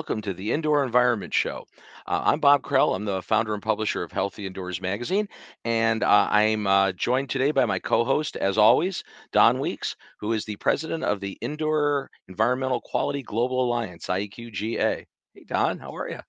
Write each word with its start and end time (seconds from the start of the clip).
Welcome 0.00 0.22
to 0.22 0.32
the 0.32 0.50
Indoor 0.52 0.82
Environment 0.82 1.34
Show. 1.34 1.66
Uh, 2.06 2.22
I'm 2.24 2.40
Bob 2.40 2.62
Krell. 2.62 2.96
I'm 2.96 3.04
the 3.04 3.20
founder 3.20 3.52
and 3.52 3.62
publisher 3.62 4.02
of 4.02 4.10
Healthy 4.10 4.46
Indoors 4.46 4.80
Magazine, 4.80 5.28
and 5.66 6.02
uh, 6.02 6.26
I'm 6.30 6.66
uh, 6.66 6.92
joined 6.92 7.28
today 7.28 7.50
by 7.50 7.66
my 7.66 7.78
co-host, 7.78 8.36
as 8.36 8.56
always, 8.56 9.04
Don 9.30 9.58
Weekes, 9.58 9.96
who 10.18 10.32
is 10.32 10.46
the 10.46 10.56
president 10.56 11.04
of 11.04 11.20
the 11.20 11.32
Indoor 11.42 12.10
Environmental 12.28 12.80
Quality 12.80 13.22
Global 13.22 13.62
Alliance 13.62 14.06
(IEQGA). 14.06 15.04
Hey, 15.34 15.44
Don, 15.46 15.78
how 15.78 15.94
are 15.94 16.08
you? 16.08 16.20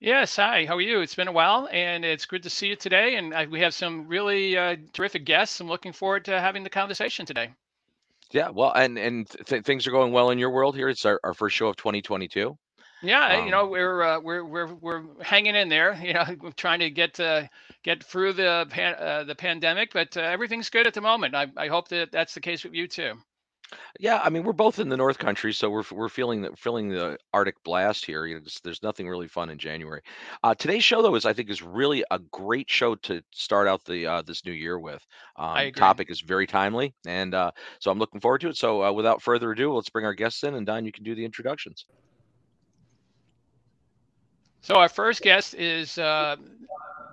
Yes, 0.00 0.36
hi. 0.36 0.66
How 0.66 0.76
are 0.76 0.82
you? 0.82 1.00
It's 1.00 1.14
been 1.14 1.26
a 1.26 1.32
while, 1.32 1.70
and 1.72 2.04
it's 2.04 2.26
good 2.26 2.42
to 2.42 2.50
see 2.50 2.68
you 2.68 2.76
today. 2.76 3.16
And 3.16 3.32
uh, 3.32 3.46
we 3.50 3.60
have 3.60 3.72
some 3.72 4.08
really 4.08 4.58
uh, 4.58 4.76
terrific 4.92 5.24
guests. 5.24 5.58
I'm 5.58 5.68
looking 5.68 5.94
forward 5.94 6.26
to 6.26 6.38
having 6.38 6.64
the 6.64 6.70
conversation 6.70 7.24
today. 7.24 7.48
Yeah, 8.30 8.50
well, 8.50 8.72
and 8.72 8.98
and 8.98 9.26
th- 9.46 9.64
things 9.64 9.86
are 9.86 9.90
going 9.90 10.12
well 10.12 10.28
in 10.28 10.38
your 10.38 10.50
world 10.50 10.76
here. 10.76 10.90
It's 10.90 11.06
our, 11.06 11.18
our 11.24 11.32
first 11.32 11.56
show 11.56 11.68
of 11.68 11.76
2022. 11.76 12.58
Yeah, 13.02 13.44
you 13.44 13.50
know, 13.50 13.64
Um, 13.64 13.70
we're 13.70 14.02
uh, 14.02 14.20
we're 14.20 14.44
we're 14.44 14.74
we're 14.74 15.02
hanging 15.22 15.54
in 15.56 15.68
there. 15.68 15.94
You 16.02 16.14
know, 16.14 16.24
we're 16.40 16.52
trying 16.52 16.80
to 16.80 16.90
get 16.90 17.18
uh, 17.20 17.46
get 17.82 18.02
through 18.04 18.34
the 18.34 18.66
pan, 18.70 18.94
uh, 18.98 19.24
the 19.24 19.34
pandemic, 19.34 19.92
but 19.92 20.16
uh, 20.16 20.20
everything's 20.20 20.68
good 20.70 20.86
at 20.86 20.94
the 20.94 21.00
moment. 21.00 21.34
I 21.34 21.46
I 21.56 21.68
hope 21.68 21.88
that 21.88 22.12
that's 22.12 22.34
the 22.34 22.40
case 22.40 22.64
with 22.64 22.74
you 22.74 22.86
too. 22.88 23.14
yeah, 24.00 24.20
I 24.22 24.30
mean, 24.30 24.42
we're 24.42 24.52
both 24.52 24.78
in 24.80 24.88
the 24.88 24.96
North 24.96 25.18
Country, 25.18 25.52
so 25.52 25.70
we're 25.70 25.84
we're 25.92 26.08
feeling 26.08 26.42
the 26.42 26.50
feeling 26.56 26.88
the 26.88 27.16
Arctic 27.32 27.62
blast 27.64 28.04
here. 28.04 28.26
You 28.26 28.34
know, 28.36 28.40
just- 28.40 28.64
there's 28.64 28.82
nothing 28.82 29.08
really 29.08 29.28
fun 29.28 29.48
in 29.50 29.58
January. 29.58 30.02
Uh, 30.42 30.54
today's 30.54 30.82
show, 30.84 31.02
though, 31.02 31.14
is 31.14 31.24
I 31.24 31.32
think 31.32 31.50
is 31.50 31.62
really 31.62 32.04
a 32.10 32.18
great 32.18 32.68
show 32.68 32.96
to 32.96 33.22
start 33.32 33.68
out 33.68 33.84
the 33.84 34.06
uh, 34.06 34.22
this 34.22 34.44
new 34.44 34.52
year 34.52 34.78
with. 34.78 35.06
Um, 35.36 35.54
topic 35.72 36.10
is 36.10 36.20
very 36.20 36.46
timely, 36.46 36.94
and 37.06 37.32
uh, 37.34 37.52
so 37.78 37.90
I'm 37.90 37.98
looking 37.98 38.20
forward 38.20 38.40
to 38.42 38.48
it. 38.48 38.56
So, 38.56 38.82
uh, 38.82 38.92
without 38.92 39.22
further 39.22 39.52
ado, 39.52 39.72
let's 39.74 39.90
bring 39.90 40.04
our 40.04 40.14
guests 40.14 40.42
in, 40.44 40.54
and 40.54 40.66
Don, 40.66 40.84
you 40.84 40.92
can 40.92 41.04
do 41.04 41.14
the 41.14 41.24
introductions. 41.24 41.86
So 44.62 44.74
our 44.74 44.90
first 44.90 45.22
guest 45.22 45.54
is 45.54 45.96
uh, 45.96 46.36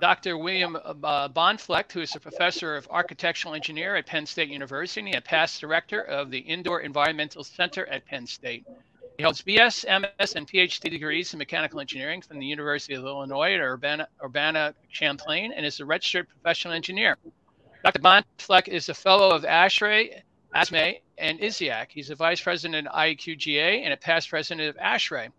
Dr. 0.01 0.37
William 0.37 0.75
uh, 0.75 1.29
Bahnfleth, 1.29 1.91
who 1.93 2.01
is 2.01 2.13
a 2.13 2.19
professor 2.19 2.75
of 2.75 2.87
architectural 2.91 3.53
engineer 3.53 3.95
at 3.95 4.05
Penn 4.05 4.25
State 4.25 4.49
University 4.49 5.09
and 5.09 5.15
a 5.15 5.21
past 5.21 5.61
director 5.61 6.01
of 6.01 6.29
the 6.29 6.39
Indoor 6.39 6.81
Environmental 6.81 7.45
Center 7.45 7.85
at 7.87 8.05
Penn 8.05 8.27
State. 8.27 8.65
He 9.17 9.23
holds 9.23 9.41
BS, 9.41 9.85
MS, 9.87 10.33
and 10.35 10.47
PhD 10.47 10.91
degrees 10.91 11.33
in 11.33 11.39
mechanical 11.39 11.79
engineering 11.79 12.21
from 12.21 12.37
the 12.37 12.45
University 12.45 12.93
of 12.93 13.03
Illinois 13.05 13.53
at 13.53 13.61
Urbana, 13.61 14.07
Urbana 14.21 14.75
Champaign 14.91 15.53
and 15.53 15.65
is 15.65 15.79
a 15.79 15.85
registered 15.85 16.27
professional 16.27 16.73
engineer. 16.73 17.17
Dr. 17.83 17.99
Bahnfleth 17.99 18.67
is 18.67 18.89
a 18.89 18.93
fellow 18.93 19.31
of 19.31 19.43
ASHRAE, 19.43 20.21
ASME, 20.53 20.99
and 21.17 21.39
ISIAQ. 21.39 21.87
He's 21.89 22.09
a 22.09 22.15
vice 22.15 22.41
president 22.41 22.87
at 22.87 22.93
IEQGA 22.93 23.83
and 23.83 23.93
a 23.93 23.97
past 23.97 24.29
president 24.29 24.69
of 24.69 24.75
ASHRAE. 24.75 25.31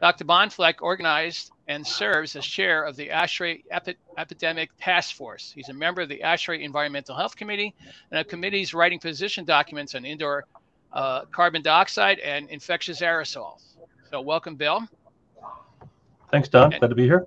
Dr. 0.00 0.24
Bahnfleth 0.24 0.80
organized 0.80 1.52
and 1.68 1.86
serves 1.86 2.34
as 2.34 2.44
chair 2.44 2.84
of 2.84 2.96
the 2.96 3.08
ASHRAE 3.10 3.62
Epi- 3.70 3.96
Epidemic 4.18 4.70
Task 4.80 5.14
Force. 5.14 5.52
He's 5.54 5.68
a 5.68 5.74
member 5.74 6.02
of 6.02 6.08
the 6.08 6.20
ASHRAE 6.24 6.62
Environmental 6.62 7.14
Health 7.14 7.36
Committee 7.36 7.74
and 8.10 8.18
of 8.20 8.26
committees 8.26 8.72
writing 8.74 8.98
position 8.98 9.44
documents 9.44 9.94
on 9.94 10.04
indoor 10.04 10.46
uh, 10.92 11.26
carbon 11.26 11.62
dioxide 11.62 12.18
and 12.20 12.48
infectious 12.50 13.00
aerosols. 13.00 13.62
So, 14.10 14.20
welcome, 14.20 14.56
Bill. 14.56 14.88
Thanks, 16.30 16.48
Don. 16.48 16.72
And, 16.72 16.80
Glad 16.80 16.88
to 16.88 16.94
be 16.94 17.04
here. 17.04 17.26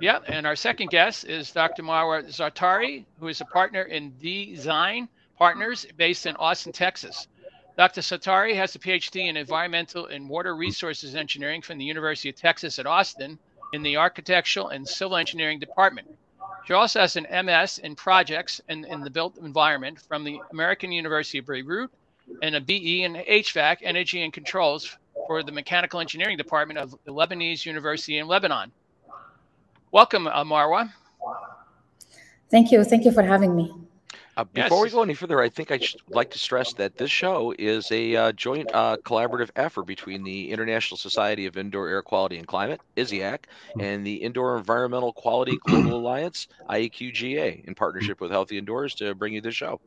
yeah, 0.00 0.18
and 0.26 0.46
our 0.46 0.56
second 0.56 0.90
guest 0.90 1.24
is 1.24 1.52
Dr. 1.52 1.82
Marwa 1.82 2.24
Zaatari, 2.26 3.04
who 3.20 3.28
is 3.28 3.40
a 3.40 3.44
partner 3.46 3.82
in 3.82 4.12
Design 4.20 5.08
Partners 5.38 5.86
based 5.96 6.26
in 6.26 6.34
Austin, 6.36 6.72
Texas. 6.72 7.28
Dr. 7.78 8.00
Zaatari 8.00 8.56
has 8.56 8.74
a 8.74 8.80
PhD 8.80 9.28
in 9.28 9.36
Environmental 9.36 10.06
and 10.06 10.28
Water 10.28 10.56
Resources 10.56 11.14
Engineering 11.14 11.62
from 11.62 11.78
the 11.78 11.84
University 11.84 12.28
of 12.28 12.34
Texas 12.34 12.80
at 12.80 12.86
Austin 12.86 13.38
in 13.72 13.84
the 13.84 13.96
Architectural 13.96 14.70
and 14.70 14.86
Civil 14.86 15.16
Engineering 15.16 15.60
Department. 15.60 16.08
She 16.66 16.72
also 16.72 16.98
has 16.98 17.14
an 17.14 17.28
MS 17.30 17.78
in 17.78 17.94
Projects 17.94 18.60
and 18.68 18.84
in 18.84 19.02
the 19.02 19.10
Built 19.10 19.38
Environment 19.38 20.00
from 20.00 20.24
the 20.24 20.40
American 20.50 20.90
University 20.90 21.38
of 21.38 21.46
Beirut 21.46 21.88
and 22.42 22.56
a 22.56 22.60
BE 22.60 23.04
in 23.04 23.14
HVAC, 23.14 23.76
Energy 23.82 24.24
and 24.24 24.32
Controls 24.32 24.98
for 25.28 25.44
the 25.44 25.52
Mechanical 25.52 26.00
Engineering 26.00 26.36
Department 26.36 26.80
of 26.80 26.90
the 27.04 27.12
Lebanese 27.12 27.64
University 27.64 28.18
in 28.18 28.26
Lebanon. 28.26 28.72
Welcome, 29.92 30.24
Marwa. 30.24 30.92
Thank 32.50 32.72
you. 32.72 32.82
Thank 32.82 33.04
you 33.04 33.12
for 33.12 33.22
having 33.22 33.54
me. 33.54 33.72
Uh, 34.38 34.44
before 34.44 34.80
we 34.82 34.88
go 34.88 35.02
any 35.02 35.14
further, 35.14 35.40
I 35.40 35.48
think 35.48 35.72
I'd 35.72 35.84
like 36.10 36.30
to 36.30 36.38
stress 36.38 36.72
that 36.74 36.96
this 36.96 37.10
show 37.10 37.52
is 37.58 37.90
a 37.90 38.14
uh, 38.14 38.32
joint 38.32 38.70
uh, 38.72 38.96
collaborative 38.98 39.50
effort 39.56 39.82
between 39.82 40.22
the 40.22 40.52
International 40.52 40.96
Society 40.96 41.46
of 41.46 41.56
Indoor 41.56 41.88
Air 41.88 42.02
Quality 42.02 42.38
and 42.38 42.46
Climate, 42.46 42.80
ISIAQ, 42.96 43.40
and 43.80 44.06
the 44.06 44.14
Indoor 44.14 44.56
Environmental 44.56 45.12
Quality 45.12 45.58
Global 45.64 45.96
Alliance, 45.96 46.46
IEQGA, 46.70 47.64
in 47.64 47.74
partnership 47.74 48.20
with 48.20 48.30
Healthy 48.30 48.58
Indoors 48.58 48.94
to 48.94 49.12
bring 49.12 49.34
you 49.34 49.40
this 49.40 49.56
show. 49.56 49.80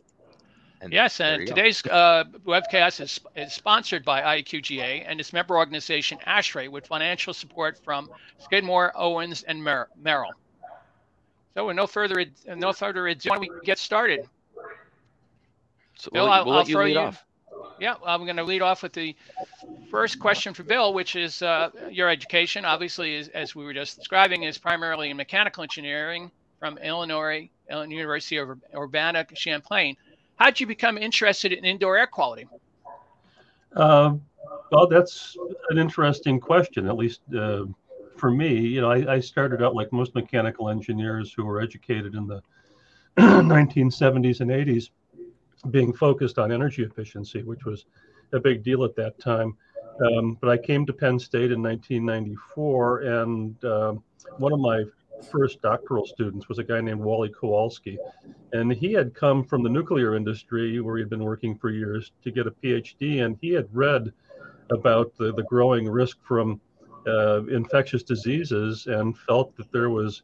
And 0.82 0.92
Yes, 0.92 1.22
and 1.22 1.48
today's 1.48 1.86
uh, 1.86 2.26
webcast 2.46 3.00
is, 3.00 3.22
is 3.38 3.54
sponsored 3.54 4.04
by 4.04 4.42
IEQGA 4.42 5.06
and 5.08 5.22
its 5.22 5.32
member 5.32 5.56
organization 5.56 6.18
ASHRAE 6.28 6.68
with 6.68 6.88
financial 6.88 7.34
support 7.34 7.80
from 7.86 8.10
Skidmore, 8.40 8.92
Owings, 8.98 9.44
and 9.44 9.64
Mer- 9.64 9.88
Merrill. 9.96 10.34
So, 11.54 11.68
with 11.68 11.78
no 11.78 11.88
further 11.88 12.20
ad- 12.20 12.60
no 12.60 12.74
further 12.74 13.08
ado, 13.08 13.30
why 13.30 13.38
don't 13.38 13.48
we 13.48 13.66
get 13.66 13.78
started? 13.78 14.28
So 16.02 16.10
Bill, 16.12 16.24
we'll, 16.24 16.32
let- 16.32 16.40
I'll, 16.40 16.46
we'll 16.46 16.56
I'll 16.56 16.68
you 16.68 16.74
throw 16.74 16.86
lead 16.86 16.94
you. 16.94 17.00
off. 17.00 17.26
Yeah, 17.80 17.94
I'm 18.04 18.24
going 18.24 18.38
to 18.38 18.44
lead 18.44 18.64
off 18.64 18.82
with 18.82 18.94
the 18.94 19.16
first 19.92 20.20
question 20.20 20.52
for 20.52 20.64
Bill, 20.64 20.96
which 20.96 21.16
is 21.16 21.44
uh, 21.44 21.70
your 21.92 22.10
education. 22.10 22.66
Obviously, 22.66 23.14
is, 23.16 23.28
as 23.30 23.56
we 23.56 23.64
were 23.64 23.74
just 23.74 23.98
describing, 23.98 24.42
is 24.44 24.58
primarily 24.58 25.12
in 25.12 25.18
mechanical 25.18 25.62
engineering 25.62 26.32
from 26.60 26.80
Illinois, 26.80 27.48
Illinois 27.70 27.94
University 27.94 28.38
of 28.38 28.50
Urbana 28.76 29.26
Champaign. 29.36 29.96
How 30.38 30.46
did 30.46 30.60
you 30.60 30.66
become 30.66 30.98
interested 30.98 31.52
in 31.54 31.66
indoor 31.66 31.98
air 31.98 32.08
quality? 32.08 32.48
Uh, 33.76 34.16
well, 34.72 34.88
that's 34.88 35.38
an 35.70 35.78
interesting 35.78 36.40
question, 36.40 36.88
at 36.88 36.96
least 36.96 37.22
uh, 37.38 37.66
for 38.18 38.32
me. 38.32 38.56
You 38.58 38.82
know, 38.82 38.90
I, 38.90 39.16
I 39.16 39.20
started 39.20 39.62
out 39.62 39.76
like 39.76 39.92
most 39.92 40.16
mechanical 40.16 40.70
engineers 40.70 41.32
who 41.32 41.46
were 41.46 41.62
educated 41.62 42.16
in 42.16 42.26
the 42.26 42.42
1970s 43.20 44.42
and 44.42 44.50
80s, 44.50 44.90
being 45.70 45.94
focused 45.94 46.40
on 46.40 46.52
energy 46.52 46.84
efficiency, 46.84 47.44
which 47.44 47.66
was 47.66 47.86
a 48.34 48.40
big 48.40 48.64
deal 48.64 48.84
at 48.84 48.96
that 48.96 49.20
time. 49.20 49.56
Um, 50.06 50.38
but 50.42 50.50
I 50.50 50.58
came 50.58 50.86
to 50.86 50.94
Penn 50.94 51.20
State 51.20 51.52
in 51.52 51.62
1994, 51.62 53.00
and 53.02 53.66
um 53.66 54.04
one 54.38 54.54
of 54.54 54.60
my 54.60 54.84
first 55.32 55.62
doctoral 55.62 56.06
students 56.06 56.50
was 56.50 56.60
a 56.60 56.64
guy 56.64 56.82
named 56.82 57.00
Wally 57.00 57.30
Kowalski. 57.30 57.98
And 58.54 58.72
he 58.72 58.92
had 58.94 59.14
come 59.14 59.44
from 59.44 59.64
the 59.64 59.70
nuclear 59.70 60.16
industry 60.16 60.80
where 60.82 60.98
he'd 60.98 61.10
been 61.10 61.24
working 61.24 61.56
for 61.58 61.70
years 61.70 62.12
to 62.24 62.32
get 62.32 62.48
a 62.48 62.52
PhD, 62.52 63.24
and 63.24 63.38
he 63.42 63.50
had 63.50 63.68
read 63.72 64.12
about 64.72 65.16
the, 65.18 65.34
the 65.34 65.44
growing 65.44 65.88
risk 65.88 66.18
from 66.24 66.60
uh, 67.08 67.44
infectious 67.46 68.04
diseases 68.04 68.88
and 68.88 69.18
felt 69.18 69.56
that 69.58 69.72
there 69.72 69.90
was 69.90 70.24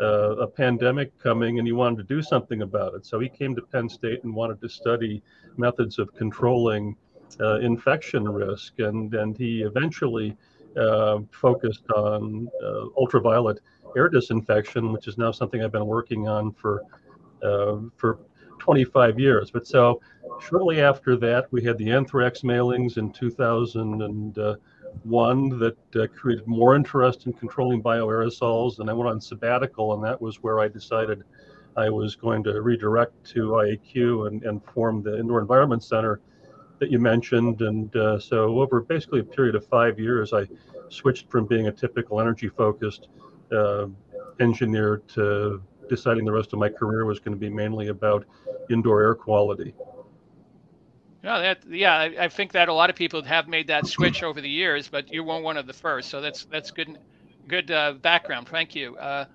uh, 0.00 0.36
a 0.36 0.46
pandemic 0.46 1.16
coming 1.18 1.58
and 1.58 1.66
he 1.66 1.72
wanted 1.72 1.96
to 1.96 2.14
do 2.14 2.22
something 2.22 2.62
about 2.62 2.94
it. 2.94 3.06
So 3.06 3.18
he 3.20 3.28
came 3.28 3.54
to 3.54 3.62
Penn 3.62 3.88
State 3.88 4.24
and 4.24 4.34
wanted 4.34 4.60
to 4.60 4.68
study 4.68 5.22
methods 5.56 5.98
of 5.98 6.14
controlling 6.14 6.96
uh, 7.40 7.60
infection 7.60 8.28
risk. 8.28 8.78
And, 8.78 9.14
and 9.14 9.36
he 9.36 9.62
eventually 9.62 10.36
uh, 10.76 11.20
focused 11.30 11.88
on 11.90 12.48
uh, 12.62 12.86
ultraviolet 12.98 13.60
air 13.96 14.08
disinfection, 14.08 14.92
which 14.92 15.08
is 15.08 15.16
now 15.16 15.30
something 15.30 15.62
I've 15.62 15.72
been 15.72 15.86
working 15.86 16.28
on 16.28 16.52
for 16.52 16.82
uh, 17.42 17.78
for 17.96 18.18
25 18.58 19.18
years. 19.18 19.50
But 19.50 19.66
so 19.66 20.00
shortly 20.40 20.80
after 20.80 21.16
that, 21.16 21.46
we 21.52 21.62
had 21.62 21.78
the 21.78 21.90
anthrax 21.90 22.42
mailings 22.42 22.96
in 22.96 23.12
2001 25.04 25.58
that 25.58 26.02
uh, 26.02 26.06
created 26.14 26.46
more 26.46 26.74
interest 26.74 27.26
in 27.26 27.32
controlling 27.32 27.82
bioaerosols. 27.82 28.78
And 28.78 28.90
I 28.90 28.92
went 28.92 29.08
on 29.08 29.20
sabbatical, 29.20 29.94
and 29.94 30.04
that 30.04 30.20
was 30.20 30.42
where 30.42 30.60
I 30.60 30.68
decided 30.68 31.22
I 31.76 31.90
was 31.90 32.16
going 32.16 32.42
to 32.44 32.60
redirect 32.62 33.24
to 33.32 33.48
IAQ 33.50 34.28
and, 34.28 34.42
and 34.44 34.64
form 34.64 35.02
the 35.02 35.18
Indoor 35.18 35.40
Environment 35.40 35.82
Center 35.82 36.20
that 36.78 36.90
you 36.90 36.98
mentioned. 36.98 37.60
And 37.60 37.94
uh, 37.96 38.18
so 38.18 38.60
over 38.60 38.80
basically 38.80 39.20
a 39.20 39.24
period 39.24 39.54
of 39.54 39.66
five 39.66 39.98
years, 39.98 40.32
I 40.32 40.46
switched 40.88 41.30
from 41.30 41.46
being 41.46 41.66
a 41.66 41.72
typical 41.72 42.20
energy 42.20 42.48
focused 42.48 43.08
uh, 43.52 43.86
engineer 44.40 45.02
to 45.14 45.62
deciding 45.88 46.24
the 46.24 46.32
rest 46.32 46.52
of 46.52 46.58
my 46.58 46.68
career 46.68 47.04
was 47.04 47.18
going 47.18 47.32
to 47.32 47.38
be 47.38 47.48
mainly 47.48 47.88
about 47.88 48.24
indoor 48.70 49.02
air 49.02 49.14
quality. 49.14 49.74
No, 51.26 51.42
that 51.42 51.60
yeah, 51.70 51.94
I, 51.96 52.16
I 52.26 52.30
think 52.30 52.52
that 52.54 52.70
a 52.70 52.74
lot 52.74 52.90
of 52.90 52.96
people 52.96 53.22
have 53.24 53.48
made 53.48 53.68
that 53.68 53.86
switch 53.88 54.24
over 54.24 54.40
the 54.42 54.50
years, 54.50 54.88
but 54.88 55.12
you 55.12 55.24
weren't 55.24 55.44
one 55.44 55.58
of 55.58 55.66
the 55.68 55.74
first, 55.74 56.10
so 56.10 56.22
that's 56.22 56.46
that's 56.46 56.72
good 56.72 56.98
good 57.48 57.70
uh, 57.72 57.94
background. 57.94 58.48
Thank 58.48 58.76
you, 58.76 58.96
uh, 58.98 59.26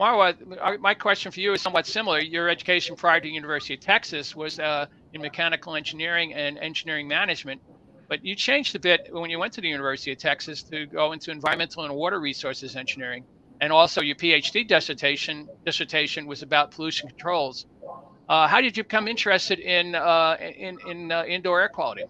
Marwa. 0.00 0.36
uh, 0.60 0.78
My 0.80 0.94
question 0.94 1.32
for 1.32 1.40
you 1.40 1.54
is 1.54 1.62
somewhat 1.62 1.86
similar. 1.86 2.20
Your 2.20 2.48
education 2.50 2.96
prior 2.96 3.20
to 3.20 3.28
University 3.28 3.74
of 3.74 3.80
Texas 3.80 4.36
was 4.36 4.58
uh, 4.60 4.86
in 5.14 5.22
mechanical 5.22 5.76
engineering 5.76 6.34
and 6.34 6.58
engineering 6.58 7.08
management, 7.08 7.62
But 8.08 8.24
you 8.24 8.36
changed 8.36 8.76
a 8.76 8.80
bit 8.80 9.02
when 9.10 9.30
you 9.30 9.40
went 9.40 9.54
to 9.54 9.62
the 9.62 9.68
University 9.68 10.12
of 10.12 10.18
Texas 10.18 10.64
to 10.64 10.86
go 10.86 11.12
into 11.12 11.32
environmental 11.32 11.84
and 11.84 11.94
water 11.94 12.20
resources 12.20 12.76
engineering, 12.76 13.24
and 13.60 13.72
also 13.72 14.02
your 14.02 14.16
PhD 14.16 14.68
dissertation 14.68 15.50
dissertation 15.66 16.26
was 16.28 16.42
about 16.42 16.72
pollution 16.72 17.08
controls. 17.10 17.66
Uh, 18.28 18.46
how 18.48 18.60
did 18.60 18.76
you 18.76 18.82
become 18.82 19.08
interested 19.08 19.58
in 19.58 19.94
uh, 19.94 20.36
in, 20.40 20.78
in 20.88 21.12
uh, 21.12 21.24
indoor 21.24 21.60
air 21.60 21.68
quality? 21.68 22.04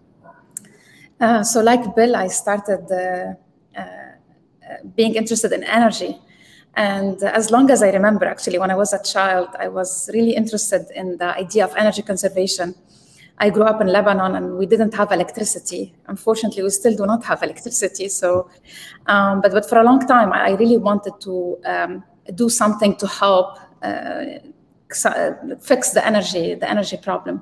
Uh, 1.19 1.43
so, 1.43 1.61
like 1.61 1.95
Bill, 1.95 2.15
I 2.15 2.27
started 2.27 2.83
uh, 2.91 3.33
being 4.95 5.15
interested 5.15 5.51
in 5.51 5.63
energy. 5.63 6.19
And 6.75 7.21
as 7.21 7.51
long 7.51 7.69
as 7.69 7.83
I 7.83 7.91
remember, 7.91 8.25
actually, 8.25 8.57
when 8.57 8.71
I 8.71 8.75
was 8.75 8.93
a 8.93 9.03
child, 9.03 9.49
I 9.59 9.67
was 9.67 10.09
really 10.11 10.35
interested 10.35 10.87
in 10.95 11.17
the 11.17 11.37
idea 11.37 11.65
of 11.65 11.75
energy 11.75 12.01
conservation 12.01 12.73
I 13.37 13.49
grew 13.49 13.63
up 13.63 13.81
in 13.81 13.87
Lebanon 13.87 14.35
and 14.35 14.57
we 14.57 14.65
didn't 14.65 14.93
have 14.93 15.11
electricity. 15.11 15.93
Unfortunately, 16.07 16.61
we 16.63 16.69
still 16.69 16.95
do 16.95 17.05
not 17.05 17.23
have 17.25 17.41
electricity. 17.41 18.07
So, 18.09 18.49
um, 19.07 19.41
but, 19.41 19.51
but 19.51 19.67
for 19.67 19.79
a 19.79 19.83
long 19.83 20.05
time, 20.05 20.31
I 20.31 20.51
really 20.51 20.77
wanted 20.77 21.13
to 21.21 21.57
um, 21.65 22.03
do 22.35 22.49
something 22.49 22.95
to 22.97 23.07
help 23.07 23.57
fix 25.61 25.91
the 25.91 26.05
energy, 26.05 26.55
the 26.55 26.69
energy 26.69 26.97
problem. 26.97 27.41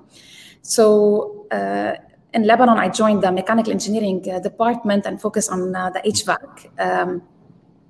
So 0.62 1.48
uh, 1.52 1.96
in 2.34 2.44
Lebanon, 2.44 2.78
I 2.78 2.90
joined 2.90 3.24
the 3.24 3.32
mechanical 3.32 3.72
engineering 3.72 4.24
uh, 4.32 4.40
department 4.40 5.06
and 5.06 5.22
focused 5.22 5.52
on 5.52 5.76
uh, 5.76 5.90
the 5.90 6.00
HVAC. 6.00 6.80
Um, 6.80 7.22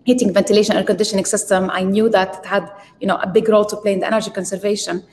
heating, 0.03 0.33
ventilation, 0.33 0.75
air 0.75 0.83
conditioning 0.83 1.25
system. 1.25 1.69
I 1.69 1.83
knew 1.83 2.09
that 2.09 2.39
it 2.39 2.45
had, 2.45 2.71
you 2.99 3.07
know, 3.07 3.17
a 3.17 3.27
big 3.27 3.47
role 3.47 3.65
to 3.65 3.75
play 3.77 3.93
in 3.93 3.99
the 3.99 4.07
energy 4.07 4.31
conservation. 4.31 5.03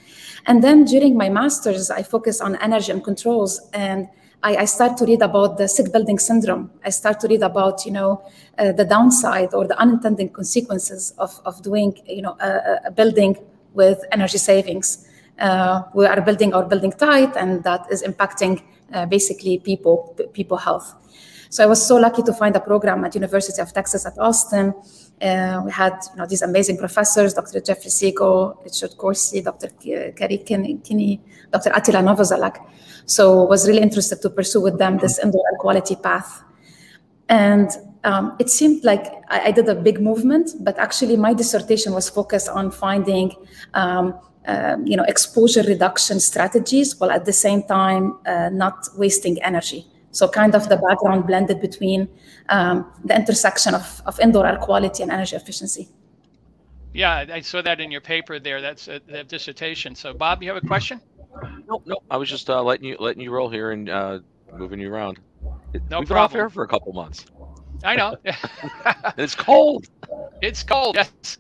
And 0.46 0.64
then 0.64 0.84
during 0.84 1.16
my 1.16 1.28
master's, 1.28 1.90
I 1.90 2.02
focused 2.02 2.40
on 2.40 2.56
energy 2.56 2.90
and 2.92 3.04
controls, 3.04 3.60
and 3.72 4.08
I, 4.42 4.56
I 4.56 4.64
start 4.64 4.96
to 4.98 5.04
read 5.04 5.20
about 5.20 5.58
the 5.58 5.68
sick 5.68 5.92
building 5.92 6.18
syndrome. 6.18 6.70
I 6.84 6.90
start 6.90 7.20
to 7.20 7.28
read 7.28 7.42
about, 7.42 7.84
you 7.84 7.92
know, 7.92 8.24
uh, 8.56 8.72
the 8.72 8.84
downside 8.84 9.52
or 9.52 9.66
the 9.66 9.78
unintended 9.78 10.32
consequences 10.32 11.12
of, 11.18 11.38
of 11.44 11.60
doing, 11.62 11.98
you 12.06 12.22
know, 12.22 12.36
a, 12.40 12.78
a 12.86 12.90
building 12.90 13.36
with 13.78 13.98
energy 14.12 14.36
savings. 14.36 15.08
Uh, 15.38 15.82
we 15.94 16.04
are 16.04 16.20
building 16.20 16.52
our 16.52 16.66
building 16.72 16.92
tight, 16.92 17.34
and 17.36 17.64
that 17.64 17.82
is 17.90 18.02
impacting 18.02 18.62
uh, 18.92 19.06
basically 19.06 19.58
people, 19.58 19.96
people 20.34 20.58
health. 20.58 20.88
So 21.48 21.64
I 21.64 21.66
was 21.66 21.80
so 21.90 21.96
lucky 21.96 22.22
to 22.24 22.32
find 22.34 22.54
a 22.56 22.60
program 22.60 23.04
at 23.06 23.14
University 23.14 23.62
of 23.62 23.72
Texas 23.72 24.04
at 24.04 24.18
Austin 24.18 24.74
uh, 25.20 25.62
we 25.64 25.70
had 25.72 25.94
you 26.10 26.16
know, 26.16 26.26
these 26.26 26.42
amazing 26.42 26.78
professors, 26.78 27.34
Dr. 27.34 27.60
Jeffrey 27.60 27.90
Siegel, 27.90 28.60
Richard 28.64 28.96
Corsi, 28.96 29.40
Dr. 29.42 29.68
Kerry 30.12 30.38
Kinney, 30.38 31.20
Dr. 31.52 31.70
Atila 31.70 32.02
Novoselac. 32.02 32.56
So 33.06 33.44
was 33.44 33.66
really 33.66 33.82
interested 33.82 34.22
to 34.22 34.30
pursue 34.30 34.60
with 34.60 34.78
them 34.78 34.98
this 34.98 35.18
indoor 35.18 35.42
air 35.50 35.58
quality 35.58 35.96
path. 35.96 36.44
And 37.28 37.70
um, 38.04 38.36
it 38.38 38.48
seemed 38.50 38.84
like 38.84 39.06
I, 39.28 39.46
I, 39.46 39.50
did 39.50 39.68
a 39.68 39.74
big 39.74 40.00
movement, 40.00 40.50
but 40.60 40.78
actually 40.78 41.16
my 41.16 41.34
dissertation 41.34 41.92
was 41.92 42.08
focused 42.08 42.48
on 42.48 42.70
finding 42.70 43.32
um, 43.74 44.18
uh, 44.46 44.76
you 44.84 44.96
know, 44.96 45.04
exposure 45.04 45.62
reduction 45.62 46.20
strategies 46.20 46.98
while 46.98 47.10
at 47.10 47.24
the 47.26 47.32
same 47.32 47.62
time 47.64 48.18
uh, 48.26 48.48
not 48.50 48.88
wasting 48.96 49.42
energy. 49.42 49.86
So 50.10 50.26
kind 50.26 50.54
of 50.54 50.68
the 50.68 50.76
background 50.76 51.26
blended 51.26 51.60
between 51.60 52.08
um, 52.48 52.90
the 53.04 53.14
intersection 53.14 53.74
of, 53.74 54.00
of 54.06 54.18
indoor 54.20 54.46
air 54.46 54.56
quality 54.56 55.02
and 55.02 55.12
energy 55.12 55.36
efficiency. 55.36 55.88
Yeah, 56.94 57.26
I 57.30 57.42
saw 57.42 57.60
that 57.62 57.80
in 57.80 57.90
your 57.90 58.00
paper 58.00 58.40
there. 58.40 58.62
That's 58.62 58.88
a, 58.88 59.00
the 59.06 59.22
dissertation. 59.24 59.94
So, 59.94 60.14
Bob, 60.14 60.42
you 60.42 60.48
have 60.48 60.62
a 60.62 60.66
question? 60.66 61.00
No, 61.68 61.82
no. 61.84 61.98
I 62.10 62.16
was 62.16 62.30
just 62.30 62.48
uh, 62.48 62.62
letting 62.62 62.86
you 62.86 62.96
letting 62.98 63.22
you 63.22 63.30
roll 63.30 63.50
here 63.50 63.72
and 63.72 63.90
uh, 63.90 64.20
moving 64.56 64.80
you 64.80 64.90
around. 64.92 65.20
No 65.44 65.50
We've 65.72 65.90
problem. 65.90 66.06
been 66.08 66.16
off 66.16 66.32
here 66.32 66.48
for 66.48 66.64
a 66.64 66.68
couple 66.68 66.92
months. 66.94 67.26
I 67.84 67.96
know. 67.96 68.16
it's 69.16 69.34
cold. 69.34 69.86
It's 70.42 70.62
cold. 70.62 70.96
Yes. 70.96 71.38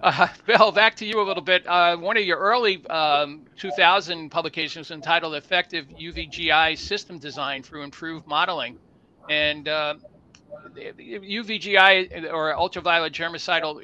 Uh, 0.00 0.28
Bill, 0.46 0.70
back 0.70 0.94
to 0.96 1.04
you 1.04 1.20
a 1.20 1.26
little 1.26 1.42
bit. 1.42 1.66
Uh, 1.66 1.96
one 1.96 2.16
of 2.16 2.22
your 2.22 2.38
early 2.38 2.86
um, 2.86 3.46
2000 3.56 4.30
publications 4.30 4.90
entitled 4.90 5.34
"Effective 5.34 5.86
UVGI 5.88 6.78
System 6.78 7.18
Design 7.18 7.62
Through 7.62 7.82
Improved 7.82 8.26
Modeling," 8.26 8.78
and 9.28 9.66
uh, 9.66 9.94
UVGI 10.76 12.32
or 12.32 12.56
ultraviolet 12.56 13.12
germicidal 13.12 13.82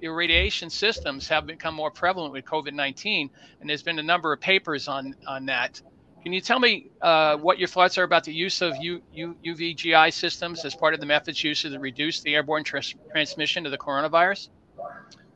irradiation 0.00 0.70
systems 0.70 1.28
have 1.28 1.46
become 1.46 1.74
more 1.74 1.90
prevalent 1.90 2.32
with 2.32 2.44
COVID-19, 2.46 3.28
and 3.60 3.68
there's 3.68 3.82
been 3.82 3.98
a 3.98 4.02
number 4.02 4.32
of 4.32 4.40
papers 4.40 4.88
on 4.88 5.14
on 5.26 5.46
that. 5.46 5.82
Can 6.22 6.32
you 6.32 6.40
tell 6.40 6.60
me 6.60 6.90
uh, 7.00 7.36
what 7.36 7.58
your 7.58 7.66
thoughts 7.66 7.98
are 7.98 8.04
about 8.04 8.22
the 8.22 8.32
use 8.32 8.62
of 8.62 8.76
U, 8.76 9.02
U, 9.12 9.36
UVGI 9.44 10.12
systems 10.12 10.64
as 10.64 10.74
part 10.74 10.94
of 10.94 11.00
the 11.00 11.06
methods 11.06 11.42
used 11.42 11.62
to 11.62 11.78
reduce 11.78 12.20
the 12.20 12.36
airborne 12.36 12.62
tr- 12.62 12.78
transmission 13.10 13.66
of 13.66 13.72
the 13.72 13.78
coronavirus? 13.78 14.48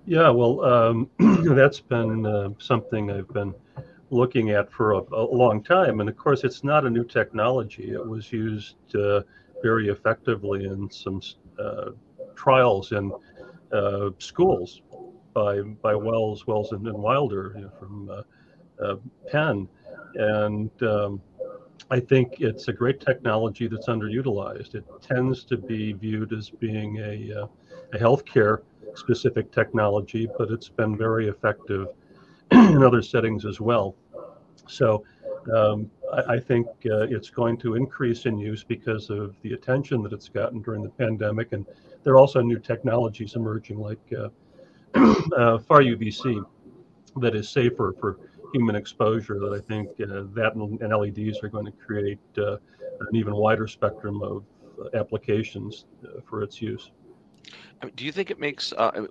Yeah, 0.06 0.30
well, 0.30 0.64
um, 0.64 1.10
that's 1.56 1.80
been 1.80 2.24
uh, 2.24 2.50
something 2.58 3.10
I've 3.10 3.28
been 3.28 3.52
looking 4.10 4.50
at 4.50 4.70
for 4.70 4.92
a, 4.92 4.98
a, 5.12 5.26
long 5.26 5.64
time. 5.64 5.98
And 5.98 6.08
of 6.08 6.16
course, 6.16 6.44
it's 6.44 6.62
not 6.62 6.86
a 6.86 6.90
new 6.90 7.04
technology. 7.04 7.90
It 7.90 8.06
was 8.06 8.32
used 8.32 8.76
uh, 8.94 9.22
very 9.62 9.88
effectively 9.88 10.66
in 10.66 10.88
some 10.88 11.20
uh, 11.58 11.90
trials 12.36 12.92
in 12.92 13.12
uh, 13.72 14.10
schools 14.18 14.82
by 15.34 15.60
by 15.60 15.96
Wells, 15.96 16.46
Wells 16.46 16.70
and, 16.70 16.86
and 16.86 16.96
Wilder 16.96 17.54
you 17.56 17.62
know, 17.62 17.70
from 17.80 18.24
uh, 18.80 18.94
Penn. 19.28 19.68
And 20.16 20.70
um, 20.82 21.20
I 21.90 22.00
think 22.00 22.40
it's 22.40 22.68
a 22.68 22.72
great 22.72 23.00
technology 23.00 23.68
that's 23.68 23.86
underutilized. 23.86 24.74
It 24.74 24.84
tends 25.02 25.44
to 25.44 25.56
be 25.56 25.92
viewed 25.92 26.32
as 26.32 26.50
being 26.50 26.98
a, 26.98 27.48
a 27.92 27.98
healthcare 27.98 28.62
specific 28.94 29.52
technology, 29.52 30.28
but 30.38 30.50
it's 30.50 30.68
been 30.68 30.96
very 30.96 31.28
effective 31.28 31.88
in 32.50 32.82
other 32.82 33.02
settings 33.02 33.44
as 33.44 33.60
well. 33.60 33.94
So 34.66 35.04
um, 35.54 35.90
I, 36.12 36.34
I, 36.34 36.40
think 36.40 36.66
uh, 36.86 37.06
it's 37.08 37.30
going 37.30 37.56
to 37.58 37.74
increase 37.74 38.26
in 38.26 38.36
use 38.38 38.64
because 38.64 39.10
of 39.10 39.36
the 39.42 39.52
attention 39.52 40.02
that 40.02 40.12
it's 40.12 40.28
gotten 40.28 40.60
during 40.60 40.82
the 40.82 40.88
pandemic. 40.88 41.52
And 41.52 41.64
there 42.02 42.14
are 42.14 42.18
also 42.18 42.40
new 42.40 42.58
technologies 42.58 43.36
emerging 43.36 43.78
like 43.78 44.12
uh, 44.16 44.28
uh, 45.36 45.58
far 45.58 45.82
UVC 45.82 46.44
that 47.20 47.34
is 47.34 47.48
safer 47.48 47.94
for 48.00 48.18
human 48.52 48.76
exposure 48.76 49.38
that 49.38 49.52
I 49.52 49.60
think 49.66 49.88
uh, 50.00 50.24
that 50.34 50.52
and, 50.54 50.80
and, 50.80 50.96
LEDs 50.96 51.42
are 51.42 51.48
going 51.48 51.66
to 51.66 51.72
create 51.72 52.18
uh, 52.38 52.56
an 53.00 53.14
even 53.14 53.34
wider 53.34 53.66
spectrum 53.66 54.22
of 54.22 54.44
uh, 54.80 54.98
applications 54.98 55.86
for 56.28 56.42
its 56.42 56.60
use. 56.60 56.90
I 57.82 57.86
mean, 57.86 57.94
do 57.96 58.04
you 58.04 58.12
think 58.12 58.30
it 58.30 58.40
makes 58.40 58.72
uh, 58.72 59.06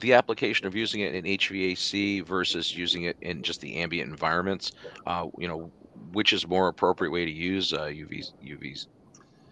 the 0.00 0.12
application 0.12 0.66
of 0.66 0.74
using 0.74 1.00
it 1.00 1.14
in 1.14 1.24
HVAC 1.24 2.24
versus 2.24 2.76
using 2.76 3.04
it 3.04 3.16
in 3.22 3.42
just 3.42 3.60
the 3.60 3.76
ambient 3.76 4.10
environments? 4.10 4.72
Uh, 5.06 5.28
you 5.38 5.48
know, 5.48 5.70
which 6.12 6.32
is 6.32 6.46
more 6.46 6.68
appropriate 6.68 7.10
way 7.10 7.24
to 7.24 7.30
use 7.30 7.72
uh, 7.72 7.82
UV 7.82 8.30
UVs 8.44 8.86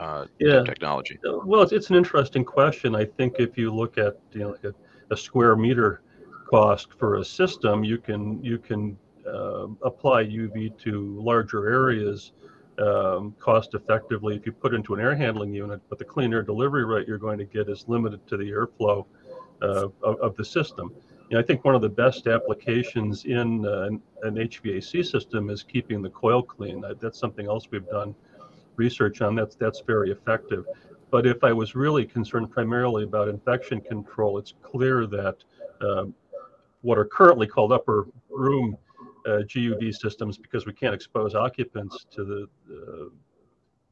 uh, 0.00 0.26
yeah. 0.38 0.62
technology? 0.64 1.18
Uh, 1.26 1.38
well, 1.44 1.62
it's, 1.62 1.72
it's 1.72 1.90
an 1.90 1.96
interesting 1.96 2.44
question. 2.44 2.94
I 2.94 3.04
think 3.04 3.36
if 3.38 3.56
you 3.56 3.72
look 3.72 3.98
at 3.98 4.18
you 4.32 4.40
know 4.40 4.50
like 4.50 4.64
a, 4.64 4.74
a 5.10 5.16
square 5.16 5.56
meter 5.56 6.02
cost 6.48 6.88
for 6.98 7.16
a 7.16 7.24
system, 7.24 7.84
you 7.84 7.98
can 7.98 8.42
you 8.44 8.58
can 8.58 8.96
uh, 9.26 9.66
apply 9.82 10.24
UV 10.24 10.76
to 10.78 11.20
larger 11.20 11.68
areas 11.68 12.32
um, 12.78 13.34
cost 13.38 13.74
effectively 13.74 14.34
if 14.34 14.46
you 14.46 14.52
put 14.52 14.74
into 14.74 14.94
an 14.94 15.00
air 15.00 15.14
handling 15.14 15.52
unit, 15.52 15.80
but 15.88 15.98
the 15.98 16.04
clean 16.04 16.32
air 16.32 16.42
delivery 16.42 16.84
rate 16.84 17.06
you're 17.06 17.18
going 17.18 17.38
to 17.38 17.44
get 17.44 17.68
is 17.68 17.84
limited 17.86 18.26
to 18.28 18.36
the 18.36 18.50
airflow 18.50 19.04
uh, 19.60 19.88
of, 20.02 20.18
of, 20.20 20.36
the 20.36 20.44
system. 20.44 20.92
I 21.36 21.42
think 21.42 21.64
one 21.64 21.74
of 21.74 21.80
the 21.80 21.88
best 21.88 22.26
applications 22.26 23.24
in 23.24 23.64
uh, 23.64 23.82
an, 23.82 24.02
an, 24.22 24.34
HVAC 24.34 25.06
system 25.06 25.48
is 25.48 25.62
keeping 25.62 26.02
the 26.02 26.10
coil 26.10 26.42
clean. 26.42 26.84
That's 27.00 27.18
something 27.18 27.46
else 27.46 27.70
we've 27.70 27.88
done 27.88 28.14
research 28.76 29.22
on. 29.22 29.34
That's 29.34 29.54
that's 29.54 29.80
very 29.80 30.10
effective. 30.10 30.66
But 31.10 31.26
if 31.26 31.42
I 31.44 31.52
was 31.52 31.74
really 31.74 32.04
concerned 32.04 32.50
primarily 32.50 33.04
about 33.04 33.28
infection 33.28 33.80
control, 33.80 34.36
it's 34.38 34.54
clear 34.62 35.06
that 35.06 35.36
um, 35.80 36.14
what 36.82 36.98
are 36.98 37.04
currently 37.04 37.46
called 37.46 37.72
upper 37.72 38.08
room 38.28 38.76
GUV 39.26 39.94
systems 39.94 40.38
because 40.38 40.66
we 40.66 40.72
can't 40.72 40.94
expose 40.94 41.34
occupants 41.34 42.06
to 42.10 42.24
the 42.24 42.48
uh, 42.70 43.08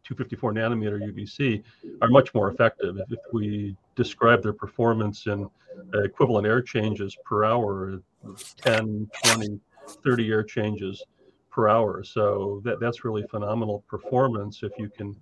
254 0.05 0.53
nanometer 0.53 1.01
UVC 1.01 1.63
are 2.03 2.09
much 2.09 2.35
more 2.35 2.51
effective. 2.51 2.97
If, 2.99 3.13
if 3.13 3.21
we 3.33 3.77
describe 3.95 4.43
their 4.43 4.53
performance 4.53 5.27
in 5.27 5.49
uh, 5.95 6.03
equivalent 6.03 6.47
air 6.47 6.63
changes 6.63 7.17
per 7.25 7.45
hour, 7.45 8.01
10, 8.57 9.09
20, 9.25 9.61
30 10.03 10.31
air 10.31 10.43
changes 10.43 11.05
per 11.51 11.69
hour. 11.69 12.03
So 12.03 12.61
that, 12.65 12.81
that's 12.81 13.05
really 13.05 13.25
phenomenal 13.31 13.85
performance 13.89 14.63
if 14.63 14.73
you 14.79 14.89
can 14.89 15.17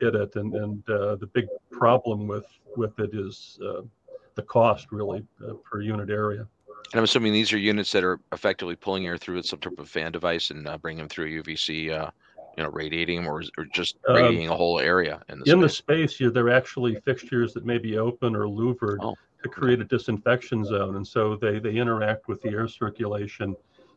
get 0.00 0.14
it. 0.14 0.36
And, 0.36 0.54
and 0.54 0.90
uh, 0.90 1.16
the 1.16 1.28
big 1.32 1.46
problem 1.70 2.26
with, 2.26 2.46
with 2.76 2.98
it 2.98 3.14
is 3.14 3.58
uh, 3.64 3.82
the 4.34 4.42
cost 4.42 4.92
really 4.92 5.24
uh, 5.46 5.54
per 5.54 5.80
unit 5.80 6.10
area. 6.10 6.46
And 6.92 6.98
I'm 6.98 7.04
assuming 7.04 7.32
these 7.32 7.52
are 7.52 7.58
units 7.58 7.92
that 7.92 8.04
are 8.04 8.20
effectively 8.32 8.76
pulling 8.76 9.06
air 9.06 9.16
through 9.16 9.36
with 9.36 9.46
some 9.46 9.58
type 9.58 9.78
of 9.78 9.88
fan 9.88 10.12
device 10.12 10.50
and 10.50 10.68
uh, 10.68 10.78
bringing 10.78 10.98
them 10.98 11.08
through 11.08 11.42
UVC 11.42 11.90
uh, 11.90 12.10
you 12.56 12.62
know 12.62 12.70
radiating 12.70 13.16
them 13.22 13.28
or, 13.28 13.42
or 13.58 13.64
just 13.72 13.96
um, 14.08 14.16
radiating 14.16 14.48
a 14.48 14.56
whole 14.56 14.78
area 14.78 15.20
in 15.28 15.40
the 15.40 15.50
in 15.50 15.58
space? 15.58 15.62
the 15.62 15.68
space. 15.68 16.20
you, 16.20 16.30
they're 16.30 16.50
actually 16.50 16.96
fixtures 17.04 17.52
that 17.54 17.64
may 17.64 17.78
be 17.78 17.98
open 17.98 18.36
or 18.36 18.48
louvered 18.48 19.00
oh, 19.02 19.14
to 19.42 19.48
create 19.48 19.80
a 19.80 19.84
disinfection 19.84 20.64
zone. 20.64 20.96
And 20.96 21.06
so 21.06 21.36
they 21.36 21.58
they 21.58 21.76
interact 21.76 22.28
with 22.28 22.40
the 22.42 22.50
air 22.50 22.68
circulation 22.68 23.56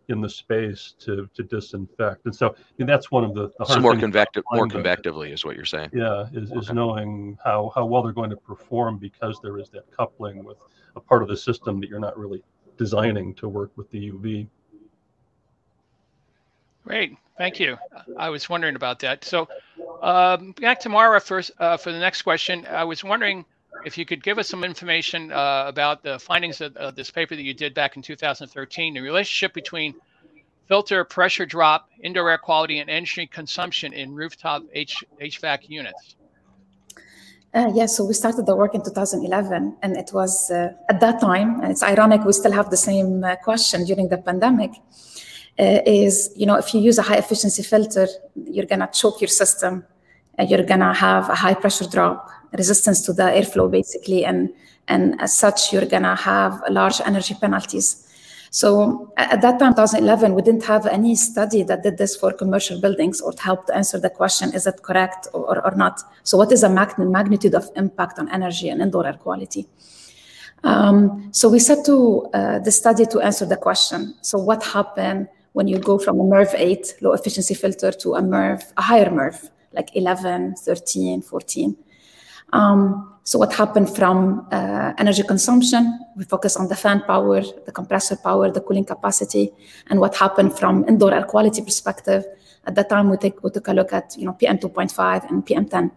in 0.10 0.22
the 0.22 0.30
space 0.30 0.96
to 1.00 1.30
to 1.34 1.44
disinfect. 1.44 2.26
And 2.26 2.36
so 2.36 2.50
I 2.50 2.54
mean, 2.78 2.88
that's 2.88 3.12
one 3.12 3.24
of 3.24 3.34
the, 3.36 3.52
the 3.60 3.66
so 3.66 3.80
more 3.80 3.96
convective 3.96 4.44
more 4.52 4.68
convectively 4.68 5.32
is 5.32 5.46
what 5.46 5.56
you're 5.56 5.66
saying. 5.66 5.90
Yeah 5.94 6.28
is, 6.34 6.52
is 6.52 6.58
okay. 6.58 6.74
knowing 6.74 7.38
how 7.44 7.72
how 7.76 7.86
well 7.86 8.04
they're 8.04 8.14
going 8.14 8.30
to 8.30 8.38
perform 8.38 8.98
because 8.98 9.40
there 9.42 9.58
is 9.58 9.70
that 9.70 9.92
coupling 9.96 10.44
with 10.44 10.58
a 10.96 11.00
part 11.00 11.22
of 11.22 11.30
the 11.30 11.38
system 11.38 11.80
that 11.80 11.90
you're 11.90 12.00
not 12.00 12.18
really 12.18 12.42
designing 12.78 13.34
to 13.36 13.48
work 13.48 13.72
with 13.76 13.90
the 13.92 14.12
uv 14.12 14.48
Great, 16.88 17.18
thank 17.38 17.60
you. 17.60 17.78
I 18.18 18.30
was 18.30 18.48
wondering 18.48 18.78
about 18.78 19.00
that. 19.00 19.26
So, 19.26 19.50
um, 20.02 20.54
back 20.54 20.80
to 20.82 20.90
Marwa 20.90 21.22
first 21.22 21.52
uh, 21.60 21.76
for 21.76 21.92
the 21.92 22.00
next 22.00 22.22
question. 22.22 22.66
I 22.66 22.86
was 22.86 23.04
wondering 23.04 23.44
if 23.86 23.98
you 23.98 24.06
could 24.06 24.24
give 24.24 24.40
us 24.40 24.48
some 24.48 24.64
information 24.64 25.32
uh, 25.32 25.66
about 25.68 26.02
the 26.02 26.18
findings 26.18 26.62
of, 26.62 26.78
of, 26.78 26.96
this 26.96 27.12
paper 27.12 27.36
that 27.36 27.42
you 27.42 27.54
did 27.54 27.74
back 27.74 27.98
in 27.98 28.02
2013, 28.02 28.94
the 28.94 29.02
relationship 29.02 29.54
between 29.54 29.96
filter 30.68 31.04
pressure 31.04 31.46
drop, 31.46 31.90
indoor 32.02 32.30
air 32.30 32.38
quality, 32.38 32.80
and 32.80 32.90
energy 32.90 33.28
consumption 33.28 33.94
in 33.94 34.14
rooftop 34.14 34.64
H- 34.74 35.04
HVAC 35.22 35.70
units. 35.70 36.17
Uh, 37.58 37.72
yeah, 37.74 37.88
so 37.88 38.06
we 38.06 38.14
started 38.14 38.46
the 38.46 38.56
work 38.56 38.76
in 38.76 38.84
2011, 38.84 39.78
and 39.82 39.98
it 39.98 40.12
was 40.14 40.52
uh, 40.52 40.72
at 40.90 41.00
that 41.00 41.20
time, 41.20 41.60
and 41.62 41.72
it's 41.72 41.82
ironic 41.82 42.24
we 42.24 42.32
still 42.32 42.52
have 42.52 42.70
the 42.70 42.78
same 42.78 43.24
uh, 43.24 43.36
question 43.38 43.84
during 43.84 44.10
the 44.10 44.18
pandemic 44.20 44.74
uh, 45.58 45.80
is, 45.84 46.30
you 46.36 46.46
know, 46.46 46.56
if 46.56 46.72
you 46.76 46.80
use 46.80 47.00
a 47.00 47.02
high 47.02 47.18
efficiency 47.18 47.64
filter, 47.64 48.08
you're 48.36 48.68
to 48.68 48.90
choke 48.94 49.22
your 49.22 49.28
system. 49.28 49.84
You're 50.38 50.64
to 50.82 50.94
have 50.94 51.30
a 51.30 51.36
high 51.36 51.56
pressure 51.56 51.88
drop, 51.88 52.30
resistance 52.56 53.02
to 53.02 53.14
the 53.14 53.24
airflow, 53.24 53.72
basically. 53.72 54.24
And, 54.24 54.54
and 54.88 55.20
as 55.20 55.36
such, 55.36 55.74
you're 55.74 55.88
to 56.04 56.16
have 56.16 56.62
large 56.70 57.02
energy 57.04 57.34
penalties. 57.42 58.07
So 58.50 59.14
at 59.18 59.42
that 59.42 59.60
time, 59.60 59.74
2011, 59.74 60.34
we 60.34 60.42
didn't 60.42 60.66
have 60.66 60.86
any 60.86 61.16
study 61.16 61.64
that 61.64 61.84
did 61.84 61.98
this 61.98 62.16
for 62.16 62.32
commercial 62.32 62.80
buildings 62.80 63.22
or 63.22 63.34
helped 63.38 63.70
answer 63.70 64.00
the 64.00 64.10
question, 64.10 64.54
is 64.54 64.68
it 64.68 64.82
correct 64.84 65.28
or, 65.34 65.66
or 65.66 65.76
not? 65.76 66.02
So 66.24 66.38
what 66.38 66.52
is 66.52 66.62
the 66.62 66.70
magnitude 66.70 67.56
of 67.56 67.70
impact 67.76 68.20
on 68.20 68.30
energy 68.30 68.70
and 68.70 68.82
indoor 68.82 69.06
air 69.06 69.14
quality? 69.14 69.68
Um, 70.64 71.30
so 71.32 71.50
we 71.50 71.60
set 71.60 71.86
to 71.86 72.28
uh, 72.34 72.60
the 72.60 72.72
study 72.72 73.06
to 73.08 73.22
answer 73.22 73.46
the 73.46 73.58
question. 73.58 74.16
So 74.22 74.38
what 74.38 74.64
happened 74.64 75.28
when 75.54 75.68
you 75.68 75.80
go 75.80 75.98
from 75.98 76.20
a 76.20 76.24
MERV 76.24 76.54
8 76.56 76.96
low 77.02 77.14
efficiency 77.14 77.54
filter 77.54 77.92
to 77.92 78.16
a 78.16 78.22
MERV, 78.22 78.64
a 78.78 78.82
higher 78.82 79.10
MERV, 79.10 79.50
like 79.74 79.96
11, 79.96 80.56
13, 80.56 81.22
14. 81.22 81.78
Um, 82.54 83.14
so 83.28 83.38
what 83.38 83.52
happened 83.52 83.94
from 83.94 84.48
uh, 84.54 84.94
energy 84.98 85.22
consumption? 85.22 86.00
We 86.16 86.24
focus 86.24 86.56
on 86.56 86.70
the 86.70 86.78
fan 86.78 87.02
power, 87.02 87.42
the 87.66 87.74
compressor 87.74 88.16
power, 88.16 88.50
the 88.50 88.62
cooling 88.62 88.86
capacity, 88.86 89.52
and 89.88 90.00
what 90.00 90.16
happened 90.16 90.58
from 90.58 90.88
indoor 90.88 91.14
air 91.14 91.26
quality 91.26 91.62
perspective. 91.62 92.24
At 92.66 92.76
that 92.76 92.88
time, 92.88 93.10
we, 93.10 93.18
take, 93.18 93.44
we 93.44 93.50
took 93.50 93.68
a 93.68 93.74
look 93.74 93.92
at 93.92 94.16
you 94.18 94.24
know 94.24 94.32
PM 94.32 94.58
2.5 94.60 95.30
and 95.30 95.46
PM 95.46 95.68
10. 95.68 95.92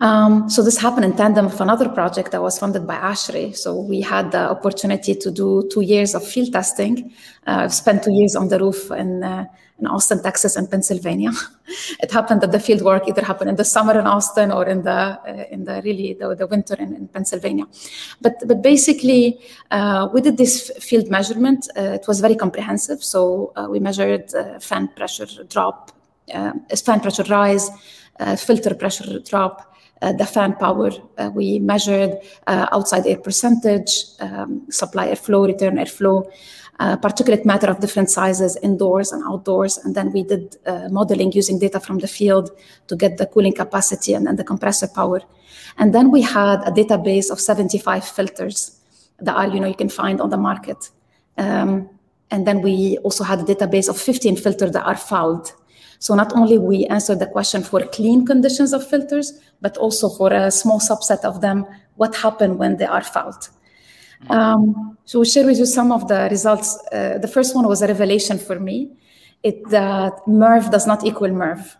Um, 0.00 0.48
so 0.48 0.62
this 0.62 0.78
happened 0.78 1.04
in 1.04 1.16
tandem 1.16 1.46
with 1.46 1.60
another 1.60 1.88
project 1.88 2.30
that 2.30 2.40
was 2.40 2.58
funded 2.58 2.86
by 2.86 2.96
ASHRAE. 2.96 3.56
So 3.56 3.74
we 3.74 4.00
had 4.00 4.30
the 4.30 4.50
opportunity 4.50 5.14
to 5.14 5.30
do 5.30 5.68
two 5.72 5.80
years 5.80 6.14
of 6.14 6.24
field 6.24 6.52
testing. 6.52 7.12
Uh, 7.46 7.62
I've 7.64 7.74
spent 7.74 8.04
two 8.04 8.12
years 8.12 8.36
on 8.36 8.48
the 8.48 8.60
roof 8.60 8.92
in, 8.92 9.24
uh, 9.24 9.46
in 9.80 9.88
Austin, 9.88 10.22
Texas, 10.22 10.54
and 10.54 10.70
Pennsylvania. 10.70 11.32
it 12.00 12.12
happened 12.12 12.42
that 12.42 12.52
the 12.52 12.60
field 12.60 12.82
work 12.82 13.08
either 13.08 13.24
happened 13.24 13.50
in 13.50 13.56
the 13.56 13.64
summer 13.64 13.98
in 13.98 14.06
Austin 14.06 14.52
or 14.52 14.66
in 14.66 14.82
the 14.82 14.90
uh, 14.90 15.44
in 15.50 15.64
the 15.64 15.82
really 15.84 16.14
the, 16.14 16.32
the 16.34 16.46
winter 16.46 16.74
in, 16.74 16.94
in, 16.94 17.08
Pennsylvania. 17.08 17.64
But 18.20 18.34
but 18.46 18.62
basically, 18.62 19.40
uh, 19.72 20.08
we 20.12 20.20
did 20.20 20.36
this 20.36 20.70
field 20.78 21.10
measurement. 21.10 21.68
Uh, 21.76 21.98
it 21.98 22.06
was 22.06 22.20
very 22.20 22.36
comprehensive. 22.36 23.02
So 23.02 23.52
uh, 23.56 23.66
we 23.68 23.80
measured 23.80 24.30
fan 24.60 24.88
pressure 24.88 25.26
drop, 25.44 25.90
fan 26.28 27.00
pressure 27.00 27.24
rise, 27.24 27.68
filter 28.36 28.74
pressure 28.74 29.18
drop. 29.20 29.74
Uh, 30.00 30.12
the 30.12 30.24
fan 30.24 30.54
power. 30.54 30.90
Uh, 31.16 31.28
we 31.34 31.58
measured 31.58 32.12
uh, 32.46 32.66
outside 32.70 33.04
air 33.04 33.18
percentage, 33.18 33.90
um, 34.20 34.64
supply 34.70 35.08
airflow, 35.08 35.44
return 35.44 35.74
airflow, 35.76 36.24
particulate 37.02 37.44
matter 37.44 37.66
of 37.66 37.80
different 37.80 38.08
sizes 38.08 38.56
indoors 38.62 39.10
and 39.10 39.24
outdoors. 39.24 39.76
And 39.78 39.96
then 39.96 40.12
we 40.12 40.22
did 40.22 40.56
modeling 40.92 41.32
using 41.32 41.58
data 41.58 41.80
from 41.80 41.98
the 41.98 42.06
field 42.06 42.52
to 42.86 42.94
get 42.94 43.16
the 43.16 43.26
cooling 43.26 43.52
capacity 43.52 44.14
and 44.14 44.24
then 44.24 44.36
the 44.36 44.44
compressor 44.44 44.86
power. 44.86 45.20
And 45.78 45.92
then 45.92 46.12
we 46.12 46.22
had 46.22 46.62
a 46.62 46.70
database 46.70 47.30
of 47.32 47.40
75 47.40 48.04
filters 48.04 48.80
that 49.18 49.34
are, 49.34 49.48
you 49.48 49.58
know, 49.58 49.66
you 49.66 49.74
can 49.74 49.88
find 49.88 50.20
on 50.20 50.30
the 50.30 50.36
market. 50.36 50.90
Um, 51.36 51.90
and 52.30 52.46
then 52.46 52.62
we 52.62 52.98
also 52.98 53.24
had 53.24 53.40
a 53.40 53.42
database 53.42 53.88
of 53.88 54.00
15 54.00 54.36
filters 54.36 54.70
that 54.70 54.84
are 54.86 54.96
fouled. 54.96 55.52
So 55.98 56.14
not 56.14 56.32
only 56.36 56.58
we 56.58 56.86
answer 56.86 57.16
the 57.16 57.26
question 57.26 57.62
for 57.64 57.80
clean 57.86 58.24
conditions 58.24 58.72
of 58.72 58.86
filters, 58.86 59.40
but 59.60 59.76
also 59.76 60.08
for 60.08 60.32
a 60.32 60.50
small 60.50 60.80
subset 60.80 61.24
of 61.24 61.40
them, 61.40 61.66
what 61.96 62.14
happened 62.14 62.58
when 62.58 62.76
they 62.76 62.86
are 62.86 63.02
fouled. 63.02 63.48
Um, 64.30 64.98
so 65.04 65.18
we'll 65.18 65.24
share 65.24 65.46
with 65.46 65.58
you 65.58 65.66
some 65.66 65.92
of 65.92 66.08
the 66.08 66.28
results. 66.30 66.78
Uh, 66.92 67.18
the 67.18 67.28
first 67.28 67.54
one 67.54 67.66
was 67.66 67.82
a 67.82 67.86
revelation 67.86 68.38
for 68.38 68.58
me. 68.58 68.90
It 69.42 69.68
that 69.70 70.14
MERV 70.26 70.70
does 70.70 70.86
not 70.86 71.04
equal 71.04 71.28
MERV. 71.28 71.76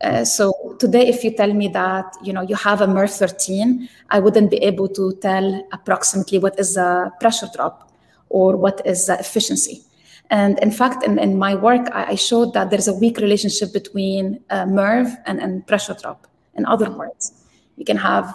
Uh, 0.00 0.24
so 0.24 0.76
today, 0.78 1.08
if 1.08 1.24
you 1.24 1.34
tell 1.34 1.52
me 1.52 1.68
that 1.68 2.16
you 2.22 2.32
know 2.32 2.42
you 2.42 2.54
have 2.54 2.80
a 2.80 2.86
MERV 2.86 3.10
13, 3.10 3.88
I 4.10 4.20
wouldn't 4.20 4.50
be 4.50 4.58
able 4.58 4.88
to 4.88 5.12
tell 5.20 5.66
approximately 5.72 6.38
what 6.38 6.58
is 6.58 6.74
the 6.74 7.10
pressure 7.20 7.48
drop 7.54 7.92
or 8.28 8.56
what 8.56 8.80
is 8.84 9.06
the 9.06 9.18
efficiency. 9.18 9.82
And 10.30 10.58
in 10.60 10.70
fact, 10.70 11.04
in, 11.04 11.18
in 11.18 11.38
my 11.38 11.54
work, 11.54 11.88
I, 11.92 12.12
I, 12.12 12.14
showed 12.14 12.54
that 12.54 12.70
there's 12.70 12.88
a 12.88 12.94
weak 12.94 13.18
relationship 13.18 13.72
between 13.72 14.40
uh, 14.48 14.64
MERV 14.64 15.14
and, 15.26 15.38
and 15.38 15.66
pressure 15.66 15.94
drop. 16.00 16.26
In 16.56 16.66
other 16.66 16.90
words, 16.90 17.32
you 17.76 17.84
can 17.84 17.96
have 17.96 18.34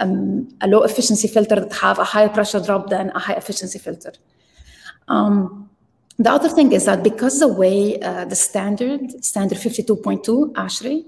um, 0.00 0.48
a 0.60 0.66
low 0.68 0.82
efficiency 0.82 1.28
filter 1.28 1.56
that 1.56 1.72
have 1.74 1.98
a 1.98 2.04
higher 2.04 2.28
pressure 2.28 2.60
drop 2.60 2.88
than 2.88 3.10
a 3.10 3.18
high 3.18 3.34
efficiency 3.34 3.78
filter. 3.78 4.12
Um, 5.08 5.68
the 6.18 6.30
other 6.30 6.48
thing 6.48 6.72
is 6.72 6.84
that 6.86 7.02
because 7.02 7.38
the 7.38 7.48
way 7.48 8.00
uh, 8.00 8.24
the 8.24 8.34
standard, 8.34 9.24
standard 9.24 9.58
52.2 9.58 10.52
ASHRAE, 10.52 11.04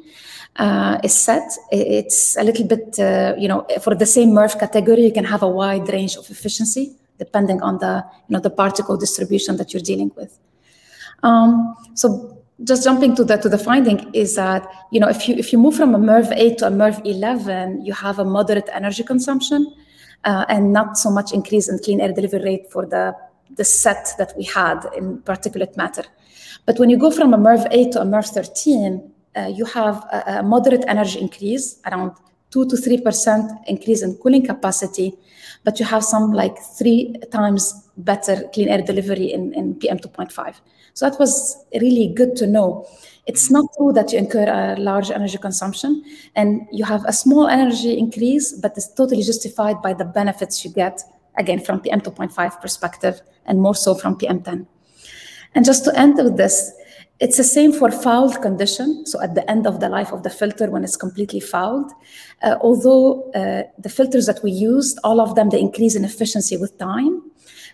uh, 0.56 0.98
is 1.02 1.14
set, 1.14 1.48
it's 1.70 2.36
a 2.36 2.42
little 2.42 2.66
bit, 2.66 2.98
uh, 2.98 3.34
you 3.38 3.48
know, 3.48 3.66
for 3.82 3.94
the 3.94 4.06
same 4.06 4.30
MERV 4.30 4.58
category, 4.58 5.02
you 5.02 5.12
can 5.12 5.24
have 5.24 5.42
a 5.42 5.48
wide 5.48 5.88
range 5.88 6.16
of 6.16 6.28
efficiency 6.30 6.96
depending 7.18 7.60
on 7.60 7.78
the, 7.78 8.04
you 8.28 8.32
know, 8.34 8.40
the 8.40 8.50
particle 8.50 8.96
distribution 8.96 9.56
that 9.58 9.72
you're 9.72 9.82
dealing 9.82 10.10
with. 10.16 10.38
Um, 11.22 11.76
so 11.94 12.29
just 12.64 12.84
jumping 12.84 13.14
to 13.16 13.24
the 13.24 13.36
to 13.36 13.48
the 13.48 13.58
finding 13.58 14.10
is 14.12 14.34
that 14.34 14.66
you 14.90 15.00
know 15.00 15.08
if 15.08 15.28
you 15.28 15.34
if 15.36 15.52
you 15.52 15.58
move 15.58 15.74
from 15.76 15.94
a 15.94 15.98
MERV 15.98 16.32
8 16.36 16.58
to 16.58 16.66
a 16.66 16.70
MERV 16.70 17.00
11, 17.04 17.84
you 17.84 17.92
have 17.92 18.18
a 18.18 18.24
moderate 18.24 18.68
energy 18.72 19.02
consumption 19.02 19.72
uh, 20.24 20.44
and 20.48 20.72
not 20.72 20.98
so 20.98 21.10
much 21.10 21.32
increase 21.32 21.68
in 21.68 21.78
clean 21.78 22.00
air 22.00 22.12
delivery 22.12 22.42
rate 22.42 22.70
for 22.70 22.86
the 22.86 23.14
the 23.56 23.64
set 23.64 24.14
that 24.18 24.32
we 24.36 24.44
had 24.44 24.86
in 24.96 25.18
particulate 25.22 25.76
matter. 25.76 26.04
But 26.66 26.78
when 26.78 26.90
you 26.90 26.98
go 26.98 27.10
from 27.10 27.34
a 27.34 27.38
MERV 27.38 27.66
8 27.70 27.92
to 27.92 28.00
a 28.02 28.04
MERV 28.04 28.28
13, 28.28 29.12
uh, 29.36 29.46
you 29.46 29.64
have 29.64 29.96
a, 30.12 30.38
a, 30.38 30.42
moderate 30.42 30.84
energy 30.86 31.18
increase, 31.20 31.80
around 31.86 32.12
2 32.50 32.66
to 32.66 32.76
3% 32.76 33.64
increase 33.66 34.02
in 34.02 34.16
cooling 34.16 34.44
capacity, 34.44 35.14
but 35.64 35.78
you 35.80 35.86
have 35.86 36.04
some 36.04 36.32
like 36.32 36.56
three 36.78 37.14
times 37.30 37.88
better 37.96 38.48
clean 38.52 38.68
air 38.68 38.82
delivery 38.82 39.32
in, 39.32 39.52
in 39.54 39.74
PM 39.74 39.98
2.5. 39.98 40.56
So 41.00 41.08
that 41.08 41.18
was 41.18 41.56
really 41.80 42.12
good 42.14 42.36
to 42.36 42.46
know. 42.46 42.86
It's 43.26 43.50
not 43.50 43.64
true 43.74 43.90
that 43.94 44.12
you 44.12 44.18
incur 44.18 44.44
a 44.44 44.78
large 44.78 45.10
energy 45.10 45.38
consumption 45.38 46.04
and 46.36 46.68
you 46.70 46.84
have 46.84 47.06
a 47.06 47.12
small 47.14 47.48
energy 47.48 47.98
increase, 47.98 48.52
but 48.52 48.72
it's 48.76 48.92
totally 48.92 49.22
justified 49.22 49.80
by 49.80 49.94
the 49.94 50.04
benefits 50.04 50.62
you 50.62 50.70
get, 50.70 51.00
again, 51.38 51.64
from 51.64 51.80
PM 51.80 52.02
2.5 52.02 52.60
perspective 52.60 53.22
and 53.46 53.62
more 53.62 53.74
so 53.74 53.94
from 53.94 54.18
PM10. 54.18 54.66
And 55.54 55.64
just 55.64 55.86
to 55.86 55.98
end 55.98 56.18
with 56.18 56.36
this, 56.36 56.70
it's 57.18 57.38
the 57.38 57.44
same 57.44 57.72
for 57.72 57.90
fouled 57.90 58.42
condition. 58.42 59.06
So 59.06 59.22
at 59.22 59.34
the 59.34 59.50
end 59.50 59.66
of 59.66 59.80
the 59.80 59.88
life 59.88 60.12
of 60.12 60.22
the 60.22 60.28
filter, 60.28 60.70
when 60.70 60.84
it's 60.84 60.98
completely 60.98 61.40
fouled, 61.40 61.90
uh, 62.42 62.56
although 62.60 63.30
uh, 63.30 63.62
the 63.78 63.88
filters 63.88 64.26
that 64.26 64.42
we 64.44 64.50
used, 64.50 64.98
all 65.02 65.22
of 65.22 65.34
them, 65.34 65.48
they 65.48 65.60
increase 65.60 65.96
in 65.96 66.04
efficiency 66.04 66.58
with 66.58 66.76
time. 66.76 67.29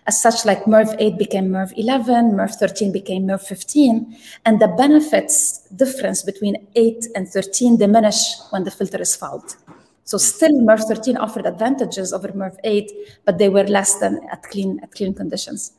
As 0.07 0.21
such, 0.21 0.45
like 0.45 0.63
MERV 0.63 0.95
8 0.99 1.17
became 1.17 1.49
MERV 1.49 1.73
11, 1.75 2.31
MERV 2.31 2.55
13 2.55 2.93
became 2.93 3.27
MERV 3.27 3.41
15, 3.41 4.17
and 4.45 4.61
the 4.61 4.69
benefits 4.69 5.67
difference 5.75 6.23
between 6.23 6.65
8 6.75 7.07
and 7.13 7.27
13 7.27 7.75
diminish 7.75 8.15
when 8.51 8.63
the 8.63 8.71
filter 8.71 9.01
is 9.01 9.17
fouled. 9.17 9.57
So 10.05 10.17
still 10.17 10.53
MERV 10.61 10.83
13 10.87 11.17
offered 11.17 11.45
advantages 11.45 12.13
over 12.13 12.29
MERV 12.29 12.55
8, 12.63 12.91
but 13.25 13.37
they 13.37 13.49
were 13.49 13.65
less 13.65 13.95
than 13.99 14.21
at 14.31 14.43
clean, 14.43 14.79
at 14.81 14.93
clean 14.93 15.13
conditions. 15.13 15.73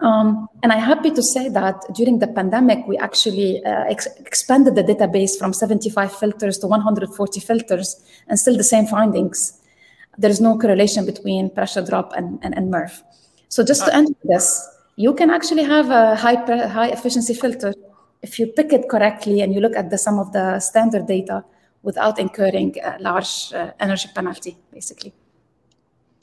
Um, 0.00 0.46
and 0.62 0.70
I'm 0.70 0.80
happy 0.80 1.10
to 1.12 1.22
say 1.22 1.48
that 1.48 1.82
during 1.94 2.18
the 2.18 2.26
pandemic, 2.26 2.86
we 2.86 2.98
actually 2.98 3.64
uh, 3.64 3.84
ex- 3.88 4.08
expanded 4.18 4.74
the 4.74 4.84
database 4.84 5.38
from 5.38 5.54
75 5.54 6.14
filters 6.14 6.58
to 6.58 6.66
140 6.66 7.40
filters, 7.40 8.04
and 8.28 8.38
still 8.38 8.58
the 8.58 8.64
same 8.64 8.84
findings. 8.84 9.58
There 10.18 10.30
is 10.30 10.40
no 10.42 10.58
correlation 10.58 11.06
between 11.06 11.48
pressure 11.48 11.82
drop 11.82 12.12
and, 12.14 12.38
and, 12.42 12.54
and 12.54 12.70
MERV. 12.70 13.02
So 13.54 13.62
just 13.62 13.84
to 13.84 13.94
end 13.94 14.16
this, 14.24 14.68
you 14.96 15.14
can 15.14 15.30
actually 15.30 15.62
have 15.62 15.88
a 15.88 16.16
high, 16.16 16.34
high 16.66 16.88
efficiency 16.88 17.34
filter 17.34 17.72
if 18.20 18.40
you 18.40 18.48
pick 18.48 18.72
it 18.72 18.88
correctly 18.88 19.42
and 19.42 19.54
you 19.54 19.60
look 19.60 19.76
at 19.76 19.90
the 19.90 19.96
some 19.96 20.18
of 20.18 20.32
the 20.32 20.58
standard 20.58 21.06
data 21.06 21.44
without 21.84 22.18
incurring 22.18 22.74
a 22.82 22.96
large 22.98 23.52
uh, 23.52 23.70
energy 23.78 24.08
penalty, 24.12 24.56
basically. 24.72 25.14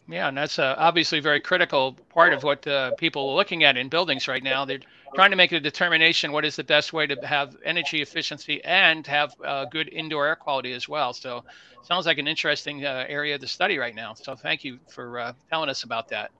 Yeah, 0.10 0.28
and 0.28 0.36
that's 0.36 0.60
uh, 0.60 0.76
obviously 0.78 1.20
a 1.20 1.22
very 1.22 1.40
critical 1.40 1.96
part 2.14 2.34
of 2.34 2.44
what 2.44 2.68
uh, 2.68 2.92
people 2.96 3.30
are 3.30 3.36
looking 3.38 3.64
at 3.64 3.78
in 3.78 3.88
buildings 3.88 4.28
right 4.28 4.44
now. 4.44 4.66
They're 4.66 4.84
trying 5.16 5.32
to 5.32 5.38
make 5.38 5.54
a 5.54 5.60
determination 5.62 6.34
what 6.34 6.44
is 6.44 6.58
the 6.58 6.66
best 6.66 6.92
way 6.92 7.08
to 7.08 7.16
have 7.26 7.56
energy 7.64 8.02
efficiency 8.02 8.62
and 8.66 9.08
have 9.08 9.34
uh, 9.46 9.64
good 9.72 9.88
indoor 9.88 10.28
air 10.28 10.36
quality 10.36 10.74
as 10.74 10.90
well. 10.90 11.14
So, 11.14 11.46
sounds 11.82 12.06
like 12.08 12.18
an 12.18 12.28
interesting 12.28 12.84
uh, 12.86 13.06
area 13.08 13.40
to 13.40 13.48
study 13.48 13.78
right 13.78 13.96
now. 13.96 14.16
So, 14.16 14.36
thank 14.36 14.66
you 14.66 14.80
for 14.90 15.18
uh, 15.18 15.34
telling 15.50 15.70
us 15.70 15.84
about 15.84 16.10
that. 16.10 16.32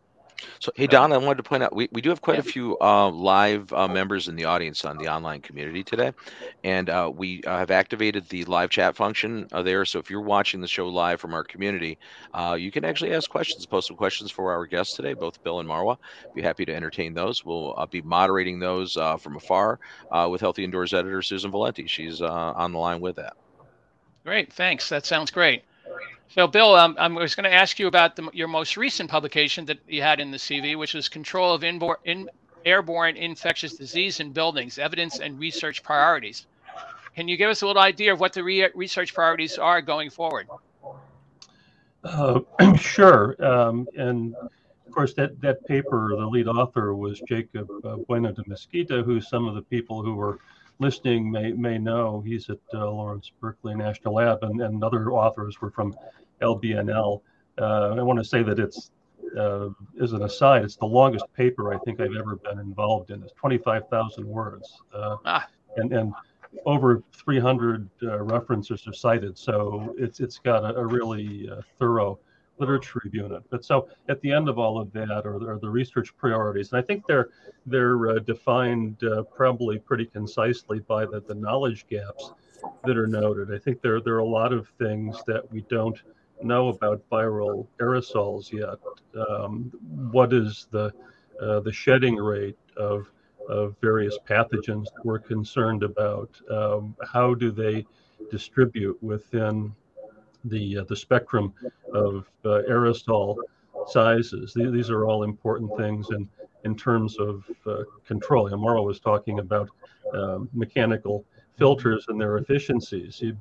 So, 0.60 0.72
hey, 0.76 0.88
Don, 0.88 1.14
I 1.14 1.18
wanted 1.18 1.38
to 1.38 1.44
point 1.44 1.64
out 1.64 1.76
we, 1.76 1.90
we 1.92 2.02
do 2.02 2.10
have 2.10 2.22
quite 2.22 2.40
a 2.40 2.44
few 2.44 2.78
uh, 2.80 3.10
live 3.10 3.72
uh, 3.74 3.88
members 3.88 4.28
in 4.28 4.36
the 4.36 4.46
audience 4.46 4.86
on 4.86 4.98
the 4.98 5.08
online 5.08 5.42
community 5.42 5.84
today. 5.84 6.12
And 6.64 6.90
uh, 6.90 7.12
we 7.14 7.44
uh, 7.44 7.58
have 7.58 7.72
activated 7.72 8.28
the 8.30 8.46
live 8.46 8.70
chat 8.70 8.96
function 8.96 9.48
uh, 9.52 9.62
there. 9.62 9.86
So, 9.86 10.00
if 10.00 10.10
you're 10.10 10.22
watching 10.22 10.62
the 10.62 10.68
show 10.68 10.88
live 10.88 11.20
from 11.20 11.34
our 11.34 11.44
community, 11.44 11.98
uh, 12.34 12.56
you 12.60 12.72
can 12.72 12.86
actually 12.86 13.14
ask 13.14 13.30
questions, 13.30 13.66
post 13.66 13.88
some 13.88 13.98
questions 13.98 14.32
for 14.32 14.52
our 14.52 14.66
guests 14.66 14.96
today, 14.96 15.14
both 15.14 15.42
Bill 15.44 15.60
and 15.60 15.70
Marwa. 15.70 15.98
Be 16.34 16.42
happy 16.42 16.66
to 16.66 16.74
entertain 16.74 17.14
those. 17.14 17.46
We'll 17.46 17.76
be 17.92 18.02
moderating 18.02 18.60
those 18.60 18.94
from 19.20 19.36
afar 19.36 19.80
with 20.30 20.42
Healthy 20.42 20.64
Indoors 20.64 20.94
editor 20.94 21.22
Susan 21.22 21.52
Valenti. 21.52 21.88
She's 21.88 22.22
on 22.22 22.72
the 22.72 22.80
line 22.80 23.02
with 23.02 23.16
that. 23.18 23.34
Great. 24.24 24.54
Thanks. 24.54 24.90
That 24.90 25.06
sounds 25.06 25.32
great. 25.32 25.64
So, 26.34 26.48
Bill, 26.48 26.76
um, 26.76 26.96
I 26.98 27.10
was 27.10 27.36
going 27.36 27.44
to 27.44 27.54
ask 27.54 27.78
you 27.78 27.88
about 27.88 28.16
the, 28.16 28.30
your 28.32 28.48
most 28.48 28.78
recent 28.78 29.10
publication 29.10 29.66
that 29.66 29.80
you 29.86 30.02
had 30.02 30.22
in 30.22 30.32
the 30.32 30.38
CV, 30.38 30.78
which 30.78 30.94
was 30.94 31.10
Control 31.10 31.54
of 31.54 31.66
in, 31.66 32.30
Airborne 32.64 33.18
Infectious 33.18 33.74
Disease 33.74 34.22
in 34.22 34.32
Buildings 34.32 34.78
Evidence 34.78 35.20
and 35.20 35.38
Research 35.38 35.84
Priorities. 35.84 36.46
Can 37.18 37.28
you 37.28 37.36
give 37.36 37.50
us 37.50 37.64
a 37.64 37.68
little 37.68 37.82
idea 37.82 38.14
of 38.14 38.22
what 38.22 38.32
the 38.32 38.44
re- 38.46 38.70
research 38.74 39.14
priorities 39.14 39.58
are 39.58 39.82
going 39.82 40.10
forward? 40.10 40.48
Uh, 42.06 42.40
sure. 42.78 43.36
Um, 43.44 43.86
and 43.98 44.34
of 44.36 44.92
course, 44.94 45.14
that, 45.16 45.42
that 45.42 45.66
paper, 45.68 46.16
the 46.18 46.26
lead 46.26 46.48
author 46.48 46.96
was 46.96 47.20
Jacob 47.28 47.70
uh, 47.84 47.98
Bueno 48.08 48.32
de 48.32 48.44
Mesquita, 48.48 49.04
who 49.04 49.20
some 49.20 49.50
of 49.50 49.56
the 49.56 49.64
people 49.64 50.02
who 50.02 50.16
were 50.16 50.40
listening 50.80 51.30
may 51.30 51.52
may 51.52 51.78
know. 51.78 52.22
He's 52.26 52.50
at 52.50 52.58
uh, 52.74 52.90
Lawrence 52.90 53.32
Berkeley 53.40 53.76
National 53.76 54.16
Lab, 54.16 54.44
and, 54.44 54.62
and 54.62 54.84
other 54.84 55.12
authors 55.12 55.62
were 55.62 55.70
from 55.70 55.96
LBNL. 56.42 57.22
Uh, 57.60 57.96
I 57.98 58.02
want 58.02 58.20
to 58.20 58.26
say 58.26 58.44
that 58.44 58.60
it's, 58.60 58.92
uh, 59.38 59.70
as 60.02 60.14
an 60.14 60.24
aside, 60.24 60.64
it's 60.64 60.76
the 60.76 60.86
longest 60.86 61.26
paper 61.34 61.74
I 61.74 61.78
think 61.80 62.00
I've 62.00 62.16
ever 62.18 62.36
been 62.38 62.60
involved 62.60 63.12
in. 63.12 63.24
It's 63.24 63.34
25,000 63.34 64.26
words. 64.26 64.82
Uh, 64.94 65.18
ah. 65.26 65.48
And, 65.78 65.94
and 65.94 66.14
over 66.66 67.02
300 67.14 67.90
uh, 68.04 68.22
references 68.24 68.86
are 68.88 68.94
cited. 68.94 69.38
So 69.38 69.96
it's, 69.98 70.20
it's 70.20 70.40
got 70.40 70.64
a, 70.64 70.76
a 70.78 70.86
really 70.86 71.50
uh, 71.50 71.62
thorough 71.80 72.20
literature 72.58 73.02
review 73.04 73.26
in 73.26 73.32
it. 73.32 73.44
But 73.50 73.64
so 73.66 73.88
at 74.10 74.22
the 74.22 74.32
end 74.32 74.50
of 74.50 74.60
all 74.60 74.80
of 74.80 74.92
that 74.94 75.26
are, 75.26 75.36
are 75.50 75.60
the 75.60 75.70
research 75.70 76.16
priorities. 76.18 76.72
And 76.72 76.80
I 76.80 76.86
think 76.86 77.08
they're, 77.08 77.30
they're 77.66 78.10
uh, 78.10 78.20
defined 78.20 79.04
probably 79.36 79.80
pretty 79.80 80.06
concisely 80.06 80.80
by 80.80 81.06
the, 81.06 81.22
the 81.22 81.36
knowledge 81.36 81.88
gaps 81.88 82.34
that 82.84 82.98
are 82.98 83.08
noted. 83.08 83.54
I 83.54 83.58
think 83.58 83.82
there, 83.82 84.02
there 84.02 84.16
are 84.16 84.20
a 84.20 84.26
lot 84.26 84.54
of 84.54 84.68
things 84.80 85.18
that 85.28 85.50
we 85.52 85.62
don't 85.70 85.98
know 86.44 86.70
about 86.70 87.02
viral 87.10 87.68
aerosols 87.80 88.52
yet. 88.52 88.78
Um, 89.30 89.72
what 90.12 90.34
is 90.34 90.68
the 90.72 90.92
uh, 91.42 91.60
the 91.62 91.74
shedding 91.74 92.16
rate 92.16 92.58
of 92.78 93.12
of 93.50 93.76
various 93.82 94.18
pathogens 94.30 94.86
that 94.86 95.06
we're 95.06 95.20
concerned 95.20 95.84
about? 95.84 96.30
Um, 96.50 96.96
how 97.12 97.34
do 97.34 97.52
they 97.52 97.86
distribute 98.30 99.02
within 99.02 99.74
the 100.46 100.80
uh, 100.80 100.84
the 100.86 100.96
spectrum 100.96 101.54
of 101.94 102.30
uh, 102.46 102.62
aerosol 102.70 103.38
sizes? 103.88 104.54
These 104.54 104.90
are 104.90 105.06
all 105.06 105.24
important 105.24 105.76
things 105.78 106.10
in 106.12 106.28
in 106.64 106.76
terms 106.76 107.18
of 107.18 107.44
uh, 107.66 107.84
control. 108.06 108.50
Amaro 108.50 108.86
was 108.86 109.00
talking 109.00 109.40
about 109.40 109.70
um, 110.14 110.50
mechanical 110.54 111.26
filters 111.58 112.06
and 112.08 112.20
their 112.20 112.38
efficiencies. 112.38 113.22
You, 113.22 113.38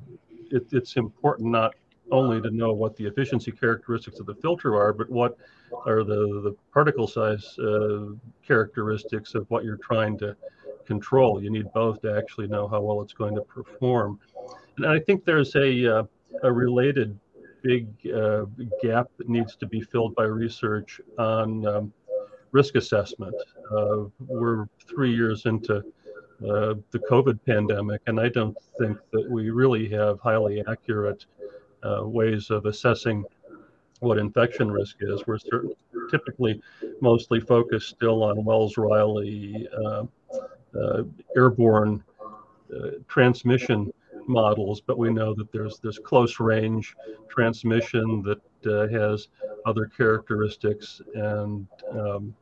it, 0.50 0.66
it's 0.72 0.96
important 0.96 1.50
not 1.50 1.74
only 2.10 2.40
to 2.40 2.50
know 2.50 2.72
what 2.72 2.96
the 2.96 3.06
efficiency 3.06 3.52
characteristics 3.52 4.20
of 4.20 4.26
the 4.26 4.34
filter 4.34 4.76
are, 4.76 4.92
but 4.92 5.08
what 5.10 5.36
are 5.86 6.02
the, 6.02 6.40
the 6.42 6.56
particle 6.72 7.06
size 7.06 7.58
uh, 7.58 8.06
characteristics 8.46 9.34
of 9.34 9.48
what 9.50 9.64
you're 9.64 9.76
trying 9.76 10.18
to 10.18 10.36
control. 10.86 11.42
You 11.42 11.50
need 11.50 11.72
both 11.72 12.02
to 12.02 12.16
actually 12.16 12.48
know 12.48 12.66
how 12.66 12.80
well 12.80 13.00
it's 13.02 13.12
going 13.12 13.34
to 13.36 13.42
perform. 13.42 14.18
And 14.76 14.86
I 14.86 14.98
think 14.98 15.24
there's 15.24 15.54
a, 15.54 15.98
uh, 15.98 16.04
a 16.42 16.52
related 16.52 17.18
big 17.62 17.86
uh, 18.12 18.46
gap 18.82 19.08
that 19.18 19.28
needs 19.28 19.54
to 19.56 19.66
be 19.66 19.80
filled 19.80 20.14
by 20.14 20.24
research 20.24 21.00
on 21.18 21.66
um, 21.66 21.92
risk 22.52 22.74
assessment. 22.74 23.36
Uh, 23.70 24.04
we're 24.18 24.66
three 24.88 25.14
years 25.14 25.46
into 25.46 25.76
uh, 25.76 26.74
the 26.90 27.00
COVID 27.10 27.38
pandemic, 27.46 28.00
and 28.06 28.18
I 28.18 28.28
don't 28.28 28.56
think 28.78 28.98
that 29.12 29.30
we 29.30 29.50
really 29.50 29.88
have 29.90 30.18
highly 30.20 30.64
accurate 30.66 31.26
uh, 31.82 32.06
ways 32.06 32.50
of 32.50 32.66
assessing 32.66 33.24
what 34.00 34.18
infection 34.18 34.70
risk 34.70 34.96
is. 35.00 35.22
We're 35.26 35.38
typically 36.10 36.60
mostly 37.00 37.40
focused 37.40 37.88
still 37.88 38.22
on 38.22 38.44
Wells 38.44 38.76
Riley 38.76 39.68
uh, 39.84 40.04
uh, 40.78 41.02
airborne 41.36 42.02
uh, 42.74 42.90
transmission 43.08 43.92
models, 44.26 44.80
but 44.80 44.98
we 44.98 45.10
know 45.10 45.34
that 45.34 45.52
there's 45.52 45.78
this 45.78 45.98
close 45.98 46.40
range 46.40 46.94
transmission 47.28 48.22
that 48.22 48.40
uh, 48.66 48.88
has 48.88 49.28
other 49.66 49.86
characteristics 49.86 51.00
and 51.14 51.66
um, 51.92 52.34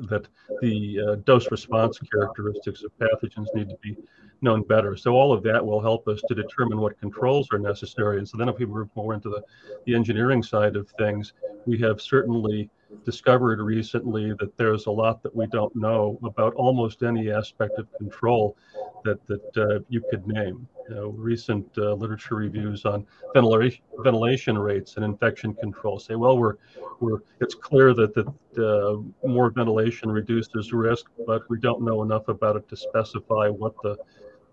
that 0.00 0.26
the 0.60 1.22
dose 1.24 1.50
response 1.50 1.98
characteristics 2.12 2.82
of 2.82 2.90
pathogens 2.98 3.46
need 3.54 3.68
to 3.68 3.76
be 3.82 3.96
known 4.42 4.62
better. 4.62 4.96
So 4.96 5.12
all 5.12 5.32
of 5.32 5.42
that 5.44 5.64
will 5.64 5.80
help 5.80 6.08
us 6.08 6.20
to 6.28 6.34
determine 6.34 6.78
what 6.78 6.98
controls 7.00 7.48
are 7.52 7.58
necessary. 7.58 8.18
And 8.18 8.28
so 8.28 8.36
then 8.36 8.48
if 8.48 8.58
we 8.58 8.66
move 8.66 8.88
more 8.94 9.14
into 9.14 9.28
the, 9.28 9.42
the 9.86 9.94
engineering 9.94 10.42
side 10.42 10.76
of 10.76 10.88
things, 10.98 11.32
we 11.64 11.78
have 11.78 12.00
certainly 12.00 12.70
discovered 13.04 13.60
recently 13.60 14.32
that 14.38 14.56
there's 14.56 14.86
a 14.86 14.90
lot 14.90 15.22
that 15.22 15.34
we 15.34 15.46
don't 15.48 15.74
know 15.74 16.18
about 16.22 16.54
almost 16.54 17.02
any 17.02 17.30
aspect 17.30 17.78
of 17.78 17.92
control 17.96 18.56
that, 19.04 19.24
that 19.26 19.56
uh, 19.56 19.80
you 19.88 20.02
could 20.10 20.26
name. 20.26 20.68
Recent 20.88 21.66
uh, 21.78 21.94
literature 21.94 22.36
reviews 22.36 22.84
on 22.84 23.04
ventilation, 23.34 23.82
ventilation 24.04 24.56
rates 24.56 24.94
and 24.94 25.04
infection 25.04 25.52
control 25.54 25.98
say, 25.98 26.14
well, 26.14 26.38
we're, 26.38 26.54
we're, 27.00 27.18
it's 27.40 27.56
clear 27.56 27.92
that, 27.92 28.14
that 28.14 28.32
more 29.24 29.50
ventilation 29.50 30.08
reduces 30.08 30.72
risk, 30.72 31.06
but 31.26 31.42
we 31.50 31.58
don't 31.58 31.82
know 31.82 32.04
enough 32.04 32.28
about 32.28 32.54
it 32.54 32.68
to 32.68 32.76
specify 32.76 33.48
what 33.48 33.74
the 33.82 33.96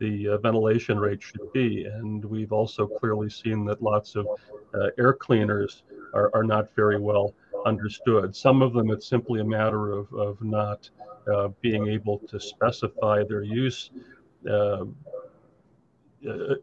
the 0.03 0.27
uh, 0.27 0.37
ventilation 0.39 0.99
rate 0.99 1.23
should 1.23 1.51
be. 1.53 1.85
And 1.85 2.23
we've 2.25 2.51
also 2.51 2.85
clearly 2.85 3.29
seen 3.29 3.63
that 3.65 3.81
lots 3.81 4.15
of 4.15 4.27
uh, 4.73 4.89
air 4.97 5.13
cleaners 5.13 5.83
are, 6.13 6.29
are 6.33 6.43
not 6.43 6.67
very 6.75 6.99
well 6.99 7.33
understood. 7.65 8.35
Some 8.35 8.61
of 8.61 8.73
them, 8.73 8.91
it's 8.91 9.07
simply 9.07 9.39
a 9.39 9.45
matter 9.45 9.91
of, 9.91 10.11
of 10.13 10.41
not 10.41 10.89
uh, 11.33 11.49
being 11.61 11.87
able 11.87 12.19
to 12.19 12.37
specify 12.37 13.23
their 13.23 13.43
use 13.43 13.91
uh, 14.49 14.85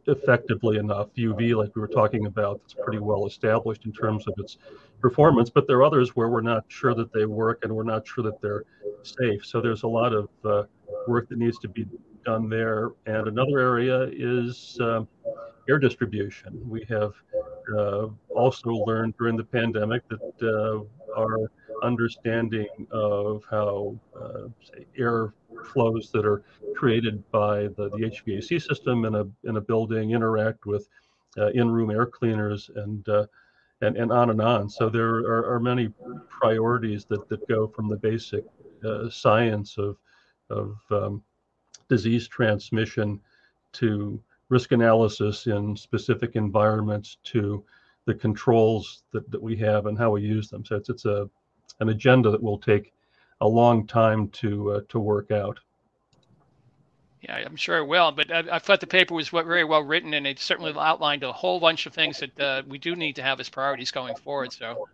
effectively 0.06 0.76
enough. 0.76 1.08
UV, 1.16 1.56
like 1.56 1.74
we 1.74 1.80
were 1.80 1.88
talking 1.88 2.26
about, 2.26 2.60
it's 2.64 2.74
pretty 2.74 2.98
well 2.98 3.26
established 3.26 3.86
in 3.86 3.92
terms 3.92 4.26
of 4.28 4.34
its 4.36 4.58
performance, 5.00 5.48
but 5.48 5.66
there 5.66 5.78
are 5.78 5.84
others 5.84 6.14
where 6.14 6.28
we're 6.28 6.42
not 6.42 6.64
sure 6.68 6.94
that 6.94 7.10
they 7.12 7.24
work 7.24 7.60
and 7.62 7.74
we're 7.74 7.84
not 7.84 8.06
sure 8.06 8.24
that 8.24 8.40
they're 8.42 8.64
safe. 9.02 9.46
So 9.46 9.62
there's 9.62 9.82
a 9.82 9.88
lot 9.88 10.12
of 10.12 10.28
uh, 10.44 10.64
work 11.06 11.30
that 11.30 11.38
needs 11.38 11.58
to 11.60 11.68
be 11.68 11.86
done 12.24 12.48
there. 12.48 12.90
And 13.06 13.28
another 13.28 13.58
area 13.58 14.08
is 14.12 14.78
uh, 14.80 15.04
air 15.68 15.78
distribution. 15.78 16.60
We 16.68 16.84
have 16.88 17.12
uh, 17.76 18.08
also 18.28 18.70
learned 18.70 19.14
during 19.18 19.36
the 19.36 19.44
pandemic 19.44 20.02
that 20.08 20.42
uh, 20.42 21.18
our 21.18 21.50
understanding 21.82 22.68
of 22.90 23.42
how, 23.50 23.98
uh, 24.20 24.48
say, 24.62 24.86
air 24.98 25.34
flows 25.72 26.10
that 26.12 26.24
are 26.26 26.42
created 26.76 27.28
by 27.30 27.62
the, 27.62 27.90
the 27.90 28.10
HVAC 28.10 28.62
system 28.62 29.04
in 29.04 29.14
a, 29.14 29.24
in 29.44 29.56
a 29.56 29.60
building 29.60 30.12
interact 30.12 30.66
with 30.66 30.88
uh, 31.38 31.48
in-room 31.48 31.90
air 31.90 32.06
cleaners 32.06 32.70
and 32.76 33.06
and, 33.82 33.96
and 33.96 34.12
on 34.12 34.30
and 34.30 34.40
on. 34.42 34.68
So 34.68 34.90
there 34.90 35.08
are, 35.08 35.54
are 35.54 35.60
many 35.60 35.90
priorities 36.28 37.06
that, 37.06 37.28
that 37.28 37.48
go 37.48 37.66
from 37.66 37.88
the 37.88 37.96
basic 37.96 38.44
uh, 38.84 39.08
science 39.08 39.78
of 39.78 39.96
of 40.50 40.76
um, 40.90 41.22
disease 41.90 42.26
transmission 42.26 43.20
to 43.72 44.22
risk 44.48 44.72
analysis 44.72 45.46
in 45.46 45.76
specific 45.76 46.36
environments 46.36 47.18
to 47.24 47.62
the 48.06 48.14
controls 48.14 49.02
that, 49.12 49.30
that 49.30 49.42
we 49.42 49.56
have 49.56 49.86
and 49.86 49.98
how 49.98 50.10
we 50.10 50.22
use 50.22 50.48
them. 50.48 50.64
So 50.64 50.76
it's 50.76 50.88
it's 50.88 51.04
a 51.04 51.28
an 51.80 51.90
agenda 51.90 52.30
that 52.30 52.42
will 52.42 52.58
take 52.58 52.92
a 53.40 53.48
long 53.48 53.86
time 53.86 54.28
to 54.28 54.72
uh, 54.72 54.80
to 54.88 54.98
work 54.98 55.30
out. 55.30 55.58
Yeah, 57.22 57.36
I'm 57.36 57.56
sure 57.56 57.78
it 57.78 57.86
will. 57.86 58.12
But 58.12 58.32
I, 58.32 58.44
I, 58.52 58.58
thought 58.58 58.80
the 58.80 58.86
paper 58.86 59.14
was 59.14 59.28
very 59.28 59.64
well 59.64 59.82
written, 59.82 60.14
and 60.14 60.26
it 60.26 60.38
certainly 60.38 60.72
outlined 60.74 61.22
a 61.22 61.32
whole 61.32 61.60
bunch 61.60 61.84
of 61.84 61.92
things 61.92 62.20
that 62.20 62.40
uh, 62.40 62.62
we 62.66 62.78
do 62.78 62.96
need 62.96 63.16
to 63.16 63.22
have 63.22 63.40
as 63.40 63.50
priorities 63.50 63.90
going 63.90 64.16
forward. 64.16 64.52
So, 64.54 64.88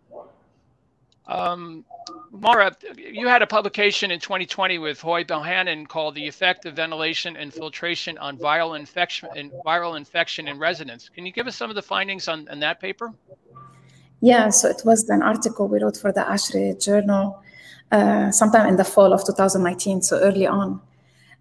um, 1.29 1.85
Marwa, 2.33 2.75
you 2.97 3.27
had 3.27 3.43
a 3.43 3.47
publication 3.47 4.11
in 4.11 4.21
2020 4.21 4.79
with 4.79 5.01
Hoy 5.01 5.25
Bohannon 5.25 5.89
called 5.89 6.15
"The 6.15 6.27
Effect 6.27 6.67
of 6.67 6.75
Ventilation 6.75 7.37
and 7.37 7.53
Filtration 7.53 8.17
on 8.19 8.39
Viral 8.39 8.79
Infection 8.79 9.29
and 9.37 9.51
Viral 9.65 9.97
Infection 9.97 10.49
in 10.49 10.59
Residents." 10.59 11.09
Can 11.09 11.27
you 11.27 11.33
give 11.33 11.47
us 11.47 11.57
some 11.57 11.71
of 11.71 11.77
the 11.77 11.83
findings 11.83 12.29
on, 12.29 12.49
on 12.49 12.61
that 12.61 12.81
paper? 12.81 13.13
Yeah, 14.21 14.51
so 14.51 14.69
it 14.69 14.83
was 14.85 15.09
an 15.11 15.23
article 15.23 15.69
we 15.69 15.83
wrote 15.83 15.97
for 15.97 16.13
the 16.13 16.23
ASHRAE 16.23 16.83
Journal 16.83 17.43
uh, 17.93 18.31
sometime 18.31 18.69
in 18.69 18.77
the 18.77 18.85
fall 18.85 19.13
of 19.13 19.25
2019, 19.25 20.03
so 20.03 20.19
early 20.19 20.47
on. 20.47 20.81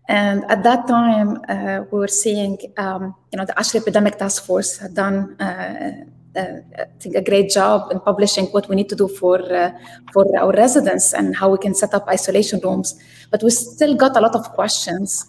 And 0.08 0.44
at 0.46 0.64
that 0.64 0.88
time, 0.88 1.40
uh, 1.48 1.86
we 1.92 2.00
were 2.00 2.08
seeing, 2.08 2.58
um, 2.78 3.16
you 3.32 3.38
know, 3.38 3.46
the 3.46 3.54
ASHRAE 3.54 3.82
Epidemic 3.82 4.18
Task 4.18 4.44
Force 4.46 4.78
had 4.78 4.94
done, 4.94 5.40
uh, 5.42 6.06
I 6.36 6.86
think, 7.00 7.16
a 7.16 7.22
great 7.22 7.50
job 7.50 7.92
in 7.92 8.00
publishing 8.00 8.46
what 8.48 8.68
we 8.70 8.76
need 8.76 8.90
to 8.90 8.96
do 8.96 9.08
for 9.08 9.42
uh, 9.54 9.72
for 10.14 10.26
our 10.38 10.52
residents 10.52 11.14
and 11.14 11.36
how 11.36 11.50
we 11.50 11.58
can 11.58 11.74
set 11.74 11.94
up 11.94 12.08
isolation 12.08 12.60
rooms. 12.64 12.96
But 13.32 13.44
we 13.44 13.50
still 13.50 13.96
got 13.96 14.16
a 14.18 14.20
lot 14.20 14.36
of 14.36 14.52
questions. 14.54 15.28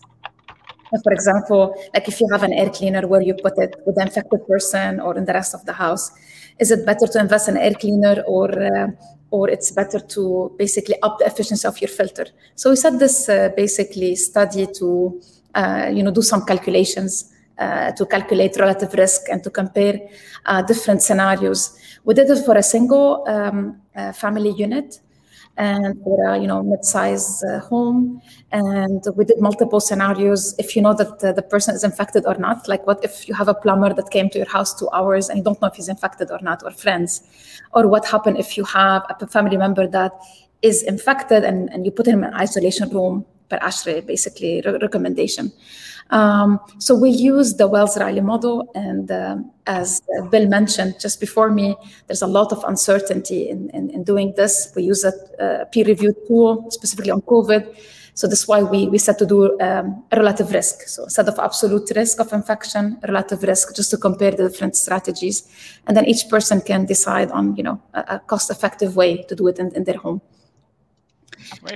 For 1.03 1.13
example, 1.13 1.75
like 1.95 2.09
if 2.09 2.21
you 2.21 2.29
have 2.33 2.43
an 2.43 2.53
air 2.53 2.71
cleaner, 2.71 3.07
where 3.07 3.21
you 3.21 3.35
put 3.35 3.59
it 3.59 3.75
with 3.85 3.97
the 3.97 4.03
infected 4.03 4.47
person 4.47 5.01
or 5.01 5.17
in 5.19 5.25
the 5.25 5.33
rest 5.33 5.53
of 5.55 5.65
the 5.67 5.73
house, 5.73 6.13
is 6.59 6.71
it 6.71 6.87
better 6.87 7.07
to 7.07 7.21
invest 7.21 7.49
in 7.49 7.57
air 7.57 7.75
cleaner 7.75 8.23
or 8.27 8.49
uh, 8.51 8.89
or 9.31 9.51
it's 9.51 9.71
better 9.71 9.99
to 9.99 10.55
basically 10.59 10.95
up 11.03 11.19
the 11.19 11.27
efficiency 11.27 11.67
of 11.67 11.81
your 11.81 11.89
filter. 11.89 12.27
So 12.55 12.71
we 12.71 12.77
set 12.77 12.99
this 12.99 13.29
uh, 13.29 13.51
basically 13.57 14.15
study 14.17 14.67
to 14.79 15.21
uh, 15.55 15.91
you 15.93 16.03
know 16.03 16.11
do 16.11 16.23
some 16.23 16.45
calculations 16.45 17.33
uh, 17.59 17.93
to 17.93 18.05
calculate 18.07 18.57
relative 18.59 18.93
risk 18.95 19.23
and 19.31 19.43
to 19.43 19.51
compare 19.51 19.99
uh, 20.45 20.63
different 20.63 21.03
scenarios. 21.03 21.79
We 22.05 22.15
did 22.15 22.29
it 22.31 22.45
for 22.45 22.57
a 22.57 22.63
single 22.63 23.25
um, 23.27 23.81
uh, 23.95 24.13
family 24.13 24.51
unit 24.51 25.01
and 25.57 25.99
for 26.05 26.29
a 26.29 26.39
you 26.39 26.47
know 26.47 26.63
mid-sized 26.63 27.45
uh, 27.47 27.61
home. 27.61 28.21
And 28.53 29.03
we 29.17 29.25
did 29.25 29.41
multiple 29.41 29.81
scenarios 29.81 30.55
if 30.59 30.77
you 30.77 30.83
know 30.83 30.95
that 30.95 31.21
the 31.21 31.43
person 31.43 31.75
is 31.75 31.83
infected 31.83 32.27
or 32.27 32.35
not. 32.35 32.69
Like 32.69 32.87
what 32.87 33.03
if 33.03 33.27
you 33.29 33.35
have 33.35 33.49
a 33.49 33.55
plumber 33.55 33.95
that 33.95 34.11
came 34.11 34.29
to 34.31 34.39
your 34.39 34.49
house 34.49 34.79
two 34.79 34.91
hours 34.91 35.29
and 35.29 35.39
you 35.39 35.45
don't 35.45 35.61
know 35.63 35.69
if 35.69 35.75
he's 35.75 35.89
infected 35.89 36.31
or 36.31 36.41
not 36.43 36.63
or 36.63 36.71
friends? 36.71 37.23
Or 37.73 37.89
what 37.89 38.05
happened 38.07 38.39
if 38.39 38.57
you 38.57 38.65
have 38.65 39.03
a 39.09 39.27
family 39.27 39.57
member 39.57 39.87
that 39.87 40.13
is 40.63 40.83
infected 40.83 41.45
and, 41.45 41.71
and 41.73 41.85
you 41.85 41.91
put 41.91 42.07
him 42.07 42.23
in 42.23 42.31
an 42.31 42.35
isolation 42.35 42.89
room 42.91 43.25
per 43.49 43.59
ASHRAE 43.59 44.07
basically 44.07 44.63
re- 44.65 44.79
recommendation 44.81 45.53
um, 46.11 46.61
so 46.79 46.95
we 46.95 47.11
use 47.11 47.55
the 47.55 47.67
Wells-Riley 47.67 48.21
model, 48.21 48.71
and 48.75 49.11
uh, 49.11 49.37
as 49.67 50.01
Bill 50.31 50.47
mentioned 50.47 50.97
just 51.01 51.21
before 51.21 51.51
me, 51.51 51.77
there's 52.07 52.23
a 52.23 52.27
lot 52.27 52.53
of 52.53 52.63
uncertainty 52.65 53.49
in, 53.49 53.71
in, 53.71 53.91
in 53.91 54.05
doing 54.05 54.35
this. 54.37 54.73
We 54.77 54.85
use 54.85 55.05
a, 55.05 55.13
a 55.39 55.67
peer-reviewed 55.67 56.17
tool 56.27 56.71
specifically 56.71 57.11
on 57.11 57.23
COVID. 57.23 57.77
So 58.15 58.27
that's 58.27 58.49
why 58.49 58.63
we, 58.63 58.89
we 58.89 58.97
set 58.97 59.19
to 59.19 59.27
do 59.27 59.61
um, 59.61 60.03
a 60.11 60.17
relative 60.17 60.51
risk. 60.51 60.89
So 60.89 61.05
instead 61.05 61.29
of 61.29 61.39
absolute 61.39 61.91
risk 61.95 62.19
of 62.19 62.33
infection, 62.33 62.99
relative 63.07 63.43
risk, 63.43 63.77
just 63.77 63.91
to 63.91 63.99
compare 63.99 64.31
the 64.31 64.49
different 64.49 64.75
strategies. 64.75 65.47
And 65.87 65.95
then 65.95 66.07
each 66.07 66.27
person 66.31 66.63
can 66.63 66.87
decide 66.87 67.31
on, 67.31 67.57
you 67.57 67.63
know, 67.63 67.83
a, 67.93 68.05
a 68.09 68.19
cost-effective 68.21 68.97
way 68.97 69.23
to 69.25 69.35
do 69.37 69.49
it 69.49 69.59
in, 69.59 69.71
in 69.75 69.85
their 69.85 69.99
home. 69.99 70.23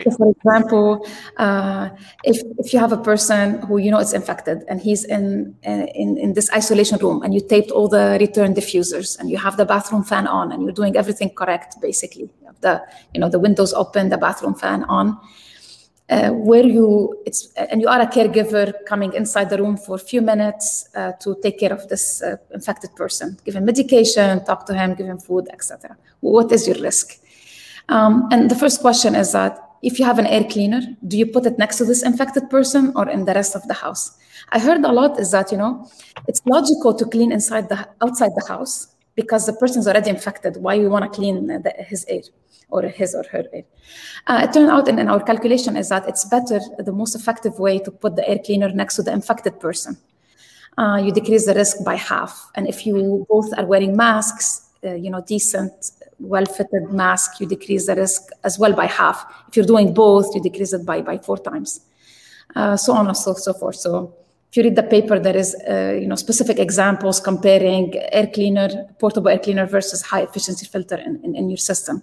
So 0.05 0.11
for 0.17 0.31
example, 0.31 1.07
uh, 1.37 1.91
if, 2.25 2.41
if 2.59 2.73
you 2.73 2.79
have 2.79 2.93
a 2.93 2.97
person 2.97 3.61
who 3.63 3.79
you 3.79 3.91
know 3.91 3.99
is 3.99 4.13
infected 4.13 4.65
and 4.69 4.81
he's 4.81 5.05
in, 5.05 5.55
in, 5.63 6.17
in 6.19 6.33
this 6.33 6.51
isolation 6.53 6.99
room 6.99 7.23
and 7.23 7.35
you 7.35 7.41
taped 7.41 7.71
all 7.71 7.89
the 7.89 8.17
return 8.21 8.55
diffusers 8.55 9.19
and 9.19 9.31
you 9.31 9.37
have 9.37 9.57
the 9.57 9.65
bathroom 9.65 10.03
fan 10.03 10.27
on 10.27 10.53
and 10.53 10.63
you're 10.63 10.73
doing 10.73 10.97
everything 10.97 11.31
correct, 11.31 11.77
basically, 11.81 12.31
the, 12.61 12.83
you 13.15 13.21
know, 13.21 13.29
the 13.29 13.39
windows 13.39 13.73
open, 13.73 14.09
the 14.09 14.19
bathroom 14.19 14.55
fan 14.55 14.85
on, 14.85 15.19
uh, 16.09 16.31
where 16.31 16.65
you, 16.65 17.23
it's, 17.27 17.53
and 17.55 17.81
you 17.81 17.89
are 17.89 18.01
a 18.01 18.07
caregiver 18.07 18.73
coming 18.87 19.13
inside 19.13 19.49
the 19.49 19.59
room 19.59 19.77
for 19.77 19.95
a 19.95 19.99
few 19.99 20.21
minutes 20.21 20.89
uh, 20.97 21.13
to 21.21 21.37
take 21.43 21.59
care 21.59 21.73
of 21.73 21.89
this 21.89 22.23
uh, 22.23 22.37
infected 22.53 22.95
person, 22.97 23.39
give 23.45 23.55
him 23.55 23.65
medication, 23.65 24.45
talk 24.45 24.67
to 24.67 24.75
him, 24.75 24.95
give 24.95 25.07
him 25.07 25.19
food, 25.19 25.49
etc. 25.53 25.97
What 26.21 26.51
is 26.51 26.67
your 26.67 26.81
risk? 26.81 27.21
Um, 27.91 28.29
and 28.31 28.51
the 28.51 28.55
first 28.55 28.81
question 28.81 29.15
is 29.15 29.33
that 29.33 29.59
if 29.83 29.99
you 29.99 30.05
have 30.05 30.19
an 30.19 30.27
air 30.27 30.45
cleaner, 30.45 30.81
do 31.09 31.19
you 31.19 31.27
put 31.27 31.45
it 31.45 31.59
next 31.59 31.79
to 31.79 31.85
this 31.85 32.03
infected 32.03 32.49
person 32.49 32.93
or 32.95 33.09
in 33.09 33.25
the 33.25 33.35
rest 33.35 33.57
of 33.57 33.67
the 33.67 33.75
house? 33.75 34.17
I 34.51 34.59
heard 34.59 34.85
a 34.85 34.93
lot 34.93 35.19
is 35.19 35.33
that, 35.33 35.51
you 35.51 35.59
know, 35.59 35.91
it's 36.29 36.41
logical 36.47 36.95
to 36.95 37.05
clean 37.05 37.33
inside 37.33 37.69
the 37.69 37.89
outside 38.01 38.33
the 38.37 38.45
house 38.47 38.95
because 39.17 39.47
the 39.47 39.53
person's 39.55 39.89
already 39.89 40.11
infected. 40.11 40.57
Why 40.57 40.79
we 40.79 40.87
want 40.87 41.05
to 41.05 41.11
clean 41.11 41.47
the, 41.47 41.75
his 41.79 42.05
air 42.09 42.23
or 42.69 42.83
his 42.83 43.15
or 43.15 43.25
her 43.33 43.45
air? 43.53 43.65
Uh, 44.27 44.47
it 44.49 44.53
turned 44.53 44.71
out 44.71 44.87
in, 44.87 44.99
in 44.99 45.09
our 45.09 45.23
calculation 45.23 45.77
is 45.77 45.89
that 45.89 46.09
it's 46.09 46.25
better, 46.25 46.61
the 46.79 46.93
most 46.93 47.15
effective 47.17 47.59
way 47.59 47.79
to 47.81 47.91
put 47.91 48.17
the 48.17 48.29
air 48.29 48.39
cleaner 48.39 48.71
next 48.71 48.97
to 48.97 49.03
the 49.03 49.13
infected 49.13 49.59
person. 49.59 49.97
Uh, 50.79 51.01
you 51.03 51.13
decrease 51.13 51.47
the 51.47 51.55
risk 51.55 51.85
by 51.85 51.97
half. 51.97 52.51
And 52.55 52.69
if 52.69 52.87
you 52.87 53.27
both 53.29 53.53
are 53.59 53.67
wearing 53.67 53.97
masks, 53.97 54.71
uh, 54.85 54.95
you 54.95 55.11
know, 55.11 55.23
decent 55.23 55.91
well-fitted 56.21 56.93
mask, 56.93 57.41
you 57.41 57.47
decrease 57.47 57.87
the 57.87 57.97
risk 57.97 58.31
as 58.45 58.59
well 58.59 58.73
by 58.73 58.87
half. 58.87 59.25
If 59.49 59.57
you're 59.57 59.67
doing 59.67 59.95
both, 59.95 60.35
you 60.35 60.43
decrease 60.43 60.73
it 60.73 60.85
by, 60.85 61.01
by 61.01 61.19
four 61.19 61.39
times, 61.39 61.81
uh, 62.55 62.77
so 62.77 62.93
on 62.93 63.07
and 63.07 63.17
so, 63.17 63.35
so 63.35 63.53
forth. 63.55 63.77
So 63.77 64.15
if 64.51 64.57
you 64.57 64.65
read 64.65 64.77
the 64.77 64.83
paper, 64.83 65.19
there 65.19 65.37
is 65.37 65.55
uh, 65.69 65.97
you 66.01 66.09
know 66.09 66.17
specific 66.17 66.59
examples 66.59 67.21
comparing 67.21 67.95
air 68.13 68.27
cleaner, 68.27 68.69
portable 68.99 69.29
air 69.29 69.39
cleaner 69.39 69.67
versus 69.67 70.03
high 70.03 70.23
efficiency 70.23 70.67
filter 70.67 70.97
in, 70.97 71.21
in, 71.25 71.37
in 71.37 71.49
your 71.49 71.57
system. 71.57 72.03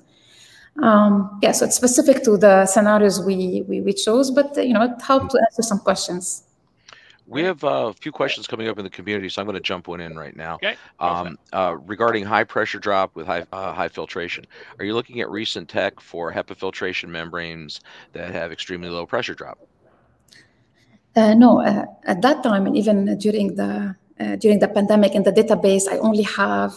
Um, 0.82 1.39
yeah, 1.41 1.51
so 1.51 1.65
it's 1.65 1.75
specific 1.75 2.23
to 2.23 2.38
the 2.38 2.65
scenarios 2.65 3.19
we, 3.19 3.63
we, 3.67 3.82
we 3.82 3.93
chose, 3.93 4.32
but 4.32 4.56
you 4.58 4.73
know 4.73 4.84
it 4.84 5.01
helped 5.01 5.32
to 5.32 5.41
answer 5.49 5.62
some 5.62 5.80
questions. 5.80 6.43
We 7.29 7.43
have 7.43 7.61
uh, 7.61 7.91
a 7.91 7.93
few 7.93 8.13
questions 8.13 8.47
coming 8.47 8.69
up 8.69 8.79
in 8.79 8.85
the 8.85 8.89
community, 8.89 9.27
so 9.27 9.41
I'm 9.41 9.45
going 9.45 9.55
to 9.55 9.61
jump 9.61 9.89
one 9.89 9.99
in 9.99 10.17
right 10.17 10.35
now. 10.35 10.55
Okay. 10.55 10.77
Um, 10.99 11.37
uh, 11.51 11.75
regarding 11.85 12.23
high 12.23 12.45
pressure 12.45 12.79
drop 12.79 13.15
with 13.15 13.27
high 13.27 13.45
uh, 13.51 13.73
high 13.73 13.89
filtration, 13.89 14.45
are 14.79 14.85
you 14.85 14.93
looking 14.93 15.19
at 15.19 15.29
recent 15.29 15.67
tech 15.67 15.99
for 15.99 16.31
HEPA 16.31 16.55
filtration 16.55 17.11
membranes 17.11 17.81
that 18.13 18.31
have 18.31 18.53
extremely 18.53 18.87
low 18.87 19.05
pressure 19.05 19.35
drop? 19.35 19.59
Uh, 21.17 21.33
no, 21.33 21.61
uh, 21.61 21.85
at 22.05 22.21
that 22.21 22.43
time, 22.43 22.65
and 22.65 22.77
even 22.77 23.17
during 23.17 23.55
the 23.55 23.93
uh, 24.21 24.35
during 24.37 24.59
the 24.59 24.69
pandemic 24.69 25.13
in 25.13 25.23
the 25.23 25.33
database, 25.33 25.87
I 25.91 25.97
only 25.97 26.23
have 26.23 26.73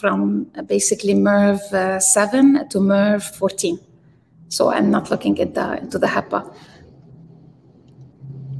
from 0.00 0.46
basically 0.66 1.14
MERV 1.14 2.00
seven 2.00 2.66
to 2.70 2.78
MERV 2.78 3.22
fourteen. 3.36 3.78
So 4.48 4.70
I'm 4.70 4.90
not 4.90 5.10
looking 5.10 5.38
at 5.38 5.54
the 5.54 5.78
into 5.78 5.98
the 5.98 6.06
HEPA. 6.06 6.54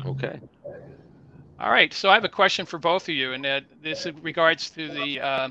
Okay. 0.04 0.40
All 1.62 1.70
right, 1.70 1.94
so 1.94 2.10
I 2.10 2.14
have 2.14 2.24
a 2.24 2.28
question 2.28 2.66
for 2.66 2.80
both 2.80 3.04
of 3.04 3.14
you, 3.14 3.34
and 3.34 3.46
uh, 3.46 3.60
this 3.80 4.08
regards 4.20 4.68
to 4.70 4.88
the 4.88 5.20
uh, 5.20 5.48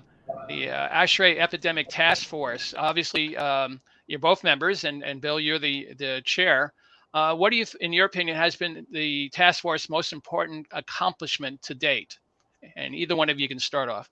the 0.49 0.69
uh, 0.69 0.89
ASHRAE 0.89 1.39
Epidemic 1.39 1.87
Task 1.89 2.27
Force. 2.27 2.73
Obviously, 2.77 3.37
um, 3.37 3.79
you're 4.07 4.19
both 4.19 4.43
members, 4.43 4.83
and, 4.83 5.05
and 5.05 5.21
Bill, 5.21 5.39
you're 5.39 5.57
the 5.57 5.87
the 5.97 6.21
chair. 6.25 6.73
Uh, 7.13 7.33
what 7.33 7.49
do 7.49 7.55
you, 7.55 7.65
in 7.79 7.93
your 7.93 8.07
opinion, 8.07 8.35
has 8.35 8.57
been 8.57 8.85
the 8.91 9.29
task 9.29 9.61
force 9.61 9.87
most 9.87 10.11
important 10.11 10.67
accomplishment 10.71 11.61
to 11.61 11.73
date? 11.73 12.19
And 12.75 12.93
either 12.93 13.15
one 13.15 13.29
of 13.29 13.39
you 13.39 13.47
can 13.47 13.59
start 13.59 13.87
off. 13.87 14.09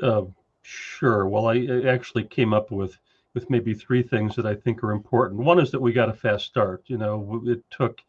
Uh, 0.00 0.22
sure. 0.62 1.26
Well, 1.26 1.48
I 1.48 1.66
actually 1.88 2.24
came 2.24 2.54
up 2.54 2.70
with 2.70 2.96
with 3.34 3.50
maybe 3.50 3.74
three 3.74 4.04
things 4.04 4.36
that 4.36 4.46
I 4.46 4.54
think 4.54 4.84
are 4.84 4.92
important. 4.92 5.40
One 5.40 5.58
is 5.58 5.72
that 5.72 5.82
we 5.82 5.92
got 5.92 6.10
a 6.10 6.14
fast 6.14 6.46
start. 6.46 6.84
You 6.86 6.98
know, 6.98 7.42
it 7.44 7.64
took 7.70 8.00